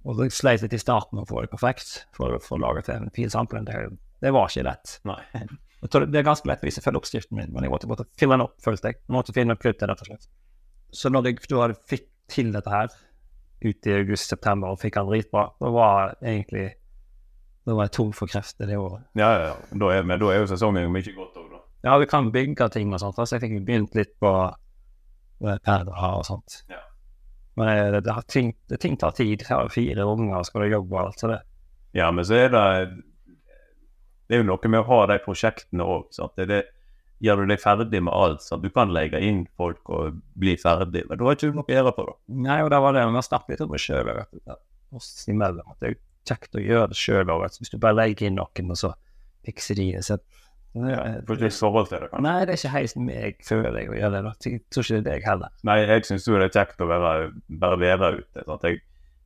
Og 0.06 0.22
jeg 0.22 0.32
sleit 0.32 0.62
litt 0.62 0.74
i 0.74 0.82
starten 0.82 1.18
med 1.18 1.24
å 1.24 1.30
få 1.30 1.42
det 1.42 1.50
perfekt 1.50 2.06
for 2.14 2.36
å 2.36 2.42
få 2.42 2.60
laget 2.62 2.90
en 2.90 3.10
fin 3.10 3.30
sample. 3.30 3.64
Det, 3.66 3.98
det 4.22 4.32
var 4.34 4.50
ikke 4.50 4.68
lett. 4.70 5.00
Nei. 5.06 5.22
Jeg 5.82 5.90
tror 5.90 6.06
det 6.06 6.20
er 6.20 6.26
ganske 6.28 6.50
lett 6.50 6.62
hvis 6.66 6.78
jeg 6.78 6.86
følger 6.86 7.02
oppskriften 7.02 7.38
min, 7.40 7.54
men 7.54 7.66
jeg 7.66 7.74
måtte 7.74 7.90
måtte 7.90 8.06
fylle 8.20 8.38
den 8.38 8.46
opp, 8.46 8.58
følte 8.62 8.92
jeg. 8.92 9.00
Jeg 9.02 9.16
måtte 9.16 9.34
finne 9.34 9.58
kruttet, 9.58 9.88
rett 9.90 10.04
og 10.04 10.12
slett. 10.12 10.28
Så 10.94 11.10
når 11.10 11.32
jeg 11.32 11.40
da 11.50 11.72
fikk 11.90 12.06
til 12.32 12.52
dette 12.54 12.70
her, 12.72 12.92
ute 13.62 13.90
i 13.90 13.98
august-september, 14.00 14.74
og 14.74 14.82
fikk 14.82 14.98
den 14.98 15.10
dritbra, 15.10 15.48
da 15.62 15.74
var 15.74 16.16
egentlig 16.22 16.72
Da 17.62 17.76
var 17.78 17.86
jeg 17.86 17.94
tom 17.94 18.10
for 18.18 18.26
krefter 18.26 18.66
det 18.66 18.74
året. 18.82 19.04
Ja, 19.14 19.28
ja, 19.38 19.42
ja. 19.52 19.78
Da 19.78 19.90
er, 19.94 20.06
men 20.10 20.18
da 20.18 20.32
er 20.34 20.40
jo 20.42 20.48
sesongen 20.50 20.88
mye 20.90 21.12
godt 21.14 21.36
òg, 21.38 21.52
da. 21.52 21.60
Ja, 21.86 21.98
vi 22.02 22.08
kan 22.10 22.32
bygge 22.34 22.68
ting 22.74 22.90
og 22.90 22.98
sånt, 23.04 23.20
så 23.22 23.36
jeg 23.36 23.44
fikk 23.44 23.54
begynt 23.68 23.94
litt 23.94 24.16
på 24.22 24.32
med 25.46 25.62
perler 25.66 26.02
og 26.18 26.26
sånt. 26.26 26.64
Ja. 26.74 26.82
Men 27.60 27.70
eh, 27.70 27.92
det, 27.94 28.02
det, 28.08 28.16
har 28.18 28.26
ting, 28.26 28.50
det, 28.70 28.80
ting 28.82 28.98
tar 28.98 29.14
tid. 29.18 29.46
Jeg 29.46 29.52
har 29.52 29.70
fire 29.70 30.08
unger 30.10 30.40
og 30.40 30.48
skal 30.50 30.66
jobbe 30.72 30.98
og 30.98 31.04
alt, 31.04 31.22
så 31.22 31.32
det 31.32 31.40
Ja, 31.94 32.10
men 32.12 32.26
så 32.26 32.40
er 32.40 32.50
det 32.54 32.66
Det 34.32 34.38
er 34.38 34.46
jo 34.46 34.48
noe 34.48 34.70
med 34.72 34.80
å 34.80 34.88
ha 34.88 35.00
de 35.12 35.18
prosjektene 35.20 35.84
òg. 35.84 36.22
Gjør 37.22 37.42
du 37.44 37.52
deg 37.52 37.60
ferdig 37.62 38.00
med 38.02 38.14
alt. 38.16 38.42
så 38.42 38.56
Du 38.58 38.70
kan 38.74 38.94
legge 38.96 39.20
inn 39.22 39.44
folk 39.60 39.90
og 39.92 40.22
bli 40.40 40.56
ferdig, 40.58 41.04
men 41.10 41.20
du 41.20 41.26
har 41.28 41.36
ikke 41.36 41.52
du 41.52 41.58
noe 41.60 41.68
å 41.68 41.74
gjøre 41.76 41.92
på 41.98 42.06
det. 42.08 42.16
Nei, 42.48 42.62
og 42.64 42.72
det 42.72 42.80
var 42.82 42.96
det. 42.96 43.04
Vi 43.12 43.20
har 43.20 43.28
snakket 43.28 43.52
litt 43.54 43.66
om 43.66 43.76
det 43.76 43.82
sjøl, 43.84 44.12
oss 44.96 45.10
imellom. 45.30 45.68
At 45.76 45.84
det 45.84 45.92
er 45.92 45.98
kjekt 46.32 46.56
å 46.56 46.64
gjøre 46.64 46.94
det 46.94 46.98
sjøl 47.02 47.34
òg. 47.36 47.44
Hvis 47.60 47.74
du 47.74 47.78
bare 47.84 48.00
legger 48.00 48.32
inn 48.32 48.40
noen, 48.40 48.72
og 48.72 48.80
så 48.80 48.94
fikser 49.46 49.78
de 49.78 49.90
det. 50.00 50.18
Får 50.72 51.36
ikke 51.36 51.52
forhold 51.52 51.90
til 51.92 52.00
det, 52.00 52.08
kanskje. 52.14 52.24
nei, 52.24 52.38
det 52.48 52.54
er 52.54 52.60
ikke 52.62 52.74
helt 52.78 53.00
meg, 53.04 53.42
føler 53.44 53.78
jeg, 53.82 53.90
å 53.92 53.98
gjøre 54.00 54.12
det. 54.16 54.22
da. 54.24 54.34
Jeg 54.48 54.62
tror 54.72 54.86
ikke 54.88 54.94
det 54.96 55.02
er 55.02 55.08
deg 55.10 55.26
heller. 55.28 55.54
Nei, 55.68 55.78
jeg 55.84 56.06
syns 56.08 56.28
jo 56.30 56.38
det 56.40 56.48
er 56.48 56.54
kjekt 56.56 56.82
å 56.86 56.88
være, 56.88 57.32
bare 57.66 57.80
være 57.82 58.12
ute. 58.22 58.46
Sant? 58.48 58.64
Jeg 58.70 58.80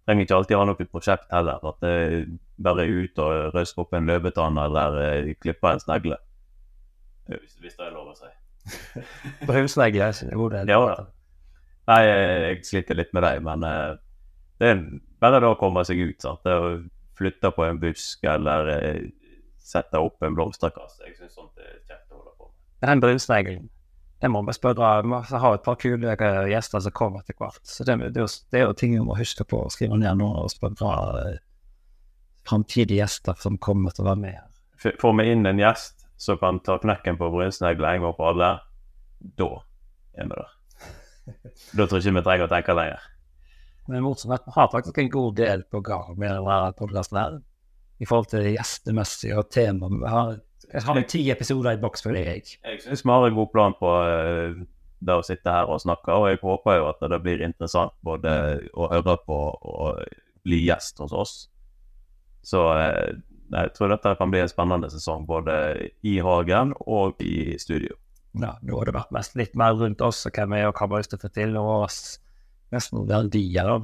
trenger 0.06 0.26
ikke 0.26 0.38
alltid 0.38 0.60
ha 0.60 0.66
noe 0.70 0.88
prosjekt 0.88 1.34
heller. 1.34 1.66
At 1.72 1.86
jeg 1.86 2.24
bare 2.62 2.86
er 2.86 3.03
ute 3.03 3.26
og 3.26 3.56
røske 3.56 3.84
opp 3.84 3.93
en 3.97 4.10
løvetann 4.10 4.62
eller 4.62 4.97
klippe 5.26 5.41
klipper 5.43 5.74
en 5.74 5.84
snegle. 5.84 6.20
Hvis, 7.30 7.58
hvis 7.62 7.78
det 7.78 7.88
er 7.88 7.95
lov 7.95 8.14
å 8.14 8.18
si. 8.18 8.32
Det 9.45 9.56
er 9.56 10.38
god 10.38 10.51
del. 10.56 10.70
Ja, 10.70 10.80
da. 10.82 11.06
Nei, 11.86 12.01
jeg, 12.06 12.62
sliter 12.66 12.97
litt 12.97 13.12
med 13.14 13.22
det, 13.22 13.36
men 13.45 13.66
eh, 13.68 13.91
det 14.58 14.70
er 14.72 14.80
bare 15.22 15.41
det 15.43 15.51
å 15.51 15.58
komme 15.60 15.84
seg 15.86 16.01
ut. 16.01 16.18
Sant? 16.24 16.41
Det 16.45 16.56
å 16.58 16.72
flytte 17.20 17.51
på 17.53 17.66
en 17.66 17.80
busk 17.82 18.26
eller 18.30 18.72
eh, 18.74 19.03
sette 19.62 20.01
opp 20.01 20.26
en 20.26 20.38
blomsterkasse. 20.38 21.03
Jeg 21.06 21.18
syns 21.20 21.38
sånt 21.38 21.62
er 21.62 21.78
kjekt 21.86 22.10
å 22.10 22.20
holde 22.20 22.34
på 22.39 22.49
med. 22.49 22.58
Den 22.86 23.03
brusleggen, 23.03 23.70
det 24.22 24.30
må 24.32 24.41
vi 24.47 24.53
spørre 24.55 24.89
Vi 25.03 25.11
har 25.30 25.39
ha 25.43 25.53
et 25.53 25.63
par 25.66 25.76
kule 25.76 26.16
gjester 26.49 26.80
som 26.82 26.91
kommer 26.95 27.20
etter 27.22 27.36
hvert. 27.38 27.59
Så 27.68 27.84
det, 27.84 27.97
det, 28.13 28.18
er 28.22 28.26
jo- 28.26 28.43
det 28.51 28.59
er 28.59 28.66
jo 28.70 28.74
ting 28.74 28.93
vi 28.95 29.03
må 29.03 29.18
huske 29.20 29.43
på 29.43 29.66
å 29.66 29.72
skrive 29.74 29.97
ned 29.99 30.18
nå, 30.22 30.30
og 30.43 30.49
spørre 30.53 30.93
eh, 31.34 31.38
framtidige 32.47 33.01
gjester 33.03 33.36
som 33.41 33.57
kommer 33.57 33.91
til 33.91 34.05
å 34.05 34.11
være 34.13 34.22
med 34.24 34.41
Får 35.01 35.16
vi 35.18 35.32
inn 35.32 35.45
en 35.49 35.57
gjest 35.59 36.05
som 36.22 36.38
kan 36.38 36.59
ta 36.63 36.78
knekken 36.80 37.18
på 37.18 37.32
brunsnegle 37.34 37.89
en 37.95 38.03
gang 38.05 38.13
for 38.16 38.32
alle, 38.32 38.49
da 39.39 39.47
er 40.16 40.30
vi 40.30 40.36
der. 40.36 40.51
Da 41.74 41.88
tror 41.88 41.97
jeg 41.97 42.05
ikke 42.05 42.20
vi 42.20 42.24
trenger 42.28 42.45
å 42.45 42.51
tenke 42.51 42.76
lenger. 42.78 43.07
Men 43.89 44.03
morsomt, 44.05 44.45
vi 44.45 44.53
har 44.55 44.70
faktisk 44.72 44.99
en 45.01 45.09
god 45.13 45.36
del 45.39 45.63
på 45.74 45.82
gang 45.86 46.13
med 46.22 46.36
denne 46.38 46.59
podkasten 46.78 47.18
her. 47.20 47.39
I 47.97 48.05
forhold 48.05 48.30
til 48.32 48.45
gjestemessig 48.53 49.34
og 49.38 49.49
temaet. 49.53 49.97
Vi 50.03 50.11
har, 50.13 50.32
jeg 50.72 50.86
har 50.86 51.01
ti 51.09 51.24
episoder 51.32 51.76
i 51.78 51.82
boks, 51.82 52.03
for 52.05 52.16
deg. 52.16 52.55
Jeg 52.55 52.82
syns 52.84 53.03
vi 53.05 53.11
har 53.11 53.28
en 53.28 53.38
god 53.38 53.51
plan 53.53 53.76
på 53.78 53.91
eh, 54.05 54.55
det 55.05 55.18
å 55.20 55.26
sitte 55.26 55.51
her 55.51 55.70
og 55.72 55.82
snakke, 55.84 56.13
og 56.13 56.30
jeg 56.30 56.41
håper 56.41 56.80
jo 56.80 56.88
at 56.89 57.03
det 57.11 57.22
blir 57.24 57.43
interessant 57.45 57.93
både 58.05 58.32
å 58.74 58.89
høre 58.91 59.18
på 59.26 59.39
og 59.55 60.01
bli 60.45 60.61
gjest 60.68 61.01
hos 61.03 61.13
oss. 61.16 61.36
Så 62.45 62.61
eh, 62.78 63.18
jeg 63.53 63.74
tror 63.76 63.93
dette 63.93 64.16
kan 64.20 64.32
bli 64.34 64.41
en 64.41 64.51
spennende 64.51 64.89
sesong 64.93 65.26
både 65.30 65.55
i 66.05 66.18
hagen 66.26 66.74
og 66.86 67.22
i 67.22 67.57
studio. 67.61 67.97
Ja, 68.36 68.55
nå 68.66 68.80
har 68.80 68.89
det 68.89 68.97
vært 68.97 69.13
mest 69.16 69.38
litt 69.39 69.53
mer 69.55 69.78
rundt 69.80 70.01
oss 70.03 70.26
og 70.28 70.36
hvem 70.36 70.55
vi 70.55 70.63
er 70.63 70.70
og 70.70 70.76
hva 70.76 70.89
vi 70.89 70.97
har 70.97 71.03
lyst 71.05 71.13
til 71.13 71.22
å 71.22 71.26
få 71.26 71.34
til, 71.36 71.59
og 71.61 71.74
oss 71.86 71.99
nesten 72.74 73.05
verdier. 73.07 73.70
da. 73.70 73.78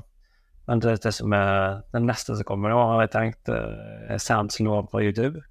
Men 0.68 0.82
det, 0.84 0.98
det 1.06 1.14
som 1.16 1.34
er 1.36 1.82
den 1.96 2.10
neste 2.10 2.36
som 2.36 2.48
kommer 2.48 2.74
nå, 2.74 2.82
har 2.94 3.06
jeg 3.06 3.14
tenkt 3.16 3.52
er 3.54 4.20
Sands 4.22 4.60
lov 4.64 4.90
på 4.92 5.06
YouTube. 5.06 5.42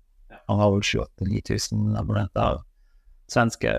Han 0.50 0.62
har 0.62 0.72
vel 0.74 0.84
28 0.84 1.28
9000 1.30 1.96
abonnenter. 2.00 2.62
Svenske. 3.30 3.74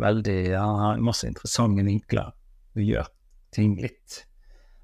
Veldig 0.00 0.38
ja, 0.52 0.64
Han 0.64 0.80
har 0.84 1.04
masse 1.04 1.28
interessante 1.28 1.84
vinkler. 1.86 2.34
Du 2.76 2.84
gjør 2.84 3.08
ting 3.54 3.74
litt 3.80 4.26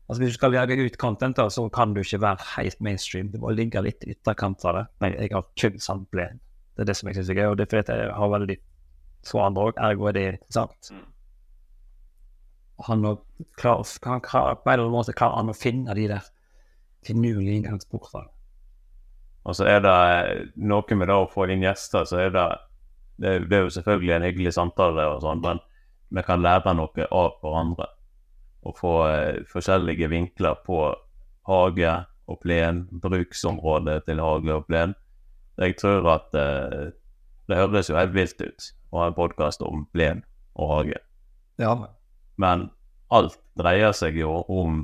Altså 0.06 0.22
Hvis 0.22 0.34
du 0.34 0.38
skal 0.38 0.52
lage 0.54 0.76
ut 0.78 0.96
content, 1.02 1.34
da, 1.34 1.48
så 1.50 1.64
kan 1.74 1.90
du 1.94 1.98
ikke 2.00 2.20
være 2.22 2.44
helt 2.52 2.80
mainstream. 2.80 3.32
Du 3.32 3.40
må 3.42 3.50
ligge 3.50 3.82
litt 3.82 4.04
i 4.06 4.12
ytterkant 4.14 4.62
av 4.62 4.76
det. 4.76 4.84
Men 5.02 5.16
jeg 5.18 5.32
har 5.32 5.48
kun 5.58 5.80
sampling. 5.82 6.38
Det 6.76 6.84
er 6.84 6.90
det 6.90 6.94
som 6.94 7.10
jeg 7.10 7.18
syns 7.18 7.32
er 7.32 7.40
gøy, 7.40 7.48
og 7.50 7.56
det 7.58 7.66
er 7.66 7.70
fordi 7.72 7.96
jeg 7.98 8.12
har 8.14 8.30
veldig 8.30 8.56
få 9.26 9.42
andre 9.42 9.66
òg, 9.66 9.80
ergo 9.82 10.06
er 10.06 10.14
det 10.14 10.24
interessant. 10.36 10.90
Mm. 10.92 11.04
Han 12.86 13.04
har 13.08 13.18
klar, 13.56 13.82
han 14.04 14.20
på 14.22 14.38
en 14.38 14.72
eller 14.72 14.84
annen 14.84 14.94
måte 14.94 15.16
klarer 15.16 15.40
han 15.40 15.50
å 15.50 15.56
finne 15.56 15.96
de 15.98 16.06
der 16.12 16.30
finurlige 17.06 17.62
inngangsportene. 17.62 18.28
Og 19.46 19.54
så 19.54 19.68
er 19.70 19.82
det 19.84 19.96
noe 20.58 20.98
med 20.98 21.08
det 21.08 21.16
å 21.16 21.28
få 21.30 21.46
inn 21.52 21.62
gjester, 21.62 22.06
så 22.08 22.24
er 22.26 22.32
det 22.34 22.46
Det, 23.16 23.30
det 23.48 23.56
er 23.56 23.62
jo 23.64 23.70
selvfølgelig 23.72 24.12
en 24.12 24.24
hyggelig 24.26 24.50
samtale 24.52 25.04
og 25.08 25.22
sånn, 25.24 25.38
men 25.40 25.60
vi 26.12 26.22
kan 26.22 26.42
lære 26.44 26.74
noe 26.76 27.06
av 27.08 27.38
hverandre. 27.40 27.86
Og 28.68 28.74
få 28.76 28.90
eh, 29.08 29.38
forskjellige 29.48 30.10
vinkler 30.12 30.58
på 30.66 30.82
hage 31.48 31.94
og 32.28 32.40
plen, 32.42 32.82
bruksområdet 32.92 34.02
til 34.04 34.20
hage 34.20 34.52
og 34.52 34.66
plen. 34.68 34.92
Jeg 35.56 35.78
tror 35.80 36.10
at 36.12 36.36
eh, 36.36 36.92
det 37.48 37.56
høres 37.56 37.88
jo 37.88 37.96
helt 37.96 38.12
vilt 38.12 38.42
ut 38.42 38.68
å 38.90 39.00
ha 39.00 39.08
en 39.08 39.16
podkast 39.16 39.64
om 39.64 39.86
plen 39.94 40.20
og 40.60 40.72
hage. 40.74 41.00
Ja. 41.62 41.72
Men 42.36 42.68
alt 43.08 43.38
dreier 43.56 43.96
seg 43.96 44.18
jo 44.20 44.42
om 44.52 44.82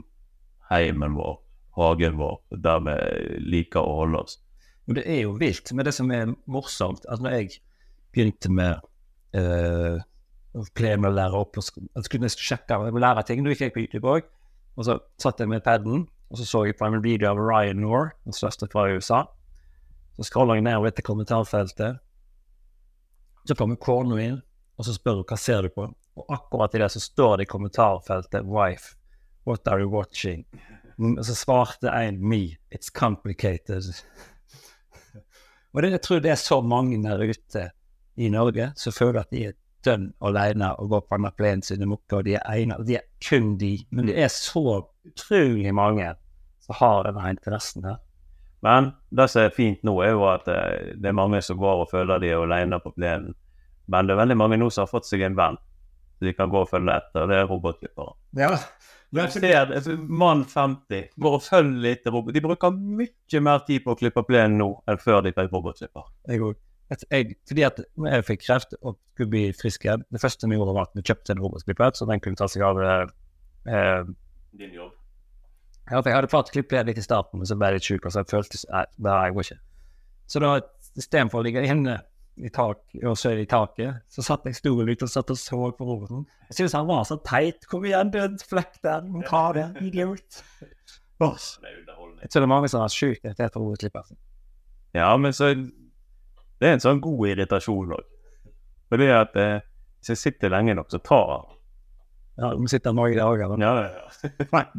heimen 0.71 1.19
vår, 1.19 1.37
hagen 1.77 2.17
vår, 2.17 2.41
der 2.65 2.81
vi 2.87 2.97
liker 3.59 3.85
å 3.85 3.99
holde 4.03 4.25
oss. 4.25 4.39
Og 4.89 4.97
det 4.99 5.05
er 5.07 5.21
jo 5.23 5.37
vilt. 5.39 5.73
Men 5.73 5.87
det 5.87 5.95
som 5.95 6.11
er 6.11 6.33
morsomt, 6.51 7.05
at 7.09 7.23
når 7.23 7.37
jeg 7.37 7.51
begynte 8.13 8.51
med 8.53 8.81
uh, 9.39 10.01
meg 10.53 11.09
å 11.09 11.15
lære 11.15 11.39
opp 11.39 11.57
og 11.57 11.65
sk- 11.65 11.81
Jeg 11.87 12.05
skulle 12.05 12.27
nesten 12.27 12.45
sjekke 12.45 12.79
jeg 12.85 13.03
lære 13.05 13.23
ting. 13.27 13.45
Da 13.45 13.53
gikk 13.55 13.61
jeg 13.67 13.75
på 13.77 13.85
YouTube 13.85 14.09
òg. 14.11 14.27
Og 14.77 14.85
så 14.89 14.99
satt 15.21 15.41
jeg 15.41 15.49
med 15.49 15.63
paden, 15.65 16.07
og 16.31 16.39
så 16.39 16.47
så 16.49 16.65
jeg 16.65 16.77
på 16.79 16.87
en 16.87 17.03
video 17.05 17.29
av 17.31 17.41
Ryan 17.41 17.77
Noor, 17.81 18.13
den 18.25 18.33
største 18.33 18.69
fra 18.73 18.87
USA. 18.89 19.25
Så 20.17 20.25
scroller 20.29 20.57
jeg 20.59 20.65
nedover 20.65 20.89
etter 20.89 21.05
kommentarfeltet. 21.05 22.01
Så 23.49 23.57
kommer 23.59 23.77
kona 23.77 24.19
inn, 24.23 24.41
og 24.79 24.87
så 24.87 24.95
spør 24.97 25.21
hun 25.21 25.29
hva 25.29 25.39
ser 25.41 25.67
du 25.67 25.73
på. 25.75 25.89
Og 26.17 26.29
akkurat 26.33 26.75
i 26.75 26.81
det 26.83 26.91
så 26.93 27.01
står 27.01 27.37
det 27.37 27.47
i 27.47 27.53
kommentarfeltet 27.53 28.45
'Wife, 28.45 28.97
what 29.47 29.69
are 29.69 29.81
you 29.81 29.91
watching?' 29.91 30.45
Og 30.99 31.25
så 31.25 31.35
svarte 31.35 31.89
en 31.89 32.21
'Me, 32.21 32.57
it's 32.75 32.91
complicated'. 32.93 34.05
Og 35.73 35.83
det, 35.83 35.91
jeg 35.97 36.03
tror 36.05 36.21
det 36.21 36.33
er 36.33 36.41
så 36.41 36.61
mange 36.61 37.01
der 37.03 37.23
ute 37.23 37.67
i 38.17 38.29
Norge 38.33 38.73
som 38.77 38.93
føler 38.93 39.23
at 39.23 39.33
de 39.33 39.47
er 39.49 39.59
dønn 39.83 40.11
alene 40.23 40.69
og 40.79 40.93
går 40.93 41.05
på 41.09 41.31
plenen 41.37 41.63
sine 41.67 41.89
mukker, 41.91 42.21
og 42.21 42.27
de 42.29 42.37
er 42.39 42.45
ene, 42.55 42.79
og 42.79 42.87
de 42.87 43.01
er 43.01 43.07
kun 43.25 43.57
de. 43.59 43.75
Men 43.91 44.07
det 44.07 44.19
er 44.21 44.31
så 44.31 44.83
utrolig 45.09 45.75
mange 45.75 46.13
som 46.63 46.79
har 46.79 47.09
denne 47.09 47.33
interessen 47.35 47.89
her. 47.89 47.99
Men 48.63 48.93
det 49.11 49.27
som 49.31 49.43
er 49.43 49.57
fint 49.57 49.83
nå, 49.83 49.97
er 50.05 50.13
jo 50.15 50.23
at 50.31 50.47
eh, 50.53 50.93
det 50.95 51.11
er 51.11 51.19
mange 51.19 51.41
som 51.43 51.59
går 51.59 51.83
og 51.83 51.91
føler 51.91 52.23
de 52.23 52.31
er 52.31 52.45
alene 52.45 52.79
på 52.79 52.93
plenen. 52.95 53.35
Men 53.91 54.07
det 54.07 54.15
er 54.15 54.23
veldig 54.23 54.39
mange 54.39 54.61
nå 54.61 54.71
som 54.71 54.85
har 54.85 54.93
fått 54.93 55.09
seg 55.09 55.25
en 55.27 55.39
venn 55.39 55.59
så 56.23 56.29
de 56.29 56.33
kan 56.39 56.51
gå 56.53 56.61
og 56.63 56.69
følge 56.71 56.95
etter. 56.95 57.27
Det 57.27 57.35
er 57.35 57.49
robotklippere. 57.51 58.13
Ja, 58.39 58.53
Jeg 59.13 59.33
ser 59.35 59.67
det, 59.69 59.81
Mann 60.09 60.47
50 60.49 61.11
går 61.21 61.35
og 61.37 61.43
følger 61.45 61.91
etter 61.91 62.15
robot. 62.15 62.33
De 62.33 62.41
bruker 62.45 62.73
mye 62.73 63.41
mer 63.45 63.65
tid 63.67 63.85
på 63.85 63.93
å 63.93 63.99
klippe 63.99 64.25
plenen 64.25 64.57
nå 64.63 64.69
enn 64.89 65.01
før 65.01 65.21
de 65.27 65.35
fikk 65.37 65.53
robotklipper. 65.53 66.07
jeg 66.31 66.45
òg. 66.47 66.61
Fordi 66.93 67.65
at 67.65 67.81
når 67.97 68.17
jeg 68.17 68.25
fikk 68.29 68.43
kreft 68.47 68.75
og 68.81 68.97
skulle 69.13 69.33
bli 69.35 69.45
frisk 69.57 69.85
igjen, 69.85 70.05
det 70.13 70.21
første 70.21 70.49
vi 70.49 70.57
gjorde 70.57 70.75
var 70.77 70.89
at 70.89 70.97
vi 70.97 71.05
kjøpte 71.05 71.37
en 71.37 71.45
robotklipper, 71.45 71.93
så 71.97 72.09
den 72.09 72.25
kunne 72.25 72.41
ta 72.41 72.49
seg 72.49 72.65
av 72.65 72.81
eh, 72.81 73.05
eh, 73.69 74.03
Din 74.61 74.75
jobb. 74.77 74.93
Ja, 75.91 75.99
for 75.99 76.09
jeg 76.09 76.17
hadde 76.17 76.31
klart 76.33 76.49
å 76.49 76.55
klippe 76.55 76.77
det 76.79 76.93
litt 76.93 77.01
i 77.01 77.05
starten, 77.05 77.41
men 77.41 77.49
så 77.49 77.57
ble 77.59 77.69
jeg 77.69 77.79
litt 77.79 77.89
sjuk, 77.89 78.07
og 78.07 78.15
så 78.15 78.25
følte 78.29 78.61
jeg 78.61 78.91
nei, 79.03 79.17
jeg 79.27 79.37
går 79.37 79.49
ikke. 79.49 79.61
Så 80.33 80.41
da, 80.41 80.53
istedenfor 81.01 81.41
å 81.41 81.47
ligge 81.47 81.65
inne 81.67 81.99
i 82.37 82.49
tak, 82.49 82.79
i 82.95 83.47
taket, 83.47 84.03
så 84.09 84.23
satt 84.25 84.47
jeg 84.49 84.57
stor 84.57 84.85
litt 84.89 85.03
og 85.05 85.11
satt 85.13 85.31
og 85.31 85.39
så 85.39 85.59
på 85.77 85.85
roboten. 85.85 86.25
Jeg 86.49 86.57
syntes 86.57 86.77
han 86.79 86.89
var 86.89 87.05
så 87.05 87.19
teit. 87.27 87.67
Kom 87.69 87.85
igjen, 87.85 88.11
du 88.13 88.19
en 88.23 88.39
flekk 88.41 88.79
der. 88.83 89.05
Du 89.05 89.21
ta 89.29 89.43
det. 89.57 89.67
Idiot. 89.85 90.41
Det 90.63 91.29
er 91.29 91.77
underholdning. 91.79 92.23
Det 92.25 92.41
er 92.41 92.49
mange 92.51 92.71
som 92.73 92.83
har 92.83 92.93
sjukt 92.93 93.25
irritert 93.25 93.53
på 93.55 93.61
robotklipper. 93.61 94.15
Ja, 94.97 95.17
men 95.17 95.33
så 95.33 95.55
Det 95.55 96.69
er 96.69 96.77
en 96.77 96.83
sånn 96.83 97.01
god 97.03 97.29
irritasjon 97.33 97.95
òg. 97.97 98.09
Det 98.93 99.09
at 99.11 99.37
eh, 99.41 99.65
hvis 99.99 100.13
jeg 100.13 100.21
sitter 100.21 100.53
lenge 100.53 100.75
nok, 100.79 100.91
så 100.93 101.01
tar 101.03 101.29
han. 101.33 101.47
Ja, 102.39 102.51
de 102.55 102.69
sitter 102.71 102.95
mange 102.95 103.17
dager. 103.19 103.51
Da. 103.51 103.57
Ja, 103.59 103.73
ja, 103.83 103.91
ja. 103.99 104.73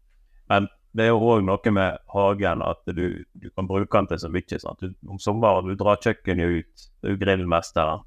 Men 0.50 0.66
det 0.96 1.04
er 1.04 1.12
jo 1.12 1.20
òg 1.22 1.44
noe 1.46 1.72
med 1.74 1.98
hagen 2.10 2.62
at 2.66 2.82
du, 2.96 3.22
du 3.38 3.50
kan 3.54 3.68
bruke 3.68 3.94
den 3.94 4.08
til 4.10 4.22
så 4.24 4.30
mye. 4.32 4.58
Sant? 4.58 4.82
Du, 4.82 4.94
om 5.08 5.20
sommeren 5.22 5.70
du 5.70 5.76
drar 5.78 6.00
kjøkkenet 6.02 6.56
ut, 6.56 6.86
du 7.04 7.12
er 7.12 7.20
grillmesteren, 7.20 8.02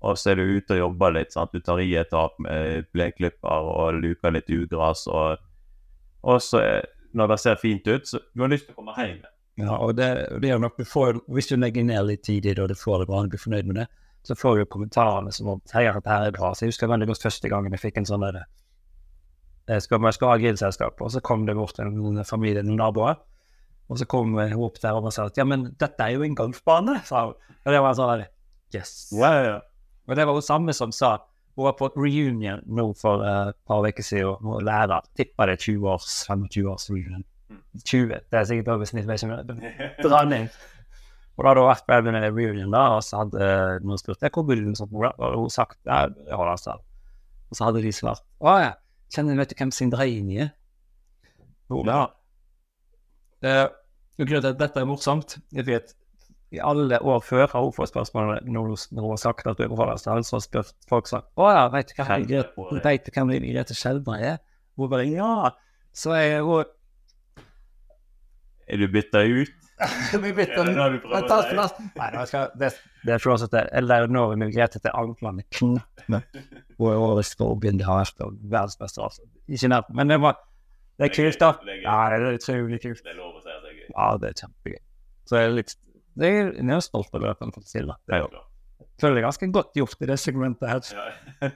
og 0.00 0.16
så 0.16 0.32
er 0.32 0.38
du 0.38 0.54
ute 0.56 0.76
og 0.76 0.82
jobber 0.84 1.16
litt. 1.18 1.34
Sant? 1.34 1.52
Du 1.52 1.64
tar 1.64 1.82
i 1.82 1.90
et 1.98 2.12
tak 2.12 2.38
med 2.42 2.86
bleklipper 2.94 3.70
og 3.72 3.98
luker 4.00 4.36
litt 4.36 4.50
ugras. 4.54 5.04
Og, 5.10 5.42
og 6.22 6.40
så, 6.44 6.62
når 7.18 7.34
det 7.34 7.40
ser 7.42 7.60
fint 7.60 7.90
ut, 7.90 8.06
så 8.06 8.22
du 8.30 8.46
har 8.46 8.54
lyst 8.54 8.68
til 8.68 8.78
å 8.78 8.80
komme 8.80 8.94
hjem. 9.00 9.20
Ja, 9.60 9.74
og 9.76 9.96
det, 9.98 10.08
det 10.40 10.54
er 10.54 10.60
nok 10.62 10.78
du 10.78 10.86
Hvis 11.34 11.50
du 11.50 11.56
legger 11.58 11.84
ned 11.84 12.06
litt 12.06 12.22
tid 12.24 12.46
i 12.46 12.54
det, 12.54 12.62
og 12.62 12.70
du 12.70 12.78
får 12.78 13.02
det 13.02 13.10
bra, 13.10 13.24
og 13.24 13.34
blir 13.34 13.42
fornøyd 13.42 13.66
med 13.68 13.82
det, 13.82 13.90
så 14.22 14.36
får 14.36 14.56
du 14.56 14.70
kommentarene 14.70 15.32
som 15.32 15.48
om 15.48 15.60
at 15.60 15.72
det 15.72 15.82
her 15.82 15.98
er 15.98 16.32
bra. 16.36 16.54
Så 16.54 16.64
jeg 16.64 16.74
husker 16.74 16.88
veldig 16.92 17.10
godt 17.10 17.26
første 17.26 17.50
gangen 17.50 17.74
jeg 17.74 17.82
fikk 17.82 18.00
en 18.00 18.08
sånn 18.08 18.24
der, 18.24 18.44
jeg 19.70 19.84
skal, 19.86 20.02
jeg 20.08 20.16
skal 20.16 20.32
ha 20.32 20.38
grillselskap, 20.42 21.00
og 21.00 21.12
så 21.14 21.22
kom 21.24 21.46
det 21.46 21.56
bort 21.58 21.78
en, 21.82 21.94
en 22.10 22.26
familie, 22.26 22.64
noen 22.66 22.80
naboer, 22.82 23.18
og 23.90 23.98
så 23.98 24.06
kom 24.10 24.36
hun 24.38 24.62
opp 24.66 24.78
der 24.82 24.98
og 24.98 25.10
sa 25.14 25.26
at 25.30 25.38
ja, 25.38 25.46
men 25.46 25.68
dette 25.78 26.04
er 26.04 26.14
jo 26.14 26.26
en 26.26 26.36
golfbane, 26.38 27.00
sa 27.06 27.26
hun. 27.28 27.34
Og 27.66 27.74
det 27.74 27.80
var 27.82 27.96
sånn 27.98 28.12
der, 28.12 28.28
yes. 28.74 28.94
Ja. 29.18 29.58
Og 30.06 30.16
det 30.18 30.26
var 30.26 30.38
hun 30.38 30.46
samme 30.46 30.74
som 30.76 30.94
sa 30.94 31.16
hun 31.58 31.66
var 31.66 31.74
på 31.76 31.90
reunion 31.98 32.62
nå 32.70 32.86
for 32.98 33.24
et 33.26 33.50
et 33.50 33.56
par 33.66 33.86
uker 33.86 34.06
siden, 34.06 34.46
og 34.46 34.62
lærer, 34.64 35.06
tipper 35.18 35.50
det 35.50 35.58
er 35.58 35.64
20 35.66 35.88
års, 35.90 36.10
25 36.28 36.68
års 36.70 36.90
reunion. 36.90 37.24
20, 37.84 38.14
det 38.30 38.38
er 38.38 38.44
sikkert 38.46 38.68
over 38.74 38.86
snitt, 38.86 39.08
vet 39.08 39.22
ikke 39.22 39.34
om 39.34 39.58
det 39.58 40.06
dra 40.06 40.22
ned. 40.24 40.48
Og 41.36 41.44
da 41.44 41.50
hadde 41.50 41.64
hun 41.64 41.70
vært 41.70 41.86
på 41.88 41.98
en 41.98 42.20
reunion 42.36 42.74
da, 42.74 42.84
og 42.96 43.02
så 43.04 43.24
hadde 43.24 43.42
eh, 43.42 43.80
noen 43.82 43.98
spurt 44.00 44.22
jeg, 44.22 44.32
hvor 44.34 44.46
bor 44.46 44.54
du, 44.54 44.70
og 45.10 45.36
hun 45.40 45.50
sagt 45.50 45.78
ja, 45.88 46.06
Arendal. 46.36 46.82
Og 47.50 47.58
så 47.58 47.66
hadde 47.66 47.82
de 47.82 47.92
svart 47.94 48.22
å 48.38 48.56
ja, 48.60 48.74
kjenner 49.10 49.38
vet 49.40 49.52
du 49.52 49.58
hvem 49.58 49.72
Sindraini 49.74 50.40
er? 50.46 50.50
Jo, 51.70 51.82
ja. 51.86 52.02
Uh, 53.40 53.66
grunnen 54.20 54.44
til 54.44 54.52
at 54.52 54.60
dette 54.60 54.82
er 54.82 54.88
morsomt, 54.88 55.38
er 55.56 55.66
vet 55.66 55.90
at 55.90 55.96
i 56.50 56.58
alle 56.58 56.98
år 57.06 57.20
før 57.22 57.46
har 57.52 57.62
hun 57.62 57.72
fått 57.72 57.92
spørsmål 57.92 58.40
når 58.42 58.72
hun, 58.72 59.02
har 59.12 59.20
sagt 59.22 59.46
at 59.46 59.58
du 59.58 59.64
er 59.64 59.70
fra 59.78 59.94
så 60.00 60.16
har 60.16 60.42
spurt 60.42 60.72
folk 60.90 61.06
sånn 61.06 61.22
å 61.38 61.46
ja, 61.46 61.62
vet 61.70 61.92
du 61.92 61.94
hvem 62.00 62.24
Grete- 62.26 62.80
vet 62.82 63.06
du 63.06 63.12
hvem 63.14 63.30
Grete 63.44 63.76
Skjelbreid 63.78 64.24
er? 64.32 64.40
Hun 64.74 64.90
bare 64.90 65.06
ja. 65.06 65.50
Så 65.94 66.12
er 66.16 66.40
hun 66.42 66.64
Er 68.66 68.78
du 68.82 68.86
bytta 68.90 69.22
ut? 69.26 69.54
Vi 70.24 70.32
det 70.68 70.74
det 70.76 70.86
du 70.94 70.98
prøver 71.02 71.24
å 71.24 71.28
Ta 71.30 71.40
si? 71.44 71.54
plass. 71.54 71.74
Nei, 71.96 72.08
nå 72.14 72.24
skal, 72.28 72.50
det, 72.60 72.70
det 73.06 73.14
er 73.16 73.22
flåsete. 73.22 73.62
Eller 73.80 74.08
når 74.12 74.34
vi 74.34 74.40
migrerte 74.44 74.80
til 74.82 74.92
anklene 74.96 75.44
knappe. 75.56 76.44
Hun 76.80 77.00
årets 77.10 77.32
forbund 77.38 77.84
har 77.86 78.02
vært 78.04 78.24
og. 79.00 79.20
Ikke 79.48 79.70
nært, 79.72 79.88
men 79.96 80.12
det 80.12 80.20
var 80.20 80.38
Det 81.00 81.08
er 81.08 81.14
kult, 81.16 81.38
da. 81.40 81.52
Det. 81.64 81.78
Ja, 81.80 81.96
det 82.12 82.20
er 82.28 82.36
utrolig 82.36 82.80
kult. 82.82 83.00
Det 83.04 83.14
er 83.14 83.16
lov 83.16 83.38
å 83.38 83.40
si 83.40 83.48
at 83.48 83.62
det 83.64 83.70
er 83.70 83.76
gøy. 83.78 83.86
Ja, 83.94 84.08
det 84.20 84.28
er 84.28 84.34
kjempegøy. 84.42 84.80
Så 85.30 85.38
jeg 85.40 85.48
er 85.48 85.54
litt 85.56 85.76
det 86.20 86.28
er, 86.28 86.48
jeg 86.58 86.74
er 86.76 86.82
stolt 86.84 87.08
det. 87.22 87.30
at 87.30 87.40
jeg 87.40 87.46
har 87.46 87.64
til 87.70 87.86
det. 87.88 87.96
Det. 88.10 88.18
Jeg 88.80 88.88
føler 89.00 89.14
det 89.16 89.20
er 89.22 89.26
ganske 89.28 89.46
godt 89.54 89.78
gjort 89.78 90.02
i 90.04 90.08
det 90.10 90.18
segmentet 90.20 90.68
her. 90.68 90.80
Ja. 90.92 91.04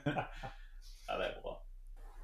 ja, 1.05 1.17
det 1.19 1.27
er 1.27 1.35
bra. 1.43 1.44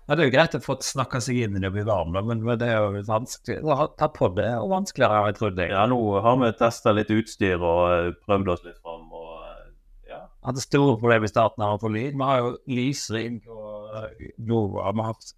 Ja, 0.08 0.16
det 0.18 0.24
er 0.24 0.28
jo 0.28 0.34
greit 0.34 0.56
å 0.58 0.62
få 0.64 0.76
snakka 0.84 1.22
seg 1.24 1.38
inn 1.46 1.56
i 1.56 1.62
det 1.62 1.70
og 1.70 1.76
bli 1.76 1.84
varm, 1.88 2.16
men 2.28 2.42
det 2.60 2.68
er 2.68 2.82
jo 2.82 3.04
vanskelig 3.08 3.62
å 3.62 3.86
tatt 4.00 4.16
på 4.18 4.32
det, 4.36 4.50
og 4.60 4.72
vanskeligere 4.74 5.28
jeg 5.30 5.38
trodde. 5.38 5.68
Jeg 5.68 5.76
Ja, 5.76 5.84
nå 5.88 6.00
har 6.26 6.40
vi 6.42 6.50
testa 6.60 6.94
litt 6.96 7.14
utstyr 7.14 7.62
og 7.62 7.84
eh, 7.94 8.10
prøvd 8.26 8.50
oss 8.56 8.66
litt 8.66 8.80
fram. 8.82 9.06
Og 9.14 9.46
ja. 10.10 10.18
ja. 10.18 10.24
hadde 10.48 10.66
store 10.66 10.98
problemer 11.00 11.30
i 11.30 11.32
starten 11.32 11.64
av 11.64 11.78
å 11.78 11.84
få 11.84 11.94
lyd. 11.94 12.18
Vi 12.18 12.28
har 12.28 12.42
jo 12.42 12.56
lysring 12.80 13.40
og 13.46 13.94
uh, 13.94 14.10
Nova. 14.50 14.90
Vi 14.92 15.06
har 15.06 15.14
hatt 15.14 15.32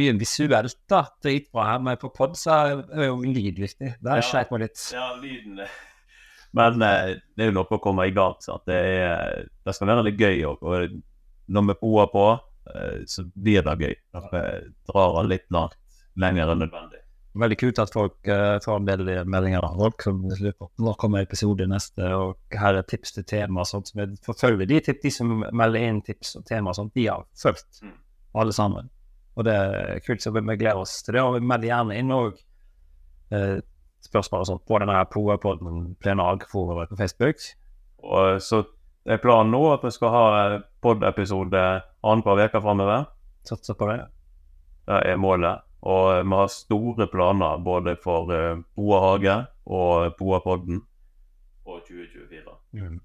mye 0.00 0.16
visuelt 0.20 0.76
da, 0.90 1.04
dritbra 1.22 1.68
her, 1.70 1.84
men 1.84 2.00
på 2.00 2.10
pod 2.14 2.36
så 2.38 2.56
er 2.96 3.06
jo 3.06 3.20
lyd 3.22 3.60
viktig. 3.62 3.94
Der 4.00 4.20
Ja. 4.20 4.26
sleit 4.26 4.50
vi 4.52 4.64
litt. 4.64 4.90
ja, 4.92 5.12
lyden 5.20 5.62
Men 6.56 6.82
eh, 6.82 7.14
det 7.36 7.44
er 7.44 7.50
jo 7.52 7.60
noe 7.60 7.78
å 7.78 7.82
komme 7.82 8.08
i 8.08 8.14
gang. 8.14 8.34
Sant? 8.42 8.64
Det, 8.66 8.74
er, 8.74 9.44
det 9.64 9.74
skal 9.76 9.86
være 9.92 10.08
litt 10.08 10.18
gøy 10.18 10.42
òg. 10.48 10.64
Og 10.66 10.96
når 11.46 11.66
vi 11.68 11.76
poer 11.78 12.10
på, 12.10 12.24
eh, 12.34 12.49
så 13.06 13.24
blir 13.34 13.62
det 13.66 13.76
gøy. 13.80 13.94
Vi 14.32 14.42
drar 14.90 15.14
den 15.16 15.30
litt 15.30 15.46
langt 15.50 15.78
lenger 16.20 16.52
enn 16.52 16.60
nødvendig. 16.64 17.00
Veldig 17.40 17.56
kult 17.60 17.78
at 17.78 17.92
folk 17.94 18.26
uh, 18.26 18.56
tar 18.58 18.80
en 18.80 18.86
del 18.88 19.04
meldinger 19.30 19.62
av 19.62 19.76
folk 19.78 20.02
som 20.02 20.16
lurer 20.26 20.54
på 20.58 20.66
når 20.82 20.96
kommer 20.98 21.22
episode 21.22 21.66
neste, 21.70 22.08
og 22.18 22.58
her 22.58 22.74
er 22.80 22.86
tips 22.90 23.14
til 23.14 23.26
tema 23.30 23.62
og 23.62 23.68
sånt. 23.70 23.92
som 23.92 24.00
jeg 24.02 24.18
forfølger 24.26 24.66
de, 24.66 24.80
de 25.02 25.12
som 25.14 25.44
melder 25.54 25.86
inn 25.86 26.00
tips 26.02 26.34
og 26.40 26.46
tema 26.48 26.72
og 26.72 26.78
sånt, 26.80 26.94
de 26.98 27.06
har 27.06 27.26
fulgt 27.38 27.82
Mm. 27.84 27.94
alle 28.34 28.52
sammen. 28.52 28.90
Og 29.36 29.44
det 29.46 29.54
er 29.54 30.00
kult, 30.06 30.22
så 30.22 30.32
vi 30.34 30.40
vi 30.40 30.56
gleder 30.56 30.82
oss 30.82 31.02
til 31.02 31.14
det. 31.14 31.22
Og 31.22 31.34
vi 31.38 31.46
melder 31.46 31.68
gjerne 31.70 31.98
inn 31.98 32.10
òg 32.10 32.34
uh, 33.32 33.60
spørsmål 34.02 34.40
og 34.40 34.46
sånt 34.50 34.66
på 34.66 34.78
denne 34.82 34.98
POA-podden 35.14 35.94
Plenarforumet 36.02 36.90
på 36.90 36.98
Facebook. 36.98 37.36
Og 38.02 38.42
så 38.42 38.64
er 39.06 39.22
planen 39.22 39.52
nå 39.54 39.62
at 39.72 39.84
vi 39.86 39.90
skal 39.94 40.10
ha 40.10 40.58
pod-episode 40.82 41.62
annenhver 42.02 42.46
uke 42.46 42.60
framover. 42.60 43.08
Satser 43.48 43.74
på 43.74 43.88
det. 43.90 43.98
Det 44.86 45.00
er 45.12 45.20
målet. 45.20 45.66
Og 45.80 46.24
vi 46.26 46.36
har 46.36 46.52
store 46.52 47.06
planer 47.08 47.60
både 47.64 47.96
for 48.02 48.28
uh, 48.28 48.60
Boa 48.76 49.00
hage 49.06 49.36
og 49.64 50.16
Boapodden 50.18 50.82
og 51.64 51.80
2024. 51.86 52.56
Mm. 52.72 53.00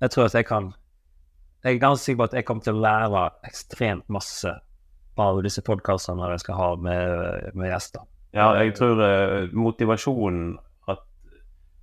Jeg 0.00 0.10
tror 0.10 0.24
at 0.24 0.34
jeg 0.34 0.46
kan 0.46 0.72
Jeg 1.64 1.74
er 1.74 1.78
ganske 1.80 2.04
sikker 2.04 2.16
på 2.16 2.24
at 2.28 2.34
jeg 2.36 2.44
kommer 2.44 2.62
til 2.62 2.76
å 2.76 2.82
lære 2.84 3.20
ekstremt 3.48 4.08
masse 4.12 4.50
av 5.16 5.38
disse 5.46 5.62
podkastene 5.64 6.28
jeg 6.34 6.42
skal 6.42 6.58
ha 6.58 6.68
med, 6.76 7.54
med 7.54 7.70
gjester. 7.70 8.02
Ja, 8.36 8.50
jeg 8.60 8.74
tror 8.76 9.00
uh, 9.00 9.48
motivasjonen 9.56 10.58
at 10.90 11.00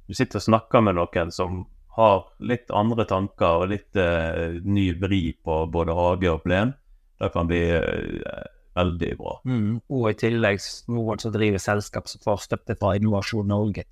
du 0.06 0.14
sitter 0.14 0.38
og 0.38 0.46
snakker 0.46 0.86
med 0.86 1.00
noen 1.00 1.34
som 1.34 1.64
har 1.98 2.22
litt 2.40 2.72
andre 2.72 3.06
tanker 3.10 3.64
og 3.66 3.70
litt 3.74 3.98
uh, 4.00 4.58
ny 4.64 4.92
vri 5.02 5.34
på 5.44 5.58
både 5.72 5.96
hage 5.98 6.32
og 6.32 6.44
plen, 6.46 6.72
det 7.20 7.32
kan 7.34 7.50
bli 7.50 7.60
uh, 7.76 8.44
veldig 8.80 9.10
bra. 9.20 9.34
Mm. 9.46 9.74
Og 9.92 10.06
i 10.12 10.14
tillegg 10.22 10.62
noen 10.92 11.20
som 11.20 11.34
driver 11.36 11.60
selskap 11.60 12.08
som 12.08 12.24
får 12.24 12.46
støtte 12.48 12.78
fra 12.80 12.94
Innovasjon 12.96 13.50
Norge 13.52 13.84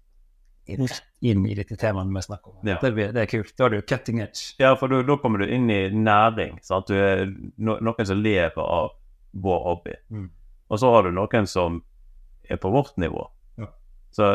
inn, 0.69 0.87
inn 1.25 1.45
i 1.49 1.55
dette 1.57 1.75
temaet 1.81 2.11
vi 2.15 2.21
snakker 2.23 2.53
om. 2.53 2.61
Ja. 2.67 2.77
Det, 2.81 2.91
blir- 2.95 3.11
det 3.15 3.25
er 3.25 3.29
kult. 3.31 3.51
Da 3.57 3.67
er 3.67 3.75
du 3.75 3.81
cutting 3.81 4.21
edge. 4.23 4.53
Ja, 4.61 4.75
for 4.79 4.91
da 4.91 5.01
da 5.03 5.17
kommer 5.19 5.43
du 5.43 5.49
inn 5.51 5.67
i 5.73 5.81
næring. 5.91 6.59
Sant? 6.63 6.87
Du 6.87 6.95
er 6.95 7.25
no 7.57 7.75
noen 7.81 8.07
som 8.07 8.21
lever 8.23 8.61
av 8.63 8.93
vår 9.33 9.59
hobby. 9.65 9.97
Mm. 10.13 10.29
Og 10.69 10.79
så 10.81 10.91
har 10.93 11.03
du 11.07 11.11
noen 11.17 11.47
som 11.49 11.81
er 12.49 12.57
på 12.61 12.71
vårt 12.73 12.95
nivå. 13.01 13.27
Ja. 14.09 14.15
Så 14.17 14.25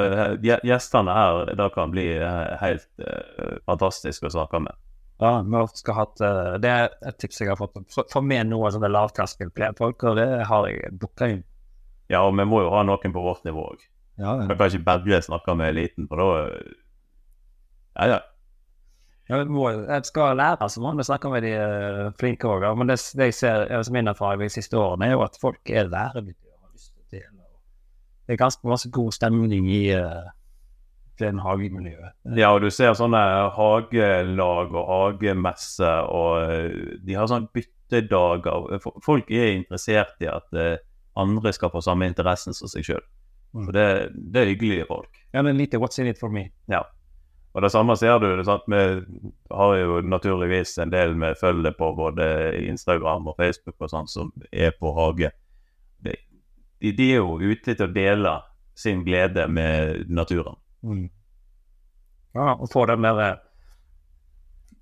eh, 0.47 0.59
gjestene 0.65 1.13
her, 1.17 1.55
det 1.59 1.67
kan 1.75 1.91
bli 1.91 2.05
eh, 2.17 2.57
helt 2.61 2.87
uh, 3.03 3.57
fantastisk 3.67 4.23
å 4.25 4.31
snakke 4.31 4.61
med. 4.63 4.75
Ja, 5.23 5.43
vi 5.43 5.61
skal 5.79 5.95
ha 5.95 6.03
et, 6.07 6.21
eh, 6.27 6.53
det 6.63 6.71
er 6.71 6.89
et 7.11 7.19
tips 7.19 7.41
jeg 7.43 7.49
har 7.51 7.57
fått. 7.59 7.75
Få- 7.95 8.07
Få 8.13 8.23
med 8.23 8.47
noen 8.51 8.73
sånne 8.75 8.91
lavterskelfolk, 8.91 10.03
og 10.11 10.17
det 10.21 10.29
har 10.47 10.69
jeg 10.71 10.93
booka 10.99 11.29
inn. 11.35 11.43
Ja, 12.11 12.23
og 12.27 12.37
vi 12.39 12.45
må 12.47 12.63
jo 12.63 12.71
ha 12.75 12.83
noen 12.87 13.13
på 13.15 13.23
vårt 13.25 13.45
nivå 13.45 13.67
òg. 13.73 13.83
Ja, 14.19 14.37
Vi 14.47 14.55
kan 14.55 14.71
ikke 14.71 14.85
bare 14.87 15.23
snakke 15.27 15.57
med 15.59 15.73
eliten, 15.75 16.07
for 16.09 16.17
da 16.23 16.29
Ja, 17.99 18.07
ja. 18.15 18.21
Ja, 19.29 19.39
jeg 19.89 20.05
skal 20.05 20.37
lære, 20.37 20.67
så 20.69 20.81
må 20.85 20.91
snakker 20.99 21.07
snakke 21.09 21.31
med 21.33 21.43
de 21.47 21.53
flinke 22.21 22.45
òg. 22.51 22.67
Men 22.77 22.91
det, 22.91 22.99
det 23.17 23.31
jeg 23.31 23.35
ser 23.39 23.83
som 23.87 23.95
min 23.97 24.11
erfaring 24.11 24.43
de 24.45 24.51
siste 24.53 24.77
årene, 24.77 25.07
er 25.09 25.15
jo 25.17 25.23
at 25.25 25.39
folk 25.41 25.71
er 25.71 25.89
lærevillige 25.89 26.51
og 26.53 26.67
har 26.67 26.75
lyst 26.75 26.91
til 26.93 27.01
å 27.01 27.11
dele. 27.15 27.41
og 27.41 27.57
Det 28.25 28.35
er 28.35 28.41
ganske 28.41 28.69
masse 28.69 28.91
god 28.91 29.13
stemning 29.13 29.69
i 29.69 29.83
uh, 29.97 30.31
den 31.21 31.39
hagemiljøet. 31.39 32.15
Ja, 32.37 32.55
og 32.55 32.65
du 32.65 32.71
ser 32.73 32.97
sånne 32.99 33.21
hagelag 33.55 34.73
og 34.75 34.89
hagemesse, 34.89 35.91
og 36.11 36.41
eh, 36.43 36.97
de 37.05 37.19
har 37.19 37.29
sånn 37.31 37.51
byttedager. 37.55 38.81
Folk 39.05 39.31
er 39.31 39.53
interessert 39.53 40.17
i 40.25 40.31
at 40.33 40.49
uh, 40.57 40.75
andre 41.21 41.53
skal 41.55 41.73
få 41.75 41.85
samme 41.85 42.09
interessen 42.11 42.57
som 42.57 42.71
seg 42.71 42.89
sjøl. 42.89 43.05
Mm. 43.55 43.71
Det, 43.77 43.87
det 44.35 44.41
er 44.41 44.51
hyggelige 44.51 44.89
folk. 44.89 45.23
Ja, 45.37 45.45
men 45.47 45.59
lite 45.61 45.79
what's 45.79 46.01
in 46.01 46.11
it 46.11 46.19
for 46.19 46.33
me. 46.33 46.49
Ja. 46.71 46.83
Og 47.55 47.63
det 47.63 47.71
samme 47.71 47.95
ser 47.97 48.19
du. 48.19 48.33
Vi 48.67 48.81
har 49.55 49.77
jo 49.79 50.01
naturligvis 50.03 50.79
en 50.83 50.91
del 50.91 51.15
vi 51.15 51.35
følger 51.39 51.77
på 51.79 51.93
både 51.95 52.27
Instagram 52.67 53.29
og 53.31 53.37
Facebook 53.39 53.77
og 53.79 53.93
sånn, 53.93 54.11
som 54.11 54.33
er 54.51 54.75
på 54.75 54.91
hage. 54.97 55.31
De, 56.85 56.91
de, 56.93 57.05
er 57.15 57.23
jo 57.23 57.39
ute 57.41 57.73
til 57.73 57.87
å 57.87 57.93
dele 57.95 58.35
sin 58.77 59.05
glede 59.07 59.47
med 59.49 60.11
naturen. 60.13 60.59
Mm. 60.85 61.07
Ja, 62.35 62.53
og 62.59 62.69
få 62.69 62.83
den 62.91 63.07
derre 63.07 63.29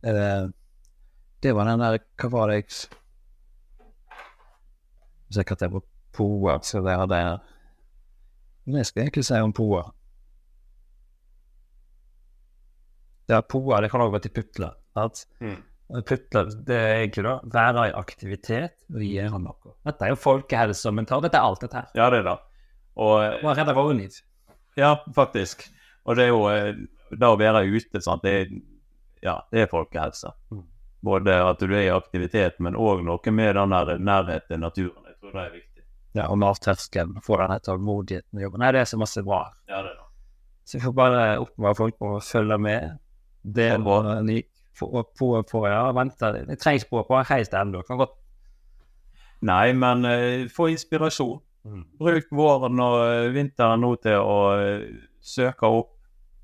eh, 0.02 0.48
Det 1.44 1.52
var 1.54 1.68
den 1.68 1.82
der 1.84 1.98
Hva 2.18 2.30
var 2.32 2.48
det 2.50 2.56
jeg 2.56 2.70
Sikkert 5.36 5.60
det 5.60 5.68
var 5.74 5.84
Poa, 6.16 6.56
så 6.66 6.80
det 6.82 6.96
er 6.96 7.12
jeg 7.12 7.38
Men 8.64 8.80
jeg 8.80 8.88
skal 8.88 9.02
egentlig 9.04 9.24
si 9.28 9.38
om 9.40 9.52
Poa. 9.54 9.84
Det 13.28 13.36
er 13.36 13.46
Poa, 13.48 13.80
det 13.80 13.88
kan 13.92 14.02
òg 14.04 14.12
være 14.12 14.26
til 14.26 14.34
putler. 14.36 14.74
Mm. 15.40 15.56
Og 15.92 16.04
Putler, 16.08 16.48
det 16.66 16.76
er 16.76 16.94
egentlig 17.02 17.24
da 17.26 17.34
være 17.52 17.88
i 17.90 17.94
aktivitet 17.98 18.76
og 18.88 19.02
gjøre 19.04 19.40
noe. 19.42 19.74
Dette 19.84 20.06
er 20.06 20.12
jo 20.14 20.18
folkehelse 20.20 20.88
og 20.88 20.96
mental. 20.96 21.20
Dette 21.24 21.36
er 21.36 21.48
alt 21.48 21.64
dette 21.64 21.76
her. 21.76 21.90
Ja, 21.98 22.06
det 22.12 22.22
er 22.22 22.28
det. 22.30 22.36
Og 22.96 23.16
Bare 23.42 23.56
redde 23.58 23.74
våre 23.76 23.96
liv. 23.98 24.16
Ja, 24.80 24.94
faktisk. 25.14 25.66
Og 26.08 26.16
det 26.16 26.26
er 26.26 26.30
jo 26.32 26.46
eh, 26.48 26.70
det 27.12 27.28
å 27.28 27.36
være 27.40 27.64
ute, 27.68 28.00
sant. 28.04 28.24
Det 28.24 28.32
er, 28.38 28.54
ja, 29.24 29.36
det 29.52 29.64
er 29.66 29.72
folkehelse. 29.72 30.32
Mm. 30.52 30.62
Både 31.04 31.36
at 31.44 31.60
du 31.60 31.74
er 31.74 31.84
i 31.84 31.92
aktivitet, 31.92 32.56
men 32.62 32.78
òg 32.78 33.02
noe 33.04 33.34
med 33.34 33.56
den 33.58 33.74
der 33.76 33.92
nærheten 33.98 34.48
til 34.48 34.62
naturen. 34.62 35.10
Jeg 35.10 35.18
tror 35.20 35.36
det 35.36 35.44
er 35.44 35.54
viktig. 35.58 35.84
Ja, 36.16 36.28
og 36.28 36.40
lavterskelen. 36.40 37.20
Få 37.24 37.36
denne 37.40 37.58
tålmodigheten 37.64 38.40
i 38.40 38.46
jobben. 38.46 38.64
Nei, 38.64 38.72
det 38.72 38.84
er 38.84 38.88
så 38.88 39.00
masse 39.00 39.24
bra. 39.26 39.44
Ja, 39.68 39.82
det 39.82 39.92
er 39.92 40.00
det. 40.00 40.08
Så 40.64 40.78
jeg 40.78 40.86
får 40.86 40.96
bare 40.96 41.22
oppfordre 41.42 41.74
folk 41.76 41.98
på 42.00 42.10
å 42.16 42.22
følge 42.22 42.58
med. 42.62 42.98
Det 43.42 43.68
er 43.74 43.82
bra. 43.82 43.98
og 44.16 44.28
Få 44.78 44.88
på, 45.04 45.30
på, 45.44 45.62
ja, 45.68 45.84
vente. 45.92 46.32
Jeg 46.48 46.60
trengs 46.60 46.84
på 46.88 47.02
på 47.06 47.18
en 47.18 47.28
heis 47.28 47.52
ennå. 47.52 47.84
Kan 47.86 48.00
godt 48.00 48.18
Nei, 49.42 49.72
men 49.74 50.06
uh, 50.06 50.48
få 50.54 50.68
inspirasjon. 50.70 51.40
Bruk 51.98 52.28
våren 52.34 52.78
og 52.82 52.96
eh, 53.04 53.28
vinteren 53.34 53.82
nå 53.82 53.92
til 54.02 54.18
å 54.18 54.36
uh, 54.58 54.84
søke 55.22 55.66
opp 55.66 55.90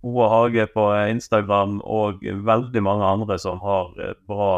Oa 0.07 0.29
Hage 0.31 0.67
på 0.71 0.85
Instagram 1.11 1.81
og 1.83 2.23
veldig 2.23 2.83
mange 2.87 3.07
andre 3.07 3.39
som 3.43 3.59
har 3.63 3.95
uh, 3.99 4.13
bra 4.27 4.51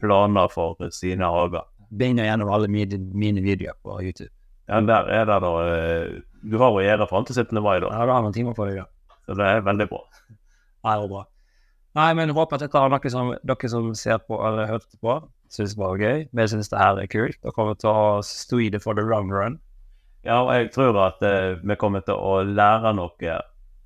planer 0.00 0.52
for 0.52 0.92
sine 0.96 1.28
hager. 1.28 1.64
Begynner 1.90 2.28
gjennom 2.28 2.52
alle 2.54 2.68
mine, 2.72 3.00
mine 3.12 3.42
videoer 3.44 3.76
på 3.82 3.98
YouTube. 4.02 4.32
Ja, 4.70 4.80
der 4.86 5.08
er 5.10 5.26
det 5.26 5.40
da 5.42 5.50
eh, 5.66 6.20
Du 6.46 6.56
har 6.60 6.70
å 6.70 6.82
gjøre 6.82 7.08
fram 7.10 7.26
til 7.26 7.34
17. 7.34 7.58
mai, 7.58 7.80
da. 7.82 7.90
Ja, 7.90 8.06
da 8.06 8.16
har 8.16 8.26
vi 8.28 8.32
timer 8.36 8.54
på 8.56 8.68
det, 8.68 8.78
ja. 8.78 8.86
Så 9.26 9.34
det 9.38 9.46
er 9.46 9.64
veldig 9.66 9.86
bra. 9.90 10.00
Ja, 10.30 10.94
det 10.94 11.04
er 11.04 11.10
bra. 11.10 11.24
Nei, 11.98 12.10
men 12.14 12.30
håper 12.30 12.58
at 12.58 12.64
dette 12.66 12.78
har 12.78 12.90
noe 12.92 13.10
som 13.10 13.32
dere 13.42 13.70
som 13.70 13.88
ser 13.98 14.20
på 14.22 14.38
eller 14.46 14.68
hørte 14.70 14.98
på, 15.02 15.16
syns 15.50 15.74
var 15.78 15.98
gøy. 15.98 16.28
Vi 16.30 16.46
syns 16.52 16.70
det 16.70 16.78
her 16.78 17.00
er 17.02 17.10
kult. 17.10 17.40
Dere 17.42 17.54
kommer 17.56 17.78
til 17.78 17.90
å 17.90 18.20
stå 18.26 18.60
i 18.62 18.68
det 18.70 18.82
for 18.84 18.94
the 18.94 19.02
long 19.02 19.32
run. 19.34 19.58
Ja, 20.22 20.42
og 20.44 20.52
jeg 20.54 20.70
tror 20.74 20.98
at 21.02 21.22
uh, 21.24 21.56
vi 21.64 21.76
kommer 21.80 22.04
til 22.06 22.14
å 22.14 22.40
lære 22.44 22.92
noe 22.94 23.40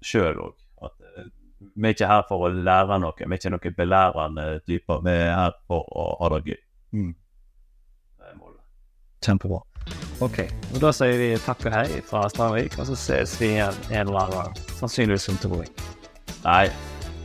sjøl 0.04 0.40
òg. 0.48 0.54
At 0.84 0.94
eh, 1.14 1.28
vi 1.74 1.88
er 1.88 1.94
ikke 1.94 2.08
her 2.10 2.24
for 2.28 2.44
å 2.44 2.50
lære 2.52 2.98
noe, 3.00 3.16
vi 3.16 3.24
er 3.24 3.40
ikke 3.40 3.52
noen 3.54 3.76
belærende 3.78 4.46
typer. 4.68 5.04
Vi 5.06 5.14
er 5.14 5.30
her 5.32 5.54
for 5.70 5.86
å 5.88 6.08
ha 6.20 6.32
det 6.34 6.42
gøy. 6.50 6.58
Mm. 6.98 7.12
Det 7.14 8.32
er 8.32 8.40
målet. 8.40 8.60
Kjempebra. 9.24 9.62
OK. 10.24 10.42
Og 10.74 10.80
da 10.82 10.90
sier 10.94 11.16
vi 11.20 11.30
takk 11.46 11.64
og 11.70 11.78
hei 11.78 12.02
fra 12.04 12.26
Strandvik, 12.32 12.76
og 12.78 12.90
så 12.90 12.98
ses 12.98 13.38
vi 13.40 13.54
igjen 13.54 13.80
en 13.90 14.04
eller 14.04 14.26
annen 14.26 14.36
gang. 14.42 14.60
Sannsynligvis 14.82 15.30
om 15.32 15.40
to 15.40 15.54
uker. 15.56 15.88
Nei, 16.44 16.66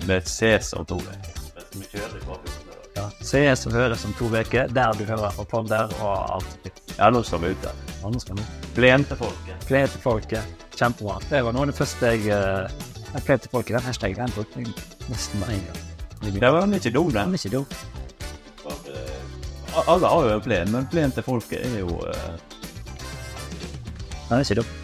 vi 0.07 0.21
ses 0.25 0.73
om 0.73 0.85
to 0.85 0.97
uker. 1.01 1.39
Vi. 1.73 1.85
Ja. 2.95 3.05
Ses 3.23 3.65
og 3.67 3.75
høres 3.77 4.05
om 4.05 4.13
to 4.19 4.27
uker, 4.27 4.67
der 4.67 4.97
du 4.97 5.03
hører 5.07 5.35
på 5.35 5.45
podder 5.47 5.91
og 6.01 6.15
alt. 6.35 6.71
Ja, 6.97 7.09
nå 7.13 7.21
skal 7.23 7.43
vi 7.43 7.53
ut 7.53 7.61
der. 7.63 7.83
Andre 8.03 8.19
skal 8.23 8.39
nå. 8.39 8.47
Plentefolket. 8.75 9.67
Plen 9.67 9.91
til 9.91 10.03
folket. 10.03 10.65
Kjempebra. 10.79 11.19
Det 11.29 11.43
var 11.43 11.55
noe 11.55 11.67
av 11.67 11.71
det 11.71 11.77
første 11.77 12.13
jeg 12.15 12.31
uh, 12.31 13.21
Plen 13.25 13.39
til 13.41 13.51
folket, 13.51 13.75
den 13.75 13.87
hashtagen 13.87 14.19
den 14.21 14.35
brukte 14.35 14.61
jeg 14.61 14.73
nesten 15.09 15.41
med 15.41 15.55
en 15.55 15.63
gang. 15.69 15.85
Det 16.39 16.51
var 16.51 16.75
ikke 16.75 16.91
dum, 16.93 17.11
Den 17.11 17.33
ikke 17.33 17.49
dum. 17.55 17.65
Eh, 18.67 19.79
Alle 19.87 20.07
har 20.07 20.27
jo 20.27 20.35
en 20.35 20.43
plen, 20.43 20.71
men 20.71 20.87
plen 20.91 21.11
til 21.15 21.23
folket 21.23 21.63
er 21.63 21.79
jo 21.79 21.95
uh... 22.03 22.35
Den 24.29 24.37
er 24.37 24.43
ikke 24.45 24.61
dum. 24.61 24.78